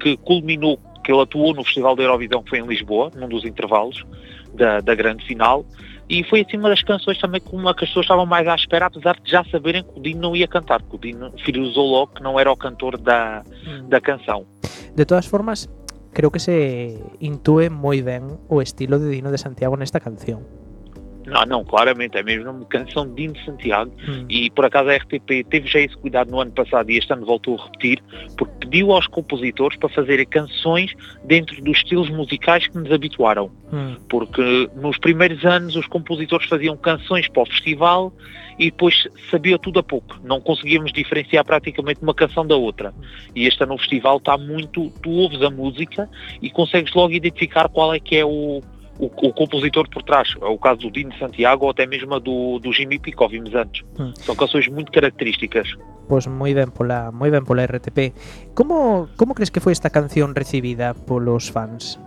que 0.00 0.16
culminou, 0.18 0.78
que 1.02 1.12
ele 1.12 1.20
atuou 1.20 1.54
no 1.54 1.64
Festival 1.64 1.94
da 1.96 2.02
Eurovisão, 2.02 2.42
que 2.42 2.50
foi 2.50 2.58
em 2.58 2.66
Lisboa, 2.66 3.10
num 3.14 3.28
dos 3.28 3.44
intervalos 3.44 4.04
da, 4.54 4.80
da 4.80 4.94
grande 4.94 5.24
final, 5.26 5.64
e 6.08 6.22
foi 6.24 6.44
assim 6.46 6.56
uma 6.56 6.68
das 6.68 6.82
canções 6.82 7.18
também 7.18 7.40
que 7.40 7.54
uma 7.54 7.74
que 7.74 7.84
as 7.84 7.90
pessoas 7.90 8.04
estavam 8.04 8.26
mais 8.26 8.46
à 8.46 8.54
espera, 8.54 8.86
apesar 8.86 9.18
de 9.20 9.30
já 9.30 9.44
saberem 9.44 9.82
que 9.82 9.98
o 9.98 10.02
Dino 10.02 10.20
não 10.20 10.36
ia 10.36 10.46
cantar, 10.46 10.82
que 10.82 10.94
o 10.94 10.98
Dino 10.98 11.32
filosou 11.44 11.86
logo 11.86 12.12
que 12.14 12.22
não 12.22 12.38
era 12.38 12.50
o 12.52 12.56
cantor 12.56 12.98
da, 12.98 13.42
da 13.88 14.00
canção. 14.00 14.46
De 14.94 15.04
todas 15.04 15.26
formas, 15.26 15.68
creo 16.12 16.30
que 16.30 16.38
se 16.38 16.98
intúe 17.20 17.70
moi 17.70 18.02
ben 18.02 18.38
o 18.48 18.60
estilo 18.60 18.98
de 18.98 19.10
Dino 19.10 19.30
de 19.30 19.38
Santiago 19.38 19.76
nesta 19.76 20.00
canción. 20.00 20.63
Não, 21.26 21.44
não, 21.46 21.64
claramente, 21.64 22.16
é 22.16 22.22
mesmo 22.22 22.50
uma 22.50 22.64
canção 22.66 23.06
de 23.08 23.14
Dino 23.14 23.36
Santiago 23.44 23.92
Mm. 24.06 24.26
e 24.28 24.50
por 24.50 24.64
acaso 24.64 24.90
a 24.90 24.96
RTP 24.96 25.44
teve 25.48 25.66
já 25.68 25.80
esse 25.80 25.96
cuidado 25.96 26.30
no 26.30 26.40
ano 26.40 26.50
passado 26.52 26.90
e 26.90 26.98
este 26.98 27.12
ano 27.12 27.24
voltou 27.24 27.58
a 27.58 27.64
repetir, 27.64 28.02
porque 28.36 28.52
pediu 28.60 28.92
aos 28.92 29.06
compositores 29.06 29.78
para 29.78 29.88
fazerem 29.88 30.26
canções 30.26 30.92
dentro 31.24 31.60
dos 31.62 31.78
estilos 31.78 32.10
musicais 32.10 32.66
que 32.66 32.76
nos 32.76 32.90
habituaram. 32.92 33.50
Mm. 33.72 33.96
porque 34.08 34.70
nos 34.76 34.96
primeiros 34.98 35.44
anos 35.44 35.74
os 35.74 35.86
compositores 35.88 36.48
faziam 36.48 36.76
canções 36.76 37.26
para 37.28 37.42
o 37.42 37.46
festival 37.46 38.12
e 38.56 38.70
depois 38.70 39.08
sabia 39.30 39.58
tudo 39.58 39.80
a 39.80 39.82
pouco. 39.82 40.16
Não 40.22 40.40
conseguíamos 40.40 40.92
diferenciar 40.92 41.44
praticamente 41.44 42.00
uma 42.00 42.14
canção 42.14 42.46
da 42.46 42.54
outra. 42.54 42.94
E 43.34 43.46
este 43.48 43.64
ano 43.64 43.74
o 43.74 43.78
festival 43.78 44.18
está 44.18 44.38
muito, 44.38 44.90
tu 45.02 45.10
ouves 45.10 45.42
a 45.42 45.50
música 45.50 46.08
e 46.40 46.50
consegues 46.50 46.94
logo 46.94 47.12
identificar 47.12 47.68
qual 47.68 47.92
é 47.92 47.98
que 47.98 48.16
é 48.16 48.24
o, 48.24 48.60
o, 48.98 49.06
o 49.06 49.32
compositor 49.32 49.88
por 49.88 50.02
trás. 50.02 50.34
É 50.40 50.46
o 50.46 50.58
caso 50.58 50.80
do 50.80 50.90
Dino 50.90 51.12
Santiago 51.18 51.64
ou 51.64 51.70
até 51.70 51.86
mesmo 51.86 52.14
a 52.14 52.18
do, 52.18 52.58
do 52.58 52.72
Jimmy 52.72 52.98
Pico, 52.98 53.24
ouvimos 53.24 53.54
antes. 53.54 53.84
Hum. 53.98 54.12
São 54.16 54.34
canções 54.36 54.68
muito 54.68 54.92
características. 54.92 55.68
Pois 56.08 56.26
moi 56.26 56.54
ben 56.54 56.70
pola, 56.70 57.10
moi 57.12 57.30
ben 57.30 57.44
pola 57.44 57.64
RTP. 57.64 58.12
Como 58.54 59.08
como 59.16 59.34
crees 59.34 59.50
que 59.50 59.60
foi 59.60 59.72
esta 59.72 59.90
canción 59.90 60.34
recibida 60.34 60.94
polos 60.94 61.48
fans? 61.48 61.98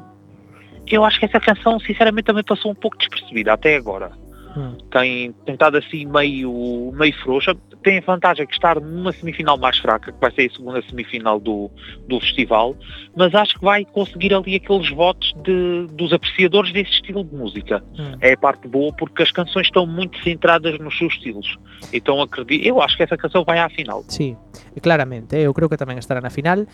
Eu 0.88 1.04
acho 1.04 1.20
que 1.20 1.26
essa 1.26 1.40
canção, 1.40 1.80
sinceramente, 1.80 2.28
também 2.28 2.44
passou 2.44 2.72
um 2.72 2.76
pouco 2.76 2.98
despercebida 2.98 3.54
até 3.54 3.76
agora. 3.76 4.12
Mm. 4.58 4.78
tem, 4.90 5.36
estado 5.48 5.78
assim 5.78 6.06
meio, 6.06 6.92
meio 6.96 7.14
frouxa. 7.22 7.56
Tem 7.88 8.00
a 8.00 8.02
vantagem 8.02 8.46
de 8.46 8.52
estar 8.52 8.82
numa 8.82 9.14
semifinal 9.14 9.58
mais 9.58 9.78
fraca, 9.78 10.12
que 10.12 10.20
vai 10.20 10.30
ser 10.32 10.52
a 10.52 10.54
segunda 10.54 10.82
semifinal 10.90 11.40
do, 11.40 11.72
do 12.06 12.20
festival, 12.20 12.76
mas 13.16 13.34
acho 13.34 13.58
que 13.58 13.64
vai 13.64 13.86
conseguir 13.86 14.34
ali 14.34 14.56
aqueles 14.56 14.90
votos 14.90 15.34
de, 15.42 15.88
dos 15.94 16.12
apreciadores 16.12 16.74
desse 16.74 16.92
estilo 16.92 17.24
de 17.24 17.34
música. 17.34 17.82
Mm. 17.98 18.18
É 18.20 18.34
a 18.34 18.38
parte 18.38 18.68
boa 18.68 18.92
porque 18.92 19.24
as 19.24 19.32
canções 19.32 19.68
estão 19.68 19.88
muito 19.88 20.22
centradas 20.22 20.78
nos 20.80 20.98
seus 20.98 21.14
estilos. 21.14 21.58
Então 21.94 22.22
acredito, 22.22 22.68
eu 22.68 22.82
acho 22.82 22.98
que 22.98 23.04
essa 23.04 23.16
canção 23.16 23.46
vai 23.46 23.58
à 23.58 23.70
final. 23.70 24.04
Sí, 24.10 24.36
claramente, 24.82 25.38
eh, 25.38 25.48
eu 25.48 25.54
creo 25.54 25.70
que 25.70 25.78
tamén 25.78 25.96
estará 25.96 26.20
na 26.20 26.30
final. 26.30 26.68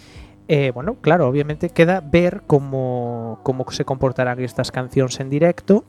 Eh, 0.50 0.74
bueno, 0.74 0.98
claro, 0.98 1.30
obviamente 1.30 1.70
queda 1.70 2.02
ver 2.02 2.42
como 2.50 3.38
como 3.46 3.70
se 3.70 3.86
comportarán 3.86 4.42
estas 4.42 4.74
cancións 4.74 5.22
en 5.22 5.30
directo. 5.30 5.86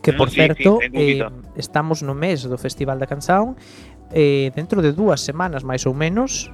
Que 0.00 0.12
Mm, 0.12 0.16
por 0.16 0.30
sí, 0.30 0.36
certo, 0.36 0.78
sí, 0.80 1.20
eh, 1.20 1.28
estamos 1.56 2.02
no 2.02 2.14
mes 2.14 2.44
do 2.44 2.56
Festival 2.56 2.98
da 2.98 3.06
Canção. 3.06 3.56
eh, 4.12 4.52
dentro 4.54 4.80
de 4.80 4.92
dúas 4.92 5.20
semanas 5.20 5.64
máis 5.64 5.84
ou 5.88 5.96
menos 5.96 6.52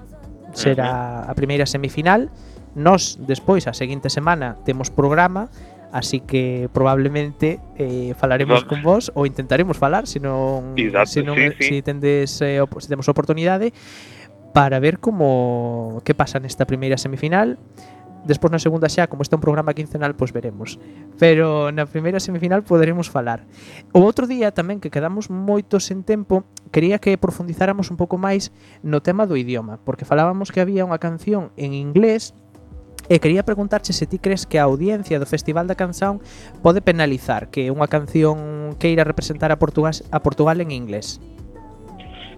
será 0.55 1.27
a 1.29 1.33
primeira 1.35 1.67
semifinal 1.67 2.31
Nos 2.79 3.19
despois 3.27 3.67
a 3.67 3.75
seguinte 3.75 4.09
semana 4.09 4.57
temos 4.65 4.91
programa 4.91 5.51
Así 5.91 6.21
que 6.21 6.69
probablemente 6.73 7.61
eh, 7.79 8.13
falaremos 8.19 8.63
no. 8.63 8.69
con 8.69 8.83
vos 8.83 9.11
ou 9.17 9.25
intentaremos 9.25 9.81
falar 9.81 10.05
se 10.05 10.21
non 10.21 10.77
Exacto, 10.77 11.17
se 11.17 11.21
non 11.25 11.33
sí, 11.33 11.49
sí. 11.57 11.81
se 11.81 11.83
tendes 11.83 12.29
eh, 12.45 12.61
op 12.61 12.77
se 12.77 12.93
temos 12.93 13.09
oportunidade 13.09 13.73
para 14.53 14.77
ver 14.85 15.01
como 15.01 16.05
que 16.05 16.13
pasa 16.13 16.45
nesta 16.45 16.69
primeira 16.69 17.01
semifinal 17.01 17.57
Despois 18.27 18.51
na 18.51 18.59
segunda 18.59 18.91
xa, 18.91 19.07
como 19.07 19.23
está 19.23 19.37
un 19.39 19.45
programa 19.45 19.75
quincenal, 19.75 20.17
pois 20.19 20.35
veremos. 20.35 20.81
Pero 21.21 21.71
na 21.71 21.87
primeira 21.87 22.19
semifinal 22.19 22.67
poderemos 22.67 23.07
falar. 23.07 23.47
O 23.95 24.03
outro 24.03 24.27
día 24.27 24.51
tamén 24.51 24.83
que 24.83 24.91
quedamos 24.91 25.31
moitos 25.31 25.91
en 25.95 26.03
tempo, 26.03 26.43
quería 26.75 26.99
que 26.99 27.15
profundizáramos 27.21 27.89
un 27.93 27.97
pouco 27.97 28.19
máis 28.19 28.51
no 28.83 29.01
tema 29.01 29.25
do 29.25 29.39
idioma, 29.39 29.79
porque 29.87 30.09
falábamos 30.09 30.51
que 30.51 30.61
había 30.61 30.87
unha 30.87 30.99
canción 30.99 31.55
en 31.55 31.73
inglés 31.75 32.35
E 33.09 33.17
quería 33.25 33.41
preguntarche 33.41 33.97
se 33.97 34.05
ti 34.05 34.21
crees 34.21 34.45
que 34.45 34.61
a 34.61 34.69
audiencia 34.69 35.17
do 35.17 35.25
Festival 35.25 35.65
da 35.65 35.73
Canción 35.81 36.21
pode 36.61 36.85
penalizar 36.85 37.49
que 37.49 37.73
unha 37.73 37.89
canción 37.89 38.77
queira 38.77 39.01
representar 39.01 39.49
a 39.49 39.57
Portugal, 39.57 39.97
a 40.13 40.21
Portugal 40.21 40.61
en 40.61 40.69
inglés. 40.77 41.17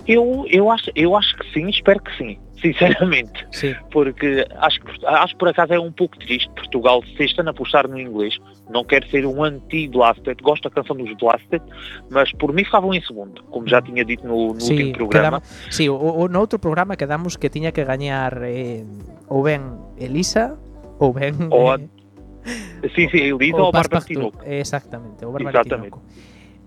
Eu, 0.07 0.47
eu, 0.47 0.71
acho, 0.71 0.95
eu 0.95 1.19
acho 1.19 1.35
que 1.37 1.45
sim, 1.51 1.67
espero 1.69 1.99
que 1.99 2.15
sim. 2.15 2.39
Sinceramente. 2.61 3.47
Sí. 3.53 3.75
porque 3.91 4.45
acho 4.59 4.81
que 4.81 5.07
acho 5.07 5.37
por 5.37 5.49
acaso 5.49 5.73
é 5.73 5.81
um 5.81 5.91
pouco 5.93 6.19
triste 6.19 6.49
Portugal 6.55 7.03
se 7.17 7.25
este 7.25 7.41
ano 7.41 7.51
apostar 7.51 7.89
no 7.89 7.99
inglês 7.99 8.37
não 8.69 8.85
quero 8.85 9.09
ser 9.09 9.25
um 9.27 9.43
anti-Blasted 9.43 10.43
gosto 10.43 10.69
da 10.69 10.71
canção 10.75 10.97
dos 10.97 11.13
Blasted 11.17 11.63
mas 12.11 12.31
por 12.33 12.53
mim 12.53 12.65
ficavam 12.65 12.93
em 12.95 13.01
segundo 13.03 13.43
como 13.45 13.67
já 13.67 13.81
tinha 13.81 14.05
dito 14.05 14.27
no, 14.27 14.53
no 14.55 14.61
Sí, 14.61 14.73
último 14.75 14.93
programa 14.93 15.41
quedamos, 15.41 15.75
sí, 15.75 15.89
o, 15.89 15.95
o 15.97 16.29
no 16.29 16.39
outro 16.41 16.59
programa 16.59 16.97
quedamos 16.97 17.37
que 17.37 17.49
tiña 17.51 17.73
que 17.73 17.85
gañar 17.85 18.41
eh, 18.45 18.85
ou 19.29 19.43
ben 19.43 19.61
Elisa 19.99 20.57
Ou 21.01 21.15
ben 21.15 21.33
Ou 21.51 21.73
a- 21.73 21.81
eh, 21.81 22.89
Sim, 22.95 23.09
sim, 23.11 23.21
a 23.21 23.27
Elisa 23.37 23.57
ou 23.57 23.69
a 23.69 23.73
Bárbara 23.73 24.01
Passepartout. 24.01 24.37
Tinoco. 24.37 24.45
Exactamente, 24.45 25.25
o 25.25 25.33
Bárbara 25.33 25.61
Exatamente. 25.61 25.97
Tinoco. 25.97 26.03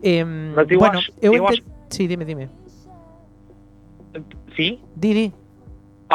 Em, 0.03 0.25
Mas 0.55 0.69
eu 0.69 0.79
bueno, 0.79 0.97
acho- 0.99 1.11
eu, 1.21 1.33
eu 1.35 1.47
acho- 1.47 1.61
Sí, 1.89 2.07
dime, 2.07 2.25
dime. 2.25 2.49
Sim? 4.55 4.79
Di, 4.95 5.13
di. 5.13 5.33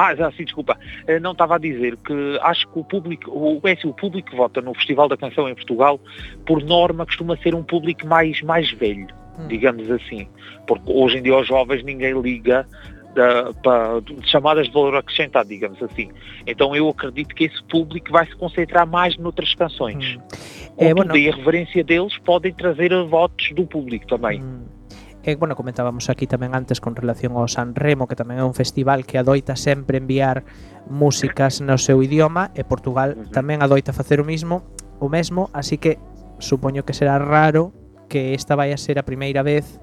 Ah, 0.01 0.15
já, 0.15 0.31
sim, 0.33 0.45
desculpa. 0.45 0.79
Eh, 1.07 1.19
Não 1.19 1.33
estava 1.33 1.57
a 1.57 1.59
dizer 1.59 1.97
que 1.97 2.39
acho 2.43 2.69
que 2.69 2.79
o 2.79 2.85
público, 2.85 3.31
o, 3.31 3.61
é 3.67 3.73
assim, 3.73 3.89
o 3.89 3.93
público 3.95 4.31
que 4.31 4.37
vota 4.37 4.61
no 4.61 4.73
Festival 4.75 5.09
da 5.09 5.17
Canção 5.17 5.49
em 5.49 5.55
Portugal, 5.55 5.99
por 6.47 6.63
norma, 6.63 7.05
costuma 7.05 7.37
ser 7.39 7.55
um 7.55 7.63
público 7.65 8.07
mais, 8.07 8.41
mais 8.43 8.71
velho, 8.71 9.09
Hum. 9.39 9.49
digamos 9.49 9.91
assim. 9.91 10.29
Porque 10.67 10.91
hoje 10.93 11.19
em 11.19 11.23
dia 11.23 11.33
aos 11.35 11.47
jovens 11.49 11.83
ninguém 11.83 12.13
liga 12.21 12.67
da, 13.15 13.53
para 13.55 14.01
chamadas 14.25 14.67
de 14.69 14.73
valor 14.73 14.95
acrescentado, 14.97 15.49
digamos 15.49 15.83
assim. 15.83 16.11
Então 16.47 16.77
eu 16.77 16.89
acredito 16.89 17.35
que 17.35 17.45
esse 17.45 17.63
público 17.65 18.13
vai 18.13 18.27
se 18.27 18.37
concentrar 18.37 18.87
mais 18.87 19.17
noutras 19.17 19.53
canções. 19.55 20.17
Hum. 20.17 20.21
Contudo, 20.21 20.75
Eh, 20.79 20.95
bueno. 20.95 21.17
e 21.17 21.29
a 21.29 21.35
reverência 21.35 21.83
deles 21.83 22.17
podem 22.19 22.53
trazer 22.53 22.93
votos 23.07 23.51
do 23.53 23.67
público 23.67 24.07
também. 24.07 24.41
Mm. 24.41 24.78
E, 25.27 25.35
bueno, 25.35 25.59
comentábamos 25.59 26.09
aquí 26.09 26.31
tamén 26.31 26.55
antes 26.55 26.79
con 26.79 26.95
relación 26.95 27.35
ao 27.35 27.51
San 27.51 27.75
Remo, 27.75 28.07
que 28.07 28.15
tamén 28.15 28.39
é 28.39 28.45
un 28.47 28.55
festival 28.55 29.03
que 29.03 29.19
adoita 29.19 29.59
sempre 29.59 29.99
enviar 29.99 30.47
músicas 30.87 31.59
no 31.59 31.75
seu 31.77 32.01
idioma 32.01 32.55
e 32.55 32.63
Portugal 32.63 33.19
tamén 33.35 33.61
adoita 33.61 33.91
facer 33.91 34.23
o 34.23 34.27
mismo, 34.27 34.63
o 35.03 35.11
mesmo, 35.11 35.51
así 35.51 35.77
que 35.77 35.99
supoño 36.39 36.87
que 36.87 36.95
será 36.95 37.19
raro 37.19 37.75
que 38.09 38.33
esta 38.33 38.55
vai 38.55 38.73
a 38.73 38.79
ser 38.79 38.99
a 38.99 39.05
primeira 39.05 39.43
vez 39.43 39.83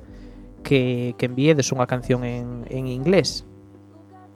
que, 0.63 1.13
que 1.19 1.27
enviedes 1.27 1.69
unha 1.75 1.85
canción 1.85 2.23
en, 2.25 2.65
en 2.71 2.87
inglés. 2.87 3.45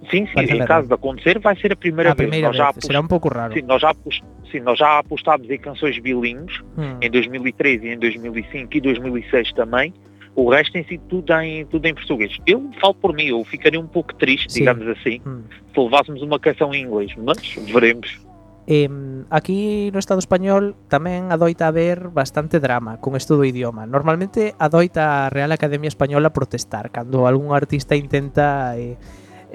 Sim, 0.08 0.28
sim, 0.28 0.40
em 0.40 0.66
caso 0.66 0.88
de 0.88 0.94
acontecer, 0.94 1.40
vai 1.40 1.56
ser 1.58 1.74
a 1.74 1.76
primeira, 1.76 2.12
a 2.12 2.16
primeira 2.16 2.50
vez. 2.50 2.58
vez. 2.58 2.70
Apost... 2.70 2.88
Será 2.88 3.00
un 3.02 3.08
pouco 3.08 3.28
raro. 3.28 3.54
Sim, 3.54 3.64
nós 3.64 3.82
já, 3.82 3.90
apost... 3.90 4.24
sim, 4.52 4.60
nós 4.62 4.80
já 4.80 5.00
apostámos 5.00 5.50
em 5.50 5.58
canções 5.58 6.00
bilíngues 6.00 6.62
hum. 6.78 6.96
em 7.02 7.10
2013, 7.12 7.90
em 7.90 8.00
2005 8.00 8.78
e 8.78 8.82
2006 8.82 9.54
também. 9.54 9.94
O 10.40 10.50
resto 10.50 10.72
tem 10.72 10.84
sido 10.88 11.04
tudo 11.10 11.34
em, 11.42 11.66
tudo 11.66 11.86
em 11.86 11.94
português. 11.94 12.38
Eu 12.48 12.72
falo 12.80 12.94
por 12.96 13.12
mim, 13.14 13.26
eu 13.28 13.44
ficaria 13.44 13.80
um 13.80 13.88
pouco 13.88 14.16
triste, 14.16 14.48
Sim. 14.48 14.60
digamos 14.62 14.88
assim, 14.88 15.20
Mm. 15.26 15.44
se 15.74 15.80
levássemos 15.80 16.22
uma 16.22 16.40
canção 16.40 16.74
em 16.74 16.84
inglês, 16.84 17.12
mas 17.18 17.38
veremos. 17.72 18.20
Em, 18.66 19.26
aquí 19.30 19.90
no 19.92 19.98
Estado 20.00 20.22
español 20.22 20.78
tamén 20.88 21.34
adoita 21.34 21.66
haber 21.68 22.08
bastante 22.14 22.62
drama 22.62 23.02
con 23.02 23.18
isto 23.18 23.34
do 23.36 23.44
idioma. 23.44 23.84
Normalmente 23.90 24.54
adoita 24.62 25.26
a 25.26 25.34
Real 25.34 25.50
Academia 25.52 25.90
Española 25.90 26.30
protestar 26.30 26.94
cando 26.94 27.26
algún 27.26 27.50
artista 27.52 27.98
intenta 27.98 28.78
eh, 28.78 28.96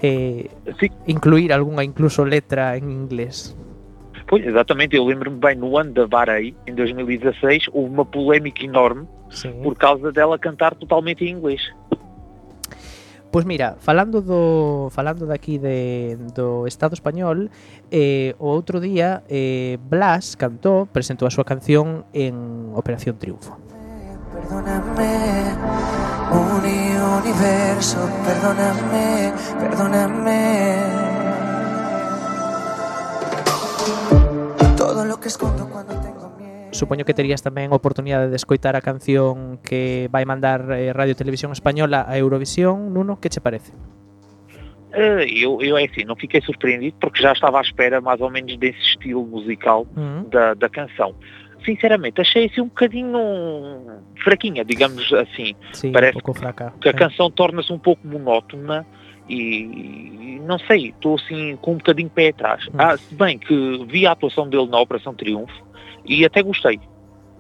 eh, 0.03 0.51
Sim, 0.83 0.91
incluir 1.07 1.55
algunha 1.55 1.87
incluso 1.87 2.27
letra 2.27 2.75
en 2.77 2.91
inglés. 2.91 3.55
pois, 4.27 4.43
exatamente, 4.43 4.97
eu 4.97 5.05
lembro-me 5.07 5.39
bem, 5.39 5.55
no 5.55 5.79
ano 5.79 5.93
da 5.93 6.07
Varei, 6.11 6.57
em 6.67 6.75
2016, 6.75 7.69
houve 7.73 7.93
uma 7.93 8.05
polémica 8.05 8.65
enorme 8.65 9.07
Sí. 9.35 9.49
por 9.63 9.77
causa 9.77 10.11
dela 10.13 10.39
cantar 10.39 10.75
totalmente 10.75 11.25
em 11.25 11.31
inglês. 11.31 11.61
Pois 13.35 13.45
mira, 13.45 13.75
falando 13.81 14.23
do 14.23 14.89
falando 14.95 15.27
daqui 15.27 15.59
de, 15.59 16.15
do 16.39 16.69
Estado 16.69 16.95
español, 16.95 17.51
eh, 17.91 18.37
o 18.39 18.47
outro 18.47 18.79
día 18.79 19.25
eh, 19.29 19.77
Blas 19.91 20.39
cantou, 20.39 20.87
presentou 20.87 21.27
a 21.27 21.35
súa 21.35 21.43
canción 21.43 22.07
en 22.15 22.71
Operación 22.79 23.19
Triunfo. 23.19 23.59
Perdóname, 24.31 25.51
uni 26.31 26.95
universo, 26.95 27.99
perdóname, 28.23 29.35
perdóname. 29.59 30.43
Todo 34.79 35.05
lo 35.05 35.19
que 35.19 35.27
escondo 35.27 35.67
cuando 35.67 35.91
tengo 35.95 36.05
miedo. 36.05 36.14
Supoño 36.75 37.05
que 37.07 37.15
terías 37.15 37.39
tamén 37.39 37.71
oportunidade 37.71 38.27
de 38.27 38.35
escoitar 38.35 38.75
a 38.75 38.83
canción 38.83 39.63
que 39.63 40.11
vai 40.11 40.27
mandar 40.27 40.67
eh, 40.75 40.91
Radio 40.91 41.15
Televisión 41.15 41.55
Española 41.55 42.03
a 42.03 42.19
Eurovisión, 42.19 42.91
Nuno, 42.91 43.23
que 43.23 43.31
che 43.31 43.39
parece? 43.39 43.71
Eh, 44.91 45.23
eu, 45.39 45.63
eu 45.63 45.79
é 45.79 45.87
assim, 45.87 46.03
não 46.03 46.19
fiquei 46.19 46.43
surpreendido 46.43 46.97
porque 46.99 47.23
já 47.23 47.31
estava 47.31 47.59
à 47.59 47.63
espera 47.63 48.01
mais 48.03 48.19
ou 48.21 48.27
menos 48.29 48.59
desse 48.59 48.83
estilo 48.83 49.23
musical 49.23 49.87
Mm. 49.95 50.29
da, 50.35 50.55
da 50.55 50.69
canção. 50.69 51.15
Sinceramente, 51.65 52.21
achei 52.21 52.47
assim 52.51 52.61
um 52.61 52.67
bocadinho 52.69 53.19
fraquinha, 54.23 54.65
digamos 54.67 55.11
assim. 55.15 55.55
Sí, 55.73 55.91
Parece 55.95 56.13
pouco 56.19 56.35
fraca. 56.35 56.75
Que 56.83 56.89
a 56.91 56.93
Sí. 56.93 56.99
canção 56.99 57.31
torna-se 57.31 57.73
um 57.73 57.79
pouco 57.79 58.03
monótona 58.07 58.85
e 59.31 60.39
não 60.45 60.59
sei, 60.59 60.91
estou 60.91 61.15
assim 61.15 61.57
com 61.63 61.73
um 61.73 61.77
bocadinho 61.79 62.11
pé 62.11 62.29
atrás. 62.29 62.67
Hum. 62.69 62.73
Ah, 62.79 62.97
se 62.99 63.15
bem 63.15 63.39
que 63.39 63.55
vi 63.89 64.07
a 64.07 64.13
atuação 64.13 64.47
dele 64.49 64.67
na 64.67 64.79
Operação 64.81 65.15
Triunfo 65.15 65.64
E 66.05 66.25
até 66.25 66.43
gostei. 66.43 66.81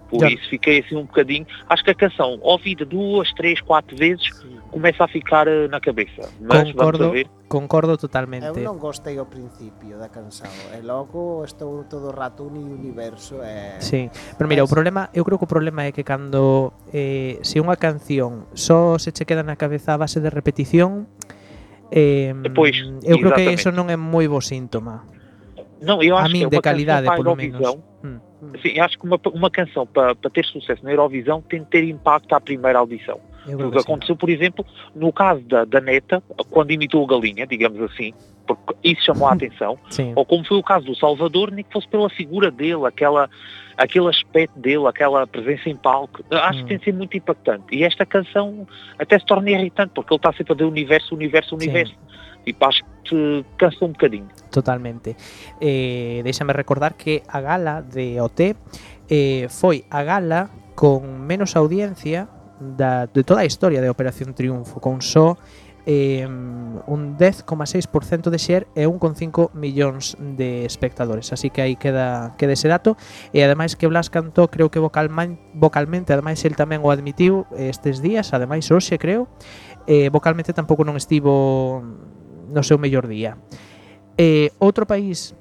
Por 0.08 0.20
Já. 0.20 0.28
isso 0.28 0.48
fiquei 0.48 0.80
assim 0.80 0.96
um 0.96 1.04
bocadinho. 1.06 1.46
Acho 1.68 1.82
que 1.82 1.90
a 1.90 1.94
canção, 1.94 2.38
ouvida 2.42 2.84
duas, 2.84 3.32
três, 3.32 3.60
quatro 3.60 3.96
vezes, 3.96 4.28
começa 4.70 5.04
a 5.04 5.08
ficar 5.08 5.48
eh, 5.48 5.66
na 5.66 5.80
cabeça. 5.80 6.30
Mas 6.40 6.70
concordo, 6.70 6.98
vamos 6.98 7.14
ver. 7.14 7.26
Concordo 7.48 7.96
totalmente. 7.96 8.46
Eu 8.46 8.58
non 8.62 8.78
gostei 8.78 9.18
ao 9.18 9.26
principio 9.26 9.98
da 9.98 10.10
canção. 10.10 10.50
e 10.74 10.82
logo 10.82 11.42
estou 11.44 11.84
todo 11.86 12.10
rato 12.10 12.44
un 12.44 12.58
universo. 12.58 13.38
E... 13.42 13.80
Sí, 13.80 14.10
pero 14.36 14.46
mira, 14.46 14.62
o 14.62 14.68
problema, 14.68 15.08
eu 15.14 15.24
creo 15.24 15.38
que 15.38 15.46
o 15.46 15.50
problema 15.50 15.86
é 15.86 15.90
que 15.90 16.02
cando 16.02 16.74
eh, 16.92 17.38
se 17.42 17.62
unha 17.62 17.78
canción 17.78 18.50
só 18.54 18.98
se 18.98 19.14
che 19.14 19.24
queda 19.24 19.46
na 19.46 19.54
cabeza 19.54 19.94
a 19.94 19.98
base 19.98 20.18
de 20.18 20.30
repetición, 20.30 21.06
eh, 21.94 22.34
pois, 22.54 22.74
eu 23.06 23.18
creo 23.22 23.34
que 23.34 23.50
eso 23.54 23.70
non 23.70 23.86
é 23.90 23.96
moi 23.96 24.26
bo 24.26 24.42
síntoma. 24.42 25.06
Non, 25.78 26.02
eu 26.02 26.18
acho 26.18 26.26
a 26.26 26.34
min, 26.34 26.50
que 26.50 26.58
de 26.58 26.60
calidade, 26.64 27.06
polo 27.14 27.38
menos. 27.38 27.62
Visión, 27.62 27.93
Mm. 28.52 28.58
Sim, 28.62 28.80
acho 28.80 28.98
que 28.98 29.04
uma, 29.06 29.18
uma 29.32 29.50
canção 29.50 29.86
para, 29.86 30.14
para 30.14 30.30
ter 30.30 30.44
sucesso 30.44 30.84
na 30.84 30.90
Eurovisão 30.90 31.40
tem 31.42 31.60
de 31.60 31.66
ter 31.66 31.84
impacto 31.84 32.32
à 32.34 32.40
primeira 32.40 32.78
audição. 32.78 33.18
Creo 33.44 33.68
O 33.68 33.72
que 33.72 33.78
aconteceu, 33.78 34.16
por 34.16 34.30
exemplo, 34.30 34.64
no 34.94 35.12
caso 35.12 35.42
da, 35.42 35.64
da 35.64 35.80
Neta, 35.80 36.22
quando 36.50 36.70
imitou 36.70 37.04
a 37.04 37.08
galinha, 37.08 37.46
digamos 37.46 37.80
assim, 37.82 38.12
porque 38.46 38.74
isso 38.82 39.04
chamou 39.04 39.28
a 39.28 39.32
atenção, 39.34 39.78
Sí. 39.90 40.12
ou 40.16 40.24
como 40.24 40.44
foi 40.44 40.56
o 40.58 40.62
caso 40.62 40.86
do 40.86 40.96
Salvador, 40.96 41.50
nem 41.50 41.62
que 41.64 41.72
fosse 41.72 41.86
pela 41.88 42.08
figura 42.08 42.50
dele, 42.50 42.86
aquela, 42.86 43.28
aquele 43.76 44.08
aspecto 44.08 44.58
dele, 44.58 44.86
aquela 44.86 45.26
presença 45.26 45.68
em 45.68 45.76
palco, 45.76 46.24
acho 46.30 46.58
Hum. 46.60 46.62
que 46.62 46.68
tem 46.68 46.78
de 46.78 46.84
ser 46.84 46.94
muito 46.94 47.16
impactante. 47.16 47.64
E 47.70 47.84
esta 47.84 48.06
canção 48.06 48.66
até 48.98 49.18
se 49.18 49.26
torna 49.26 49.50
irritante, 49.50 49.92
porque 49.94 50.12
ele 50.14 50.18
está 50.18 50.32
sempre 50.32 50.52
a 50.54 50.56
dizer 50.56 50.68
universo, 50.68 51.14
universo, 51.14 51.50
Sim. 51.58 51.96
e 52.44 52.52
paso 52.52 52.84
que 53.04 53.44
caza 53.56 53.84
un 53.84 53.92
bocadinho. 53.92 54.28
Totalmente. 54.50 55.16
Eh, 55.60 56.22
déxame 56.24 56.52
recordar 56.52 56.96
que 56.96 57.22
a 57.28 57.40
gala 57.40 57.82
de 57.82 58.20
OT 58.20 58.56
eh, 59.08 59.48
foi 59.48 59.84
a 59.92 60.04
gala 60.04 60.48
con 60.74 61.24
menos 61.24 61.56
audiencia 61.56 62.28
da, 62.60 63.06
de 63.06 63.22
toda 63.24 63.42
a 63.42 63.48
historia 63.48 63.80
de 63.80 63.90
Operación 63.90 64.34
Triunfo, 64.34 64.80
con 64.80 65.02
só 65.02 65.36
eh, 65.86 66.26
un 66.26 67.18
10,6% 67.18 68.30
de 68.30 68.38
share 68.38 68.66
e 68.74 68.88
1,5 68.88 69.52
millóns 69.52 70.16
de 70.18 70.64
espectadores. 70.64 71.32
Así 71.32 71.50
que 71.50 71.60
aí 71.60 71.76
queda, 71.76 72.34
queda 72.38 72.52
ese 72.52 72.68
dato. 72.68 72.96
E 73.32 73.44
ademais 73.44 73.76
que 73.76 73.86
Blas 73.86 74.08
cantou, 74.08 74.48
creo 74.48 74.72
que 74.72 74.80
vocalman, 74.80 75.38
vocalmente, 75.52 76.12
ademais 76.16 76.40
el 76.48 76.56
tamén 76.56 76.80
o 76.80 76.88
admitiu 76.88 77.44
eh, 77.52 77.68
estes 77.68 78.00
días, 78.00 78.32
ademais 78.32 78.64
hoxe 78.72 78.96
creo, 78.96 79.28
eh, 79.84 80.08
vocalmente 80.08 80.56
tampouco 80.56 80.88
non 80.88 80.96
estivo 80.96 81.84
no 82.48 82.62
seu 82.62 82.78
mellor 82.78 83.08
día. 83.08 83.36
Eh, 84.16 84.54
outro 84.62 84.86
país 84.86 85.34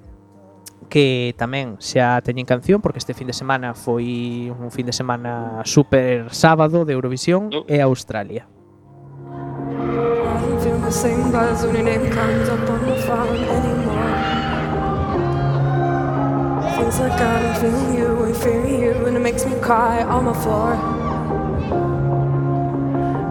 que 0.94 1.34
tamén 1.42 1.82
xa 1.82 2.22
teñen 2.22 2.46
canción 2.46 2.78
porque 2.78 3.02
este 3.02 3.18
fin 3.18 3.26
de 3.26 3.34
semana 3.34 3.74
foi 3.74 4.50
un 4.54 4.70
fin 4.70 4.86
de 4.86 4.94
semana 4.94 5.66
super 5.66 6.30
sábado 6.30 6.86
de 6.86 6.94
Eurovisión 6.94 7.50
no. 7.50 7.66
é 7.66 7.82
Australia. 7.82 8.46
Feels 16.74 17.00
like 17.00 17.22
I 17.22 17.42
don't 17.42 17.58
feel 17.58 17.82
you 17.96 18.10
and 18.26 18.38
fear 18.38 18.66
you 18.66 18.94
and 19.08 19.18
it 19.18 19.24
makes 19.24 19.46
me 19.46 19.56
cry 19.62 20.04
on 20.04 20.26
my 20.26 20.34
floor 20.44 20.78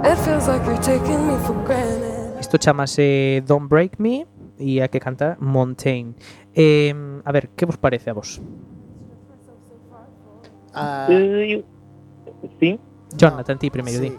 It 0.05 0.17
feels 0.25 0.49
like 0.49 0.65
you're 0.67 0.83
taking 0.83 1.29
me 1.29 1.37
for 1.47 1.55
granted 1.65 2.12
Isto 2.43 2.59
chamase 2.59 3.41
Don't 3.47 3.71
Break 3.71 4.03
Me 4.03 4.27
e 4.59 4.83
a 4.83 4.91
que 4.91 4.99
canta 4.99 5.39
Mountain. 5.39 6.19
Eh, 6.51 6.91
a 7.23 7.31
ver, 7.31 7.55
que 7.55 7.65
vos 7.65 7.79
parece 7.79 8.11
a 8.11 8.15
vos? 8.19 8.43
Ah, 10.75 11.07
uh. 11.07 11.63
Jonathan, 13.15 13.59
ti 13.59 13.71
primeiro, 13.71 14.03
sí. 14.03 14.11
di. 14.11 14.19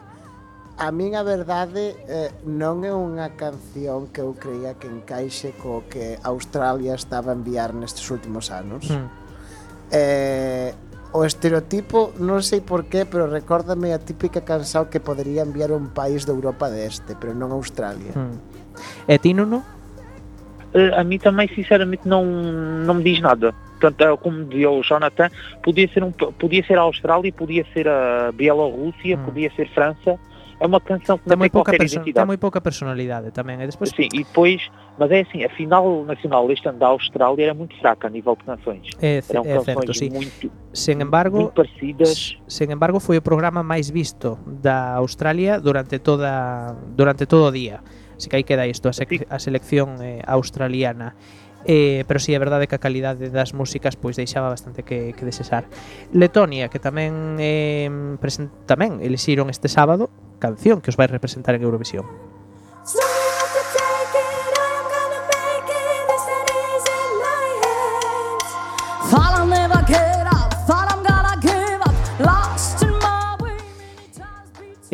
A 0.77 0.89
min 0.95 1.19
a 1.19 1.23
verdade 1.27 1.99
eh, 2.07 2.31
non 2.47 2.87
é 2.87 2.95
unha 2.95 3.35
canción 3.35 4.07
que 4.15 4.23
eu 4.23 4.31
creía 4.39 4.79
que 4.79 4.87
encaixe 4.87 5.51
co 5.59 5.83
que 5.91 6.15
Australia 6.23 6.95
estaba 6.95 7.35
a 7.35 7.37
enviar 7.37 7.75
nestes 7.75 8.07
últimos 8.07 8.55
anos. 8.55 8.87
Mm. 8.87 9.07
Eh, 9.91 10.71
o 11.13 11.21
estereotipo, 11.23 12.11
non 12.17 12.41
sei 12.41 12.59
por 12.65 12.89
qué, 12.89 13.05
pero 13.05 13.29
recórdame 13.29 13.93
a 13.93 14.01
típica 14.01 14.41
canción 14.41 14.89
que 14.89 14.97
podería 14.97 15.45
enviar 15.45 15.69
un 15.69 15.93
país 15.93 16.25
de 16.25 16.33
Europa 16.33 16.73
de 16.73 16.89
Este, 16.89 17.13
pero 17.13 17.37
non 17.37 17.53
Australia. 17.53 18.11
Mm. 18.17 18.37
E 19.05 19.15
ti, 19.21 19.37
Nuno? 19.37 19.61
Eh, 20.73 20.89
a 20.89 21.05
mim 21.05 21.21
também, 21.21 21.45
sinceramente, 21.53 22.09
não, 22.09 22.25
não 22.25 22.97
me 22.97 23.03
diz 23.05 23.21
nada. 23.21 23.53
Portanto, 23.77 24.01
é 24.01 24.17
como 24.17 24.45
dizia 24.49 24.71
o 24.73 24.81
Jonathan, 24.81 25.29
podia 25.61 25.87
ser, 25.93 26.03
um, 26.03 26.11
podia 26.11 26.65
ser 26.65 26.77
a 26.79 26.81
Austrália, 26.81 27.31
podia 27.31 27.63
ser 27.73 27.87
a 27.87 28.31
Bielorrússia, 28.33 29.17
Hum. 29.17 29.23
podia 29.23 29.51
ser 29.53 29.69
França. 29.69 30.17
é 30.63 30.65
uma 30.65 30.79
canção 30.79 31.17
que 31.19 31.27
ten 31.27 31.35
moi 31.35 31.51
pouca 31.51 31.75
ten 31.75 32.23
moi 32.23 32.39
pouca 32.39 32.63
personalidade 32.63 33.35
tamén 33.35 33.59
e 33.59 33.67
despois 33.67 33.91
Sim, 33.91 34.07
e 34.15 34.23
depois, 34.23 34.71
mas 34.95 35.11
é 35.11 35.27
assim, 35.27 35.43
a 35.43 35.51
final 35.51 36.07
nacional 36.07 36.47
este 36.47 36.71
ano 36.71 36.79
da 36.79 36.87
Austrália 36.87 37.51
era 37.51 37.53
muito 37.53 37.75
fraca 37.83 38.07
a 38.07 38.09
nível 38.09 38.39
de 38.39 38.47
canções. 38.47 38.87
É, 39.03 39.19
Eram 39.27 39.43
é 39.43 39.59
canções 39.59 39.97
certo, 39.99 40.15
muito, 40.15 40.47
sen 40.71 41.03
embargo, 41.03 41.51
muito 41.51 41.59
parecidas. 41.59 42.39
Sen 42.47 42.71
embargo, 42.71 43.03
foi 43.03 43.19
o 43.19 43.21
programa 43.21 43.59
máis 43.59 43.91
visto 43.91 44.39
da 44.47 44.95
Australia 44.95 45.59
durante 45.59 45.99
toda 45.99 46.71
durante 46.95 47.27
todo 47.27 47.51
o 47.51 47.51
día. 47.51 47.83
Así 48.15 48.31
que 48.31 48.39
aí 48.39 48.45
queda 48.47 48.63
isto, 48.63 48.87
a, 48.87 48.93
sec, 48.95 49.27
a 49.27 49.39
selección 49.43 49.99
eh, 49.99 50.23
australiana. 50.23 51.19
Eh, 51.65 52.03
pero 52.07 52.19
si 52.19 52.27
sí, 52.27 52.35
é 52.35 52.39
verdade 52.39 52.67
que 52.67 52.75
a 52.75 52.83
calidade 52.83 53.31
das 53.31 53.55
músicas 53.55 53.95
pois 53.95 54.19
deixaba 54.19 54.51
bastante 54.51 54.83
que, 54.83 55.15
que 55.15 55.23
desesar. 55.23 55.63
Letonia, 56.11 56.67
que 56.67 56.79
tamén 56.79 57.39
eh, 57.39 57.87
present, 58.19 58.51
tamén 58.67 58.99
elixiron 58.99 59.47
este 59.47 59.71
sábado 59.71 60.11
canción 60.43 60.83
que 60.83 60.91
os 60.91 60.99
vai 60.99 61.07
representar 61.07 61.55
en 61.55 61.63
Eurovisión. 61.63 62.03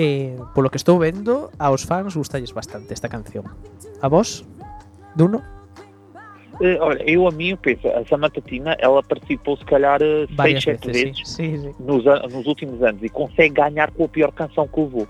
Eh, 0.01 0.37
polo 0.55 0.69
que 0.71 0.77
estou 0.77 0.95
vendo, 0.95 1.51
aos 1.59 1.83
fans 1.83 2.15
gustalles 2.15 2.53
bastante 2.53 2.93
esta 2.93 3.09
canción. 3.09 3.43
A 3.99 4.07
vos, 4.07 4.45
Duno? 5.17 5.43
Eh, 6.61 6.77
olha, 6.79 7.03
eu 7.03 7.27
a 7.27 7.31
mim, 7.31 7.49
eu 7.49 7.57
penso, 7.57 7.89
a 7.89 8.05
Samatatina, 8.05 8.77
ela 8.79 9.03
participou 9.03 9.57
se 9.57 9.65
calhar 9.65 9.99
6, 9.99 10.63
7 10.63 10.87
vezes, 10.87 11.03
vezes 11.03 11.17
sim. 11.27 11.57
Sim, 11.57 11.73
sim. 11.73 11.75
Nos, 11.79 12.05
nos 12.05 12.45
últimos 12.45 12.81
anos 12.81 13.03
e 13.03 13.09
consegue 13.09 13.55
ganhar 13.55 13.91
com 13.91 14.05
a 14.05 14.07
pior 14.07 14.31
canção 14.31 14.67
que 14.67 14.79
levou. 14.79 15.07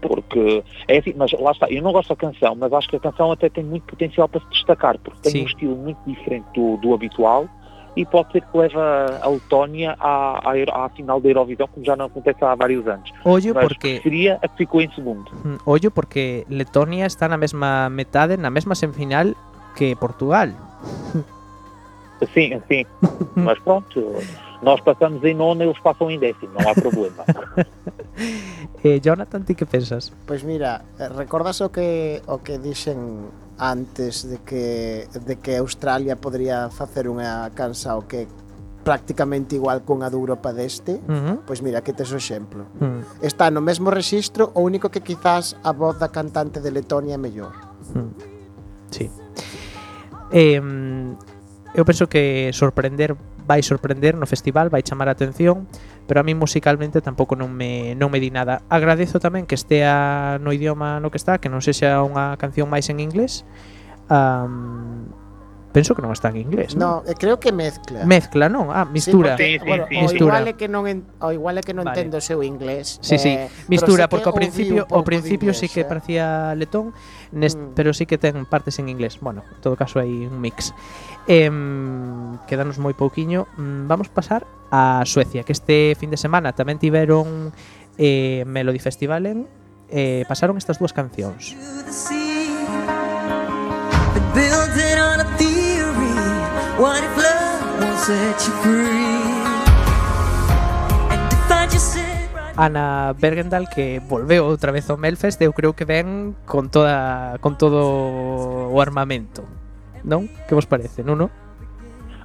Porque 0.00 0.62
é 0.88 0.98
assim, 0.98 1.14
mas 1.16 1.32
lá 1.32 1.52
está, 1.52 1.70
eu 1.70 1.82
não 1.82 1.92
gosto 1.92 2.10
da 2.10 2.16
canção, 2.16 2.54
mas 2.54 2.72
acho 2.72 2.88
que 2.88 2.96
a 2.96 3.00
canção 3.00 3.32
até 3.32 3.48
tem 3.48 3.64
muito 3.64 3.84
potencial 3.84 4.28
para 4.28 4.40
se 4.40 4.48
destacar, 4.50 4.98
porque 4.98 5.20
tem 5.22 5.32
Sim. 5.32 5.42
um 5.42 5.46
estilo 5.46 5.76
muito 5.76 5.98
diferente 6.06 6.46
do, 6.54 6.76
do 6.76 6.94
habitual 6.94 7.48
e 7.96 8.04
pode 8.04 8.30
ser 8.30 8.42
que 8.42 8.56
leve 8.56 8.76
a, 8.76 9.26
Letónia 9.26 9.96
à, 9.98 10.40
à, 10.44 10.84
à 10.84 10.88
final 10.90 11.18
da 11.18 11.30
Eurovisão, 11.30 11.66
como 11.66 11.84
já 11.84 11.96
não 11.96 12.06
acontece 12.06 12.44
há 12.44 12.54
vários 12.54 12.86
anos. 12.86 13.10
Ollo 13.24 13.54
mas 13.54 13.66
porque 13.66 14.00
seria 14.02 14.38
a 14.42 14.48
que 14.48 14.58
ficou 14.58 14.82
em 14.82 14.90
segundo. 14.92 15.30
Mm, 15.44 15.56
Ollo 15.64 15.90
porque 15.90 16.44
Letonia 16.50 17.06
está 17.06 17.26
na 17.26 17.38
mesma 17.38 17.88
metade, 17.88 18.36
na 18.36 18.50
mesma 18.50 18.74
semifinal 18.74 19.26
que 19.74 19.96
Portugal. 19.96 20.48
Sim, 22.34 22.60
sim. 22.68 22.84
mas 23.34 23.58
pronto, 23.60 24.14
Nós 24.62 24.80
passamos 24.80 25.22
em 25.24 25.34
nono, 25.34 25.62
eles 25.62 25.78
passam 25.80 26.10
em 26.10 26.18
décimo, 26.18 26.52
não 26.58 26.70
há 26.70 26.74
problema. 26.74 27.24
eh, 28.84 29.00
Jonathan, 29.00 29.42
ti 29.42 29.54
que 29.54 29.66
pensas? 29.66 30.10
Pois 30.26 30.40
pues 30.40 30.42
mira, 30.42 30.84
eh, 30.98 31.08
recordas 31.08 31.60
o 31.60 31.70
que 31.70 32.22
o 32.26 32.38
que 32.38 32.58
dixen 32.58 33.28
antes 33.58 34.28
de 34.28 34.38
que 34.44 35.08
de 35.24 35.36
que 35.36 35.56
Australia 35.56 36.16
podría 36.16 36.68
facer 36.70 37.08
unha 37.08 37.48
cansa 37.56 37.96
o 37.96 38.04
que 38.04 38.28
prácticamente 38.86 39.58
igual 39.58 39.82
con 39.82 40.06
a 40.06 40.08
de 40.08 40.14
Europa 40.14 40.54
deste, 40.54 41.02
uh 41.02 41.10
-huh. 41.10 41.36
pois 41.42 41.58
mira, 41.58 41.82
que 41.82 41.90
tes 41.90 42.12
o 42.12 42.16
exemplo. 42.16 42.70
Uh 42.78 43.02
-huh. 43.02 43.26
Está 43.26 43.50
no 43.50 43.58
mesmo 43.58 43.90
rexistro, 43.90 44.54
o 44.54 44.62
único 44.62 44.94
que 44.94 45.02
quizás 45.02 45.58
a 45.66 45.74
voz 45.74 45.98
da 45.98 46.08
cantante 46.08 46.62
de 46.62 46.70
Letonia 46.70 47.18
é 47.18 47.20
mellor. 47.20 47.50
Uh 47.90 47.98
-huh. 47.98 48.10
Sí. 48.94 49.10
Eh, 50.30 50.62
eu 51.74 51.84
penso 51.84 52.06
que 52.06 52.54
sorprender 52.54 53.18
vai 53.46 53.62
sorprender 53.62 54.18
no 54.18 54.26
festival, 54.26 54.68
vai 54.68 54.82
chamar 54.82 55.08
a 55.08 55.14
atención, 55.14 55.70
pero 56.04 56.20
a 56.20 56.24
mí 56.26 56.34
musicalmente 56.34 57.00
tampouco 57.00 57.38
non 57.38 57.54
me, 57.54 57.94
non 57.94 58.10
me 58.10 58.18
di 58.18 58.34
nada. 58.34 58.66
Agradezo 58.68 59.22
tamén 59.22 59.46
que 59.46 59.54
estea 59.54 60.36
no 60.42 60.50
idioma 60.50 60.98
no 60.98 61.08
que 61.14 61.18
está, 61.18 61.38
que 61.38 61.48
non 61.48 61.62
sexa 61.62 62.02
unha 62.02 62.34
canción 62.36 62.66
máis 62.66 62.90
en 62.90 62.98
inglés, 62.98 63.46
um, 64.10 65.06
penso 65.76 65.92
que 65.92 66.00
non 66.00 66.08
está 66.16 66.32
en 66.32 66.40
inglés. 66.40 66.72
No, 66.72 67.04
non? 67.04 67.14
creo 67.20 67.36
que 67.36 67.52
mezcla. 67.52 68.08
Mezcla, 68.08 68.48
non? 68.48 68.72
Ah, 68.72 68.88
mistura. 68.88 69.36
Sí, 69.36 69.36
porque, 69.36 69.44
sí, 69.44 69.60
sí, 69.60 69.68
bueno, 69.68 69.84
sí, 69.84 69.96
mistura. 70.00 70.24
O 70.24 70.28
igual 70.32 70.44
é 70.48 70.54
que 70.56 70.66
non 70.72 70.82
o 70.88 71.28
igual 71.36 71.54
é 71.60 71.62
que 71.68 71.74
non 71.76 71.84
vale. 71.84 72.00
entendo 72.00 72.16
o 72.16 72.24
seu 72.24 72.40
inglés. 72.40 72.96
Sí, 73.04 73.20
sí, 73.20 73.36
eh, 73.36 73.52
mistura 73.68 74.08
porque 74.08 74.24
ao 74.24 74.32
principio 74.32 74.88
ao 74.88 75.04
principio 75.04 75.52
inglés, 75.52 75.60
sí 75.60 75.68
que 75.68 75.84
eh? 75.84 75.90
parecía 75.92 76.56
letón, 76.56 76.96
nest, 77.28 77.60
mm. 77.60 77.76
pero 77.76 77.92
sí 77.92 78.08
que 78.08 78.16
ten 78.16 78.48
partes 78.48 78.80
en 78.80 78.88
inglés. 78.88 79.20
Bueno, 79.20 79.44
en 79.44 79.60
todo 79.60 79.76
caso 79.76 80.00
hai 80.00 80.08
un 80.08 80.40
mix. 80.40 80.72
Eh, 81.28 81.52
quedanos 82.48 82.80
moi 82.80 82.96
pouquiño. 82.96 83.44
Mm, 83.60 83.84
vamos 83.84 84.08
pasar 84.08 84.48
a 84.72 85.04
Suecia, 85.04 85.44
que 85.44 85.52
este 85.52 85.92
fin 86.00 86.08
de 86.08 86.16
semana 86.16 86.56
tamén 86.56 86.80
tiveron 86.80 87.52
eh, 88.00 88.48
Melody 88.48 88.80
Festival 88.80 89.28
en 89.28 89.44
eh, 89.92 90.24
pasaron 90.24 90.56
estas 90.56 90.80
dúas 90.80 90.96
cancións. 90.96 91.52
Ana 102.56 103.12
Bergendal 103.18 103.66
que 103.66 103.98
volveu 103.98 104.46
outra 104.46 104.70
vez 104.70 104.88
ao 104.88 104.96
Melfest, 104.96 105.42
eu 105.42 105.52
creo 105.52 105.74
que 105.74 105.84
ven 105.84 106.36
con 106.46 106.70
toda 106.70 107.36
con 107.42 107.58
todo 107.58 108.70
o 108.70 108.78
armamento. 108.78 109.42
Non? 110.06 110.30
Que 110.46 110.54
vos 110.54 110.70
parece, 110.70 111.02
non? 111.02 111.18
non? 111.18 111.34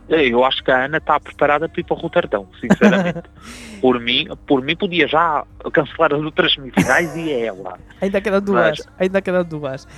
Eh, 0.05 0.29
eu 0.29 0.45
acho 0.45 0.61
que 0.61 0.69
a 0.69 0.85
Ana 0.85 1.01
está 1.01 1.17
preparada 1.17 1.65
para 1.65 1.81
ir 1.81 1.85
para 1.89 1.97
o 1.97 1.99
Roterdão, 1.99 2.45
sinceramente. 2.61 3.25
por 3.81 3.97
mim, 3.97 4.29
por 4.45 4.61
mim 4.61 4.77
podia 4.77 5.09
já 5.09 5.41
cancelar 5.73 6.13
as 6.13 6.21
outras 6.21 6.53
semifinais 6.53 7.09
e 7.17 7.33
é 7.33 7.49
ela. 7.49 7.81
Ainda 7.97 8.21
quedan 8.21 8.45
dúas, 8.45 8.85
Mas... 8.85 9.01
ainda 9.01 9.17
quedan 9.17 9.49
dúas. 9.49 9.89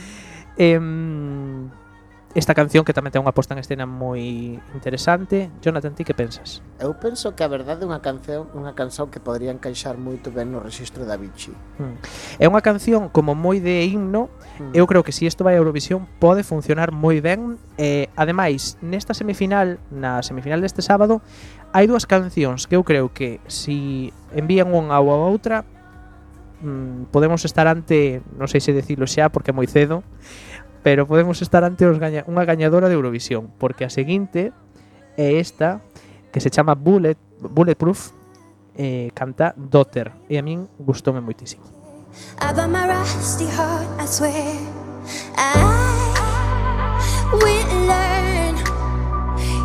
Um, 0.56 1.43
esta 2.36 2.54
canción 2.54 2.86
que 2.86 2.94
tamén 2.96 3.12
ten 3.12 3.20
unha 3.20 3.36
posta 3.36 3.58
en 3.58 3.60
escena 3.60 3.84
moi 3.84 4.58
interesante. 4.72 5.52
Jonathan, 5.60 5.98
ti 5.98 6.08
que 6.08 6.16
pensas? 6.16 6.64
Eu 6.80 6.96
penso 6.96 7.36
que 7.36 7.44
a 7.44 7.50
verdade 7.52 7.84
é 7.84 7.88
unha 7.90 8.00
canción, 8.00 8.48
unha 8.56 8.72
canción 8.78 9.12
que 9.12 9.20
podría 9.20 9.52
encaixar 9.52 10.00
moito 10.00 10.32
ben 10.32 10.54
no 10.54 10.64
rexistro 10.64 11.04
da 11.04 11.20
Vichy. 11.20 11.52
Mm. 11.82 11.98
É 12.40 12.46
unha 12.48 12.64
canción 12.64 13.12
como 13.12 13.36
moi 13.36 13.60
de 13.60 13.84
himno. 13.84 14.32
Mm. 14.62 14.72
Eu 14.72 14.88
creo 14.88 15.04
que 15.04 15.12
se 15.12 15.26
si 15.26 15.30
isto 15.30 15.44
vai 15.44 15.58
a 15.58 15.62
Eurovisión 15.62 16.08
pode 16.24 16.48
funcionar 16.48 16.96
moi 16.96 17.20
ben. 17.20 17.60
Eh, 17.76 18.08
ademais, 18.16 18.78
nesta 18.80 19.12
semifinal, 19.18 19.82
na 19.92 20.24
semifinal 20.24 20.64
deste 20.64 20.80
sábado, 20.86 21.20
hai 21.74 21.90
dúas 21.90 22.06
cancións 22.06 22.70
que 22.70 22.78
eu 22.78 22.86
creo 22.86 23.10
que 23.10 23.42
se 23.50 23.74
si 23.74 24.14
envían 24.36 24.70
unha 24.70 24.98
ou 25.02 25.10
a 25.10 25.18
outra, 25.26 25.66
mm, 26.62 27.10
podemos 27.10 27.42
estar 27.46 27.66
ante, 27.66 28.22
non 28.38 28.46
sei 28.46 28.62
se 28.62 28.76
dicilo 28.76 29.10
xa 29.10 29.34
porque 29.34 29.50
é 29.50 29.56
moi 29.56 29.66
cedo, 29.66 30.06
pero 30.84 31.08
podemos 31.08 31.42
estar 31.42 31.64
ante 31.64 31.88
os 31.88 31.98
gaña, 31.98 32.28
unha 32.28 32.44
gañadora 32.44 32.92
de 32.92 33.00
Eurovisión, 33.00 33.50
porque 33.56 33.88
a 33.88 33.90
seguinte 33.90 34.52
é 35.16 35.40
esta 35.40 35.80
que 36.36 36.44
se 36.44 36.52
chama 36.52 36.76
Bullet 36.76 37.18
Bulletproof 37.40 38.12
eh, 38.76 39.10
canta 39.16 39.56
Daughter 39.56 40.12
e 40.28 40.36
a 40.36 40.44
min 40.44 40.68
gustoume 40.78 41.24
moitísimo. 41.24 41.64
About 42.44 42.70
my 42.70 42.84
rusty 42.86 43.48
heart, 43.48 43.88
I 43.98 44.06
swear 44.06 44.60
I 45.40 45.56
will 47.32 47.72
learn. 47.88 48.56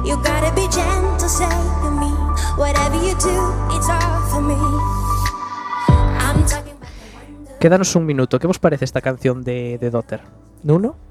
You 0.07 0.17
gotta 0.23 0.55
be 0.55 0.65
gentle, 0.71 1.29
say 1.29 1.51
to 1.83 1.91
me. 1.91 2.15
Whatever 2.57 2.97
you 2.97 3.13
do, 3.19 3.37
it's 3.75 3.91
all 3.91 4.23
for 4.31 4.41
me. 4.41 4.57
I'm 6.23 6.47
talking 6.47 6.79
about 6.79 7.59
Quédanos 7.61 7.95
un 7.97 8.07
minuto, 8.07 8.39
que 8.39 8.47
vos 8.47 8.59
parece 8.59 8.85
esta 8.85 9.01
canción 9.01 9.43
de, 9.43 9.79
de 9.79 9.91
Daughter? 9.91 10.23
Nuno? 10.63 11.08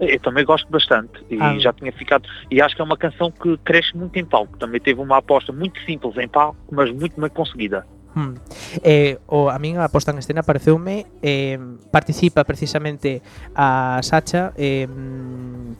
Eu 0.00 0.20
também 0.20 0.44
gosto 0.44 0.70
bastante 0.70 1.24
e 1.28 1.36
Ah. 1.40 1.58
já 1.58 1.72
tinha 1.72 1.92
ficado. 1.92 2.28
E 2.50 2.62
acho 2.62 2.74
que 2.76 2.82
é 2.82 2.84
uma 2.84 2.96
canção 2.96 3.30
que 3.30 3.56
cresce 3.64 3.96
muito 3.96 4.16
em 4.18 4.24
palco. 4.24 4.56
Também 4.56 4.80
teve 4.80 5.00
uma 5.00 5.18
aposta 5.18 5.52
muito 5.52 5.80
simples 5.82 6.16
em 6.16 6.28
palco, 6.28 6.56
mas 6.70 6.90
muito 6.90 7.20
bem 7.20 7.30
conseguida. 7.30 7.84
Hmm. 8.14 8.34
Eh, 8.82 9.18
o 9.28 9.50
a 9.50 9.58
min 9.60 9.76
a 9.78 9.86
posta 9.92 10.10
en 10.10 10.18
escena 10.18 10.42
pareceume 10.42 11.06
eh, 11.22 11.60
participa 11.92 12.42
precisamente 12.42 13.20
a 13.54 14.00
Sacha 14.02 14.50
eh, 14.56 14.88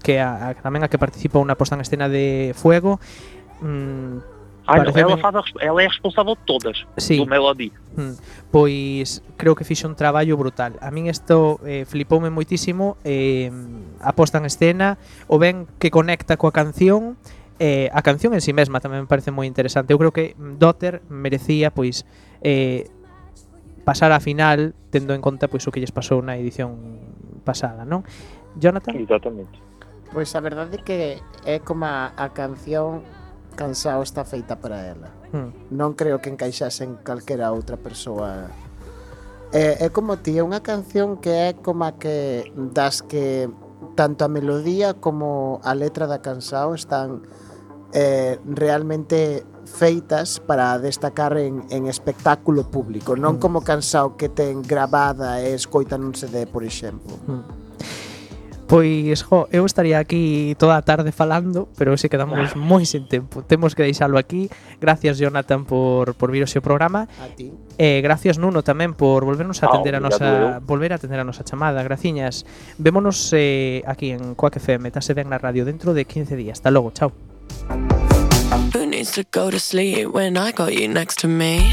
que 0.04 0.20
a, 0.20 0.52
a, 0.52 0.54
tamén 0.54 0.84
a 0.84 0.88
que 0.92 1.00
participa 1.00 1.40
unha 1.40 1.56
posta 1.56 1.74
en 1.74 1.82
escena 1.82 2.06
de 2.06 2.52
Fuego 2.54 3.00
mm, 3.64 4.37
Ah, 4.68 4.84
non, 4.84 4.92
ela, 4.92 5.16
faz 5.16 5.32
a, 5.32 5.42
ela 5.64 5.80
é 5.80 5.88
a 5.88 5.88
responsável 5.88 6.36
de 6.36 6.44
todas, 6.44 6.84
sí. 7.00 7.16
do 7.16 7.24
Melody. 7.24 7.72
Hmm. 7.96 8.20
Pois 8.52 9.24
creo 9.40 9.56
que 9.56 9.64
fixo 9.64 9.88
un 9.88 9.96
traballo 9.96 10.36
brutal. 10.36 10.76
A 10.84 10.92
min 10.92 11.08
isto 11.08 11.56
eh, 11.64 11.88
flipoume 11.88 12.28
moitísimo, 12.28 13.00
eh, 13.00 13.48
aposta 14.04 14.36
en 14.36 14.44
escena, 14.44 15.00
o 15.24 15.40
ben 15.40 15.64
que 15.80 15.88
conecta 15.88 16.36
coa 16.36 16.52
canción, 16.52 17.16
eh, 17.56 17.88
a 17.96 18.04
canción 18.04 18.36
en 18.36 18.44
sí 18.44 18.52
mesma 18.52 18.84
tamén 18.84 19.08
me 19.08 19.08
parece 19.08 19.32
moi 19.32 19.48
interesante. 19.48 19.96
Eu 19.96 19.98
creo 19.98 20.12
que 20.12 20.36
Dotter 20.36 21.00
merecía 21.08 21.72
pois 21.72 22.04
eh, 22.44 22.92
pasar 23.88 24.12
a 24.12 24.20
final 24.20 24.76
tendo 24.92 25.16
en 25.16 25.24
conta 25.24 25.48
pois 25.48 25.64
o 25.64 25.72
que 25.72 25.80
lles 25.80 25.96
pasou 25.96 26.20
na 26.20 26.36
edición 26.36 26.76
pasada, 27.48 27.88
non? 27.88 28.04
Jonathan? 28.60 29.00
Exactamente. 29.00 29.56
Pois 30.12 30.28
a 30.36 30.44
verdade 30.44 30.76
é 30.76 30.84
que 30.84 30.98
é 31.48 31.56
como 31.64 31.88
a, 31.88 32.12
a 32.20 32.36
canción 32.36 33.00
Cansao 33.58 34.06
está 34.06 34.22
feita 34.22 34.54
para 34.54 34.86
ela. 34.86 35.10
Hmm. 35.34 35.50
Non 35.74 35.98
creo 35.98 36.22
que 36.22 36.30
encaixase 36.30 36.86
en 36.86 36.94
calquera 37.02 37.50
outra 37.50 37.74
persoa. 37.74 38.46
É, 39.50 39.82
é 39.82 39.88
como 39.90 40.14
ti, 40.22 40.38
é 40.38 40.46
unha 40.46 40.62
canción 40.62 41.18
que 41.18 41.34
é 41.34 41.48
como 41.58 41.82
a 41.82 41.98
que 41.98 42.46
das 42.54 43.02
que 43.02 43.50
tanto 43.98 44.22
a 44.22 44.30
melodía 44.30 44.94
como 44.94 45.58
a 45.66 45.74
letra 45.74 46.06
da 46.06 46.22
Cansao 46.22 46.78
están 46.78 47.26
eh, 47.90 48.38
realmente 48.46 49.42
feitas 49.66 50.38
para 50.38 50.78
destacar 50.78 51.36
en, 51.36 51.66
en 51.74 51.90
espectáculo 51.90 52.70
público, 52.70 53.18
non 53.18 53.36
hmm. 53.36 53.42
como 53.42 53.66
Cansao 53.66 54.14
que 54.14 54.30
ten 54.30 54.62
gravada 54.62 55.42
e 55.42 55.50
escoita 55.58 55.98
nun 55.98 56.14
CD, 56.14 56.46
por 56.46 56.62
exemplo. 56.62 57.18
Hmm. 57.26 57.57
Pois, 58.68 59.22
jo, 59.24 59.48
eu 59.50 59.64
estaría 59.64 59.98
aquí 59.98 60.54
toda 60.58 60.76
a 60.76 60.82
tarde 60.82 61.10
falando, 61.10 61.72
pero 61.78 61.96
se 61.96 62.12
quedamos 62.12 62.52
moi 62.52 62.84
sen 62.84 63.08
tempo. 63.08 63.40
Temos 63.40 63.72
que 63.72 63.80
deixalo 63.80 64.20
aquí. 64.20 64.52
Gracias, 64.76 65.16
Jonathan, 65.16 65.64
por, 65.64 66.12
por 66.12 66.28
vir 66.28 66.44
ao 66.44 66.52
seu 66.52 66.60
programa. 66.60 67.08
A 67.16 67.32
ti. 67.32 67.48
Eh, 67.80 68.04
gracias, 68.04 68.36
Nuno, 68.36 68.60
tamén 68.60 68.92
por 68.92 69.24
volvernos 69.24 69.64
a 69.64 69.66
ah, 69.66 69.68
atender 69.72 69.96
ah, 69.96 69.98
a 69.98 70.04
nosa 70.04 70.28
volver 70.60 70.92
a 70.92 71.00
atender 71.00 71.16
a 71.16 71.24
nosa 71.24 71.48
chamada. 71.48 71.80
Graciñas. 71.80 72.44
Vémonos 72.76 73.32
eh, 73.32 73.80
aquí 73.88 74.12
en 74.12 74.36
Coac 74.36 74.60
FM, 74.60 74.92
tase 74.92 75.16
ben 75.16 75.32
na 75.32 75.40
radio 75.40 75.64
dentro 75.64 75.96
de 75.96 76.04
15 76.04 76.36
días. 76.36 76.60
Hasta 76.60 76.68
logo, 76.68 76.92
chao. 76.92 77.16
Who 78.76 78.84
needs 78.84 79.16
to 79.16 79.24
go 79.32 79.48
to 79.48 79.56
sleep 79.56 80.12
when 80.12 80.36
I 80.36 80.52
got 80.52 80.76
you 80.76 80.92
next 80.92 81.24
to 81.24 81.28
me? 81.28 81.64